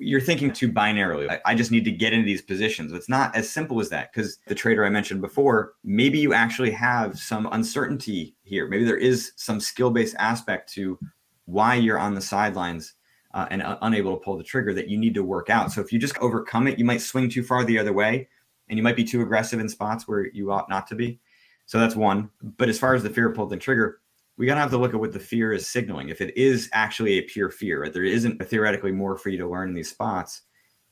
you're 0.00 0.20
thinking 0.20 0.52
too 0.52 0.72
binarily. 0.72 1.38
I, 1.44 1.54
just 1.54 1.70
need 1.70 1.84
to 1.84 1.92
get 1.92 2.12
into 2.12 2.26
these 2.26 2.42
positions. 2.42 2.92
It's 2.92 3.08
not 3.08 3.34
as 3.36 3.48
simple 3.48 3.80
as 3.80 3.88
that 3.90 4.12
because 4.12 4.38
the 4.46 4.54
trader 4.54 4.84
i 4.84 4.88
mentioned 4.88 5.20
before 5.20 5.74
maybe 5.84 6.18
you 6.18 6.34
actually 6.34 6.70
have 6.72 7.18
some 7.18 7.48
uncertainty 7.52 8.34
here. 8.42 8.68
Maybe 8.68 8.84
there 8.84 8.96
is 8.96 9.32
some 9.36 9.60
skill-based 9.60 10.16
aspect 10.18 10.72
to 10.74 10.98
why 11.44 11.74
you're 11.74 11.98
on 11.98 12.14
the 12.14 12.20
sidelines 12.20 12.94
uh, 13.34 13.46
and 13.50 13.62
uh, 13.62 13.78
unable 13.82 14.16
to 14.16 14.24
pull 14.24 14.36
the 14.36 14.44
trigger 14.44 14.74
that 14.74 14.88
you 14.88 14.98
need 14.98 15.14
to 15.14 15.22
work 15.22 15.50
out. 15.50 15.70
So 15.70 15.80
if 15.80 15.92
you 15.92 15.98
just 15.98 16.18
overcome 16.18 16.66
it 16.66 16.78
you 16.78 16.84
might 16.84 17.00
swing 17.00 17.28
too 17.28 17.42
far 17.42 17.64
the 17.64 17.78
other 17.78 17.92
way 17.92 18.28
and 18.68 18.76
you 18.76 18.82
might 18.82 18.96
be 18.96 19.04
too 19.04 19.22
aggressive 19.22 19.60
in 19.60 19.68
spots 19.68 20.08
where 20.08 20.26
you 20.26 20.50
ought 20.50 20.68
not 20.68 20.86
to 20.88 20.94
be. 20.94 21.20
So 21.66 21.78
that's 21.78 21.94
one. 21.94 22.30
But 22.42 22.68
as 22.68 22.78
far 22.78 22.94
as 22.94 23.02
the 23.02 23.10
fear 23.10 23.28
of 23.28 23.36
pulling 23.36 23.50
the 23.50 23.56
trigger, 23.58 24.00
we 24.38 24.46
gotta 24.46 24.60
have 24.60 24.70
to 24.70 24.78
look 24.78 24.94
at 24.94 25.00
what 25.00 25.12
the 25.12 25.20
fear 25.20 25.52
is 25.52 25.66
signaling. 25.66 26.08
If 26.08 26.20
it 26.20 26.36
is 26.36 26.70
actually 26.72 27.18
a 27.18 27.22
pure 27.22 27.50
fear, 27.50 27.82
right? 27.82 27.92
There 27.92 28.04
isn't 28.04 28.42
theoretically 28.48 28.92
more 28.92 29.16
for 29.16 29.28
you 29.28 29.38
to 29.38 29.48
learn 29.48 29.70
in 29.70 29.74
these 29.74 29.90
spots. 29.90 30.42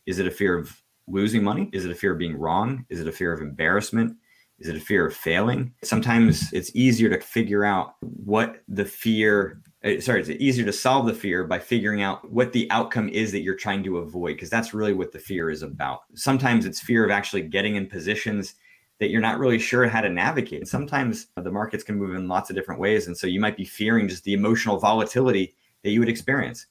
Is 0.05 0.19
it 0.19 0.27
a 0.27 0.31
fear 0.31 0.59
of 0.59 0.83
losing 1.07 1.43
money? 1.43 1.71
Is 1.73 1.85
it 1.85 1.93
a 1.93 1.95
fear 1.95 2.13
of 2.13 2.19
being 2.19 2.37
wrong? 2.37 2.85
Is 2.91 3.01
it 3.01 3.09
a 3.09 3.13
fear 3.13 3.33
of 3.33 3.41
embarrassment? 3.41 4.17
Is 4.59 4.69
it 4.69 4.77
a 4.77 4.81
fear 4.81 5.07
of 5.07 5.15
failing? 5.15 5.73
Sometimes 5.85 6.53
it's 6.53 6.75
easier 6.75 7.09
to 7.11 7.21
figure 7.21 7.65
out 7.65 7.95
what 8.01 8.63
the 8.69 8.85
fear 8.85 9.61
uh, 9.85 10.01
sorry, 10.01 10.21
it's 10.21 10.31
easier 10.31 10.65
to 10.65 10.73
solve 10.73 11.07
the 11.07 11.15
fear 11.15 11.45
by 11.45 11.59
figuring 11.59 12.03
out 12.03 12.29
what 12.31 12.53
the 12.53 12.69
outcome 12.73 13.09
is 13.11 13.31
that 13.31 13.43
you're 13.43 13.55
trying 13.55 13.85
to 13.85 13.99
avoid, 13.99 14.35
because 14.35 14.51
that's 14.51 14.75
really 14.75 14.95
what 14.95 15.13
the 15.13 15.19
fear 15.19 15.51
is 15.51 15.63
about. 15.63 16.01
Sometimes 16.15 16.65
it's 16.65 16.81
fear 16.81 17.05
of 17.05 17.11
actually 17.11 17.43
getting 17.43 17.77
in 17.77 17.87
positions 17.87 18.55
that 18.99 19.11
you're 19.11 19.21
not 19.21 19.39
really 19.39 19.59
sure 19.59 19.87
how 19.87 20.01
to 20.01 20.09
navigate. 20.09 20.61
And 20.61 20.69
sometimes 20.69 21.27
the 21.37 21.51
markets 21.51 21.85
can 21.85 21.97
move 21.97 22.15
in 22.15 22.29
lots 22.29 22.51
of 22.51 22.57
different 22.57 22.81
ways. 22.81 23.07
And 23.07 23.17
so 23.17 23.27
you 23.27 23.41
might 23.41 23.57
be 23.57 23.65
fearing 23.65 24.09
just 24.09 24.25
the 24.25 24.33
emotional 24.33 24.79
volatility 24.79 25.55
that 25.83 25.91
you 25.91 26.01
would 26.01 26.09
experience. 26.09 26.67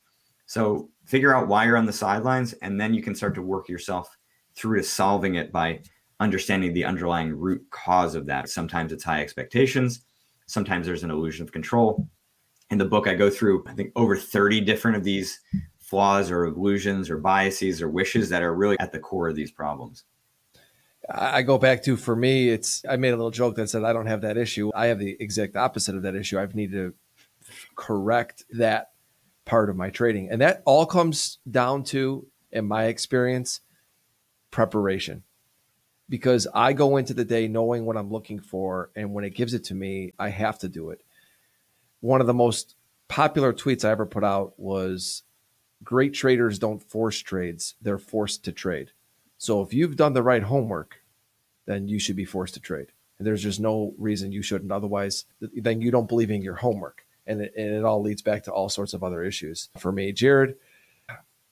So 0.47 0.89
figure 1.05 1.35
out 1.35 1.47
why 1.47 1.65
you're 1.65 1.77
on 1.77 1.85
the 1.85 1.93
sidelines, 1.93 2.53
and 2.61 2.79
then 2.79 2.93
you 2.93 3.01
can 3.01 3.15
start 3.15 3.35
to 3.35 3.41
work 3.41 3.69
yourself 3.69 4.15
through 4.55 4.77
to 4.77 4.83
solving 4.83 5.35
it 5.35 5.51
by 5.51 5.81
understanding 6.19 6.73
the 6.73 6.85
underlying 6.85 7.35
root 7.35 7.63
cause 7.71 8.15
of 8.15 8.25
that. 8.27 8.49
Sometimes 8.49 8.91
it's 8.91 9.03
high 9.03 9.21
expectations, 9.21 10.01
sometimes 10.47 10.85
there's 10.85 11.03
an 11.03 11.11
illusion 11.11 11.43
of 11.43 11.51
control. 11.51 12.07
In 12.71 12.77
the 12.77 12.85
book, 12.85 13.07
I 13.07 13.13
go 13.13 13.29
through, 13.29 13.63
I 13.67 13.73
think, 13.73 13.91
over 13.95 14.15
30 14.17 14.61
different 14.61 14.97
of 14.97 15.03
these 15.03 15.39
flaws 15.77 16.31
or 16.31 16.45
illusions 16.45 17.09
or 17.09 17.17
biases 17.17 17.81
or 17.81 17.89
wishes 17.89 18.27
that 18.29 18.41
are 18.41 18.55
really 18.55 18.77
at 18.79 18.91
the 18.91 18.99
core 18.99 19.29
of 19.29 19.35
these 19.35 19.51
problems. 19.51 20.03
I 21.09 21.43
go 21.43 21.57
back 21.57 21.83
to 21.83 21.97
for 21.97 22.15
me, 22.15 22.49
it's 22.49 22.83
I 22.89 22.95
made 22.95 23.09
a 23.09 23.17
little 23.17 23.31
joke 23.31 23.55
that 23.55 23.69
said 23.69 23.83
I 23.83 23.93
don't 23.93 24.07
have 24.07 24.21
that 24.21 24.37
issue. 24.37 24.71
I 24.73 24.87
have 24.87 24.99
the 24.99 25.15
exact 25.19 25.55
opposite 25.55 25.95
of 25.95 26.03
that 26.03 26.15
issue. 26.15 26.39
I've 26.39 26.55
needed 26.55 26.73
to 26.73 26.93
correct 27.75 28.43
that 28.51 28.91
part 29.45 29.69
of 29.69 29.75
my 29.75 29.89
trading. 29.89 30.29
And 30.29 30.41
that 30.41 30.63
all 30.65 30.85
comes 30.85 31.37
down 31.49 31.83
to, 31.85 32.27
in 32.51 32.65
my 32.65 32.85
experience, 32.85 33.61
preparation. 34.51 35.23
Because 36.09 36.47
I 36.53 36.73
go 36.73 36.97
into 36.97 37.13
the 37.13 37.25
day 37.25 37.47
knowing 37.47 37.85
what 37.85 37.97
I'm 37.97 38.11
looking 38.11 38.39
for, 38.39 38.91
and 38.95 39.13
when 39.13 39.25
it 39.25 39.35
gives 39.35 39.53
it 39.53 39.63
to 39.65 39.75
me, 39.75 40.13
I 40.19 40.29
have 40.29 40.59
to 40.59 40.69
do 40.69 40.91
it. 40.91 41.01
One 41.99 42.21
of 42.21 42.27
the 42.27 42.33
most 42.33 42.75
popular 43.07 43.53
tweets 43.53 43.83
I 43.83 43.91
ever 43.91 44.05
put 44.05 44.23
out 44.23 44.53
was 44.57 45.23
great 45.83 46.13
traders 46.13 46.59
don't 46.59 46.81
force 46.81 47.19
trades, 47.19 47.75
they're 47.81 47.97
forced 47.97 48.45
to 48.45 48.51
trade. 48.51 48.91
So 49.37 49.61
if 49.61 49.73
you've 49.73 49.95
done 49.95 50.13
the 50.13 50.23
right 50.23 50.43
homework, 50.43 51.01
then 51.65 51.87
you 51.87 51.99
should 51.99 52.15
be 52.15 52.25
forced 52.25 52.53
to 52.55 52.59
trade. 52.59 52.87
And 53.17 53.25
there's 53.25 53.43
just 53.43 53.59
no 53.59 53.93
reason 53.97 54.31
you 54.31 54.41
shouldn't. 54.41 54.71
Otherwise, 54.71 55.25
then 55.39 55.81
you 55.81 55.91
don't 55.91 56.09
believe 56.09 56.31
in 56.31 56.41
your 56.41 56.55
homework. 56.55 57.05
And 57.27 57.41
it, 57.41 57.53
and 57.57 57.73
it 57.73 57.83
all 57.83 58.01
leads 58.01 58.21
back 58.21 58.43
to 58.43 58.51
all 58.51 58.69
sorts 58.69 58.93
of 58.93 59.03
other 59.03 59.23
issues. 59.23 59.69
For 59.77 59.91
me, 59.91 60.11
Jared, 60.11 60.55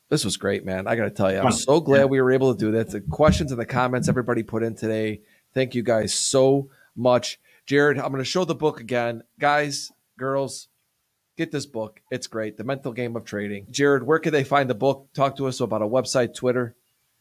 this 0.09 0.23
was 0.23 0.38
great, 0.38 0.65
man. 0.65 0.88
I 0.88 0.95
got 0.95 1.05
to 1.05 1.09
tell 1.09 1.31
you, 1.31 1.39
I'm 1.39 1.51
so 1.51 1.79
glad 1.79 2.09
we 2.09 2.21
were 2.21 2.31
able 2.31 2.53
to 2.53 2.59
do 2.59 2.71
that. 2.73 2.89
The 2.89 3.01
questions 3.01 3.51
and 3.51 3.59
the 3.59 3.65
comments 3.65 4.07
everybody 4.07 4.43
put 4.43 4.61
in 4.61 4.75
today. 4.75 5.21
Thank 5.53 5.73
you 5.73 5.81
guys 5.81 6.13
so 6.13 6.69
much. 6.95 7.39
Jared, 7.65 7.97
I'm 7.97 8.11
going 8.11 8.19
to 8.19 8.25
show 8.25 8.45
the 8.45 8.53
book 8.53 8.79
again. 8.79 9.23
Guys, 9.39 9.91
girls, 10.17 10.67
get 11.38 11.51
this 11.51 11.65
book. 11.65 12.01
It's 12.11 12.27
great. 12.27 12.57
The 12.57 12.63
Mental 12.63 12.91
Game 12.91 13.15
of 13.15 13.25
Trading. 13.25 13.65
Jared, 13.71 14.03
where 14.03 14.19
can 14.19 14.34
they 14.34 14.43
find 14.43 14.69
the 14.69 14.75
book? 14.75 15.07
Talk 15.13 15.38
to 15.38 15.47
us 15.47 15.59
about 15.59 15.81
a 15.81 15.88
website, 15.88 16.36
Twitter. 16.36 16.75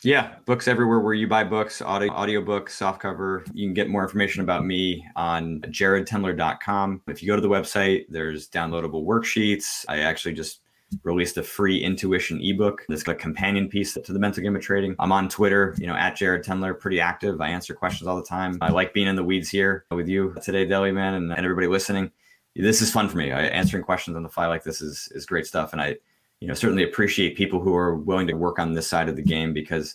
Yeah, 0.05 0.35
books 0.47 0.67
everywhere 0.67 0.99
where 0.99 1.15
you 1.15 1.29
buy 1.29 1.45
books, 1.45 1.81
audio 1.81 2.13
audiobook, 2.13 2.69
softcover. 2.69 3.47
You 3.55 3.69
can 3.69 3.75
get 3.75 3.89
more 3.89 4.03
information 4.03 4.43
about 4.43 4.67
me 4.67 5.07
on 5.15 5.61
jaredtendler.com. 5.61 7.03
If 7.07 7.23
you 7.23 7.29
go 7.29 7.37
to 7.37 7.43
the 7.43 7.49
website, 7.49 8.07
there's 8.09 8.49
downloadable 8.49 9.05
worksheets. 9.05 9.85
I 9.89 10.01
actually 10.01 10.35
just 10.35 10.61
released 11.05 11.37
a 11.37 11.43
free 11.43 11.79
intuition 11.79 12.41
ebook. 12.43 12.85
That's 12.89 13.07
a 13.07 13.15
companion 13.15 13.69
piece 13.69 13.95
to 13.95 14.13
the 14.13 14.19
mental 14.19 14.43
game 14.43 14.57
of 14.57 14.63
trading. 14.63 14.97
I'm 14.99 15.13
on 15.13 15.29
Twitter, 15.29 15.75
you 15.79 15.87
know, 15.87 15.95
at 15.95 16.17
Jared 16.17 16.45
Tendler, 16.45 16.79
pretty 16.79 17.01
active. 17.01 17.41
I 17.41 17.49
answer 17.49 17.73
questions 17.73 18.09
all 18.09 18.17
the 18.17 18.25
time. 18.25 18.59
I 18.61 18.71
like 18.71 18.93
being 18.93 19.07
in 19.07 19.15
the 19.15 19.25
weeds 19.25 19.51
here 19.51 19.87
with 19.93 20.09
you 20.09 20.35
today, 20.43 20.67
Deli 20.67 20.91
Man, 20.91 21.15
and, 21.15 21.33
and 21.33 21.45
everybody 21.45 21.69
listening. 21.69 22.11
This 22.57 22.83
is 22.83 22.91
fun 22.91 23.09
for 23.09 23.19
me. 23.19 23.31
I, 23.31 23.45
answering 23.45 23.85
questions 23.85 24.17
on 24.17 24.25
the 24.25 24.29
fly 24.29 24.47
like 24.47 24.65
this 24.65 24.83
is 24.83 25.09
is 25.13 25.25
great 25.27 25.47
stuff, 25.47 25.73
and 25.73 25.81
I 25.81 25.97
you 26.43 26.49
know 26.49 26.55
certainly 26.55 26.83
appreciate 26.83 27.37
people 27.37 27.61
who 27.61 27.73
are 27.73 27.95
willing 27.95 28.27
to 28.27 28.35
work 28.35 28.59
on 28.59 28.73
this 28.73 28.89
side 28.89 29.09
of 29.09 29.15
the 29.15 29.23
game 29.23 29.55
because 29.55 29.95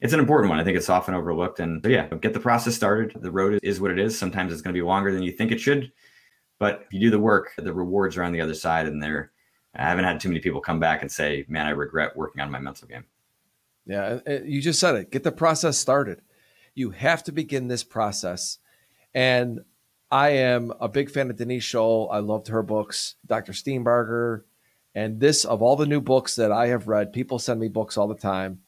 it's 0.00 0.12
an 0.12 0.18
important 0.18 0.50
one. 0.50 0.58
I 0.58 0.64
think 0.64 0.76
it's 0.76 0.90
often 0.90 1.14
overlooked. 1.14 1.60
And 1.60 1.80
so 1.84 1.88
yeah, 1.88 2.08
get 2.08 2.34
the 2.34 2.40
process 2.40 2.74
started. 2.74 3.12
The 3.14 3.30
road 3.30 3.60
is 3.62 3.80
what 3.80 3.92
it 3.92 4.00
is. 4.00 4.18
Sometimes 4.18 4.52
it's 4.52 4.60
going 4.60 4.74
to 4.74 4.78
be 4.78 4.84
longer 4.84 5.12
than 5.12 5.22
you 5.22 5.30
think 5.30 5.52
it 5.52 5.60
should, 5.60 5.92
but 6.58 6.82
if 6.84 6.92
you 6.92 6.98
do 6.98 7.10
the 7.10 7.20
work, 7.20 7.52
the 7.56 7.72
rewards 7.72 8.16
are 8.16 8.24
on 8.24 8.32
the 8.32 8.40
other 8.40 8.54
side. 8.54 8.88
And 8.88 9.00
there, 9.00 9.30
I 9.76 9.82
haven't 9.82 10.04
had 10.04 10.18
too 10.18 10.28
many 10.28 10.40
people 10.40 10.60
come 10.60 10.80
back 10.80 11.00
and 11.02 11.12
say, 11.12 11.44
"Man, 11.46 11.66
I 11.66 11.70
regret 11.70 12.16
working 12.16 12.42
on 12.42 12.50
my 12.50 12.58
mental 12.58 12.88
game." 12.88 13.04
Yeah, 13.86 14.18
you 14.44 14.60
just 14.60 14.80
said 14.80 14.96
it. 14.96 15.12
Get 15.12 15.22
the 15.22 15.30
process 15.30 15.78
started. 15.78 16.22
You 16.74 16.90
have 16.90 17.22
to 17.24 17.32
begin 17.32 17.68
this 17.68 17.84
process. 17.84 18.58
And 19.14 19.60
I 20.10 20.30
am 20.30 20.72
a 20.80 20.88
big 20.88 21.08
fan 21.08 21.30
of 21.30 21.36
Denise 21.36 21.62
Shull. 21.62 22.08
I 22.10 22.18
loved 22.18 22.48
her 22.48 22.64
books, 22.64 23.14
Dr. 23.24 23.52
Steenbarger, 23.52 24.42
and 24.94 25.20
this, 25.20 25.44
of 25.44 25.62
all 25.62 25.76
the 25.76 25.86
new 25.86 26.00
books 26.00 26.36
that 26.36 26.52
I 26.52 26.68
have 26.68 26.88
read, 26.88 27.12
people 27.12 27.38
send 27.38 27.60
me 27.60 27.68
books 27.68 27.96
all 27.96 28.08
the 28.08 28.14
time. 28.14 28.60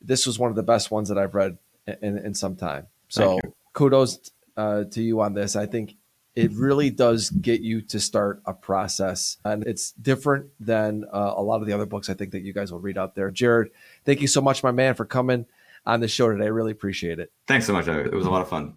This 0.00 0.26
was 0.26 0.38
one 0.38 0.50
of 0.50 0.56
the 0.56 0.62
best 0.62 0.90
ones 0.90 1.08
that 1.08 1.18
I've 1.18 1.34
read 1.34 1.58
in, 1.86 2.18
in 2.18 2.34
some 2.34 2.56
time. 2.56 2.86
So 3.08 3.38
kudos 3.72 4.30
uh, 4.56 4.84
to 4.84 5.02
you 5.02 5.20
on 5.20 5.34
this. 5.34 5.56
I 5.56 5.66
think 5.66 5.96
it 6.36 6.52
really 6.52 6.90
does 6.90 7.30
get 7.30 7.60
you 7.60 7.82
to 7.82 7.98
start 7.98 8.40
a 8.46 8.52
process, 8.52 9.38
and 9.44 9.66
it's 9.66 9.92
different 9.92 10.46
than 10.60 11.04
uh, 11.12 11.34
a 11.36 11.42
lot 11.42 11.60
of 11.60 11.66
the 11.66 11.72
other 11.72 11.86
books 11.86 12.08
I 12.08 12.14
think 12.14 12.30
that 12.32 12.42
you 12.42 12.52
guys 12.52 12.70
will 12.72 12.80
read 12.80 12.96
out 12.96 13.14
there. 13.14 13.30
Jared, 13.30 13.70
thank 14.04 14.20
you 14.20 14.28
so 14.28 14.40
much, 14.40 14.62
my 14.62 14.70
man, 14.70 14.94
for 14.94 15.04
coming 15.04 15.46
on 15.84 16.00
the 16.00 16.08
show 16.08 16.30
today. 16.30 16.44
I 16.44 16.48
really 16.48 16.72
appreciate 16.72 17.18
it. 17.18 17.32
Thanks 17.46 17.66
so 17.66 17.72
much. 17.72 17.88
It 17.88 18.12
was 18.12 18.26
a 18.26 18.30
lot 18.30 18.42
of 18.42 18.48
fun. 18.48 18.74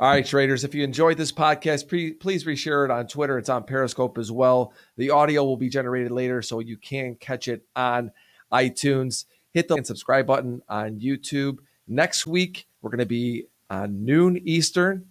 All 0.00 0.08
right, 0.08 0.24
traders, 0.24 0.64
if 0.64 0.74
you 0.74 0.82
enjoyed 0.82 1.18
this 1.18 1.30
podcast, 1.30 1.86
pre- 1.86 2.14
please 2.14 2.46
reshare 2.46 2.86
it 2.86 2.90
on 2.90 3.06
Twitter. 3.06 3.36
It's 3.36 3.50
on 3.50 3.64
Periscope 3.64 4.16
as 4.16 4.32
well. 4.32 4.72
The 4.96 5.10
audio 5.10 5.44
will 5.44 5.58
be 5.58 5.68
generated 5.68 6.10
later, 6.10 6.40
so 6.40 6.60
you 6.60 6.78
can 6.78 7.16
catch 7.16 7.48
it 7.48 7.66
on 7.76 8.10
iTunes. 8.50 9.26
Hit 9.52 9.68
the 9.68 9.84
subscribe 9.84 10.26
button 10.26 10.62
on 10.70 11.00
YouTube. 11.00 11.58
Next 11.86 12.26
week, 12.26 12.66
we're 12.80 12.88
going 12.88 13.00
to 13.00 13.04
be 13.04 13.48
on 13.68 14.06
noon 14.06 14.40
Eastern 14.42 15.04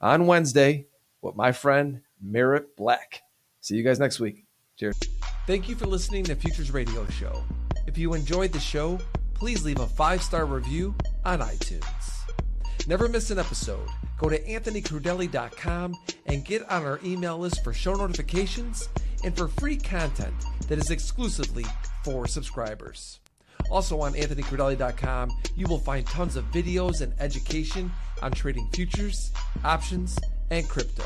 on 0.00 0.28
Wednesday 0.28 0.86
with 1.22 1.34
my 1.34 1.50
friend 1.50 2.02
Merritt 2.22 2.76
Black. 2.76 3.22
See 3.62 3.74
you 3.74 3.82
guys 3.82 3.98
next 3.98 4.20
week. 4.20 4.44
Cheers. 4.76 4.96
Thank 5.48 5.68
you 5.68 5.74
for 5.74 5.86
listening 5.86 6.22
to 6.22 6.36
Futures 6.36 6.70
Radio 6.70 7.04
Show. 7.08 7.42
If 7.88 7.98
you 7.98 8.14
enjoyed 8.14 8.52
the 8.52 8.60
show, 8.60 9.00
please 9.34 9.64
leave 9.64 9.80
a 9.80 9.88
five 9.88 10.22
star 10.22 10.46
review 10.46 10.94
on 11.24 11.40
iTunes. 11.40 12.12
Never 12.86 13.08
miss 13.08 13.32
an 13.32 13.40
episode. 13.40 13.88
Go 14.18 14.28
to 14.28 14.42
anthonycrudele.com 14.42 15.94
and 16.26 16.44
get 16.44 16.70
on 16.70 16.84
our 16.84 17.00
email 17.04 17.38
list 17.38 17.62
for 17.62 17.72
show 17.72 17.94
notifications 17.94 18.88
and 19.24 19.36
for 19.36 19.48
free 19.48 19.76
content 19.76 20.34
that 20.68 20.78
is 20.78 20.90
exclusively 20.90 21.64
for 22.02 22.26
subscribers. 22.26 23.20
Also 23.70 24.00
on 24.00 24.14
anthonycrudele.com, 24.14 25.30
you 25.56 25.66
will 25.66 25.78
find 25.78 26.06
tons 26.06 26.36
of 26.36 26.50
videos 26.50 27.00
and 27.00 27.12
education 27.18 27.90
on 28.22 28.32
trading 28.32 28.68
futures, 28.72 29.32
options, 29.64 30.18
and 30.50 30.68
crypto. 30.68 31.04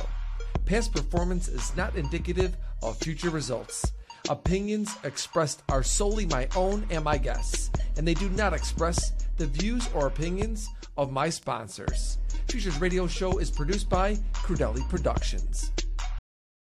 Past 0.67 0.93
performance 0.93 1.49
is 1.49 1.75
not 1.77 1.97
indicative 1.97 2.57
of 2.83 2.99
future 2.99 3.31
results. 3.31 3.93
Opinions 4.29 4.97
expressed 5.03 5.63
are 5.69 5.83
solely 5.83 6.27
my 6.27 6.47
own 6.55 6.87
and 6.91 7.03
my 7.03 7.17
guests, 7.17 7.71
and 7.97 8.07
they 8.07 8.15
do 8.15 8.29
not 8.31 8.53
express 8.53 9.13
the 9.39 9.47
views 9.47 9.89
or 9.95 10.07
opinions 10.07 10.69
of 10.97 11.11
my 11.11 11.31
sponsors. 11.31 12.19
Futures 12.51 12.81
Radio 12.81 13.07
Show 13.07 13.39
is 13.39 13.49
produced 13.49 13.89
by 13.89 14.17
Crudele 14.33 14.81
Productions. 14.89 15.71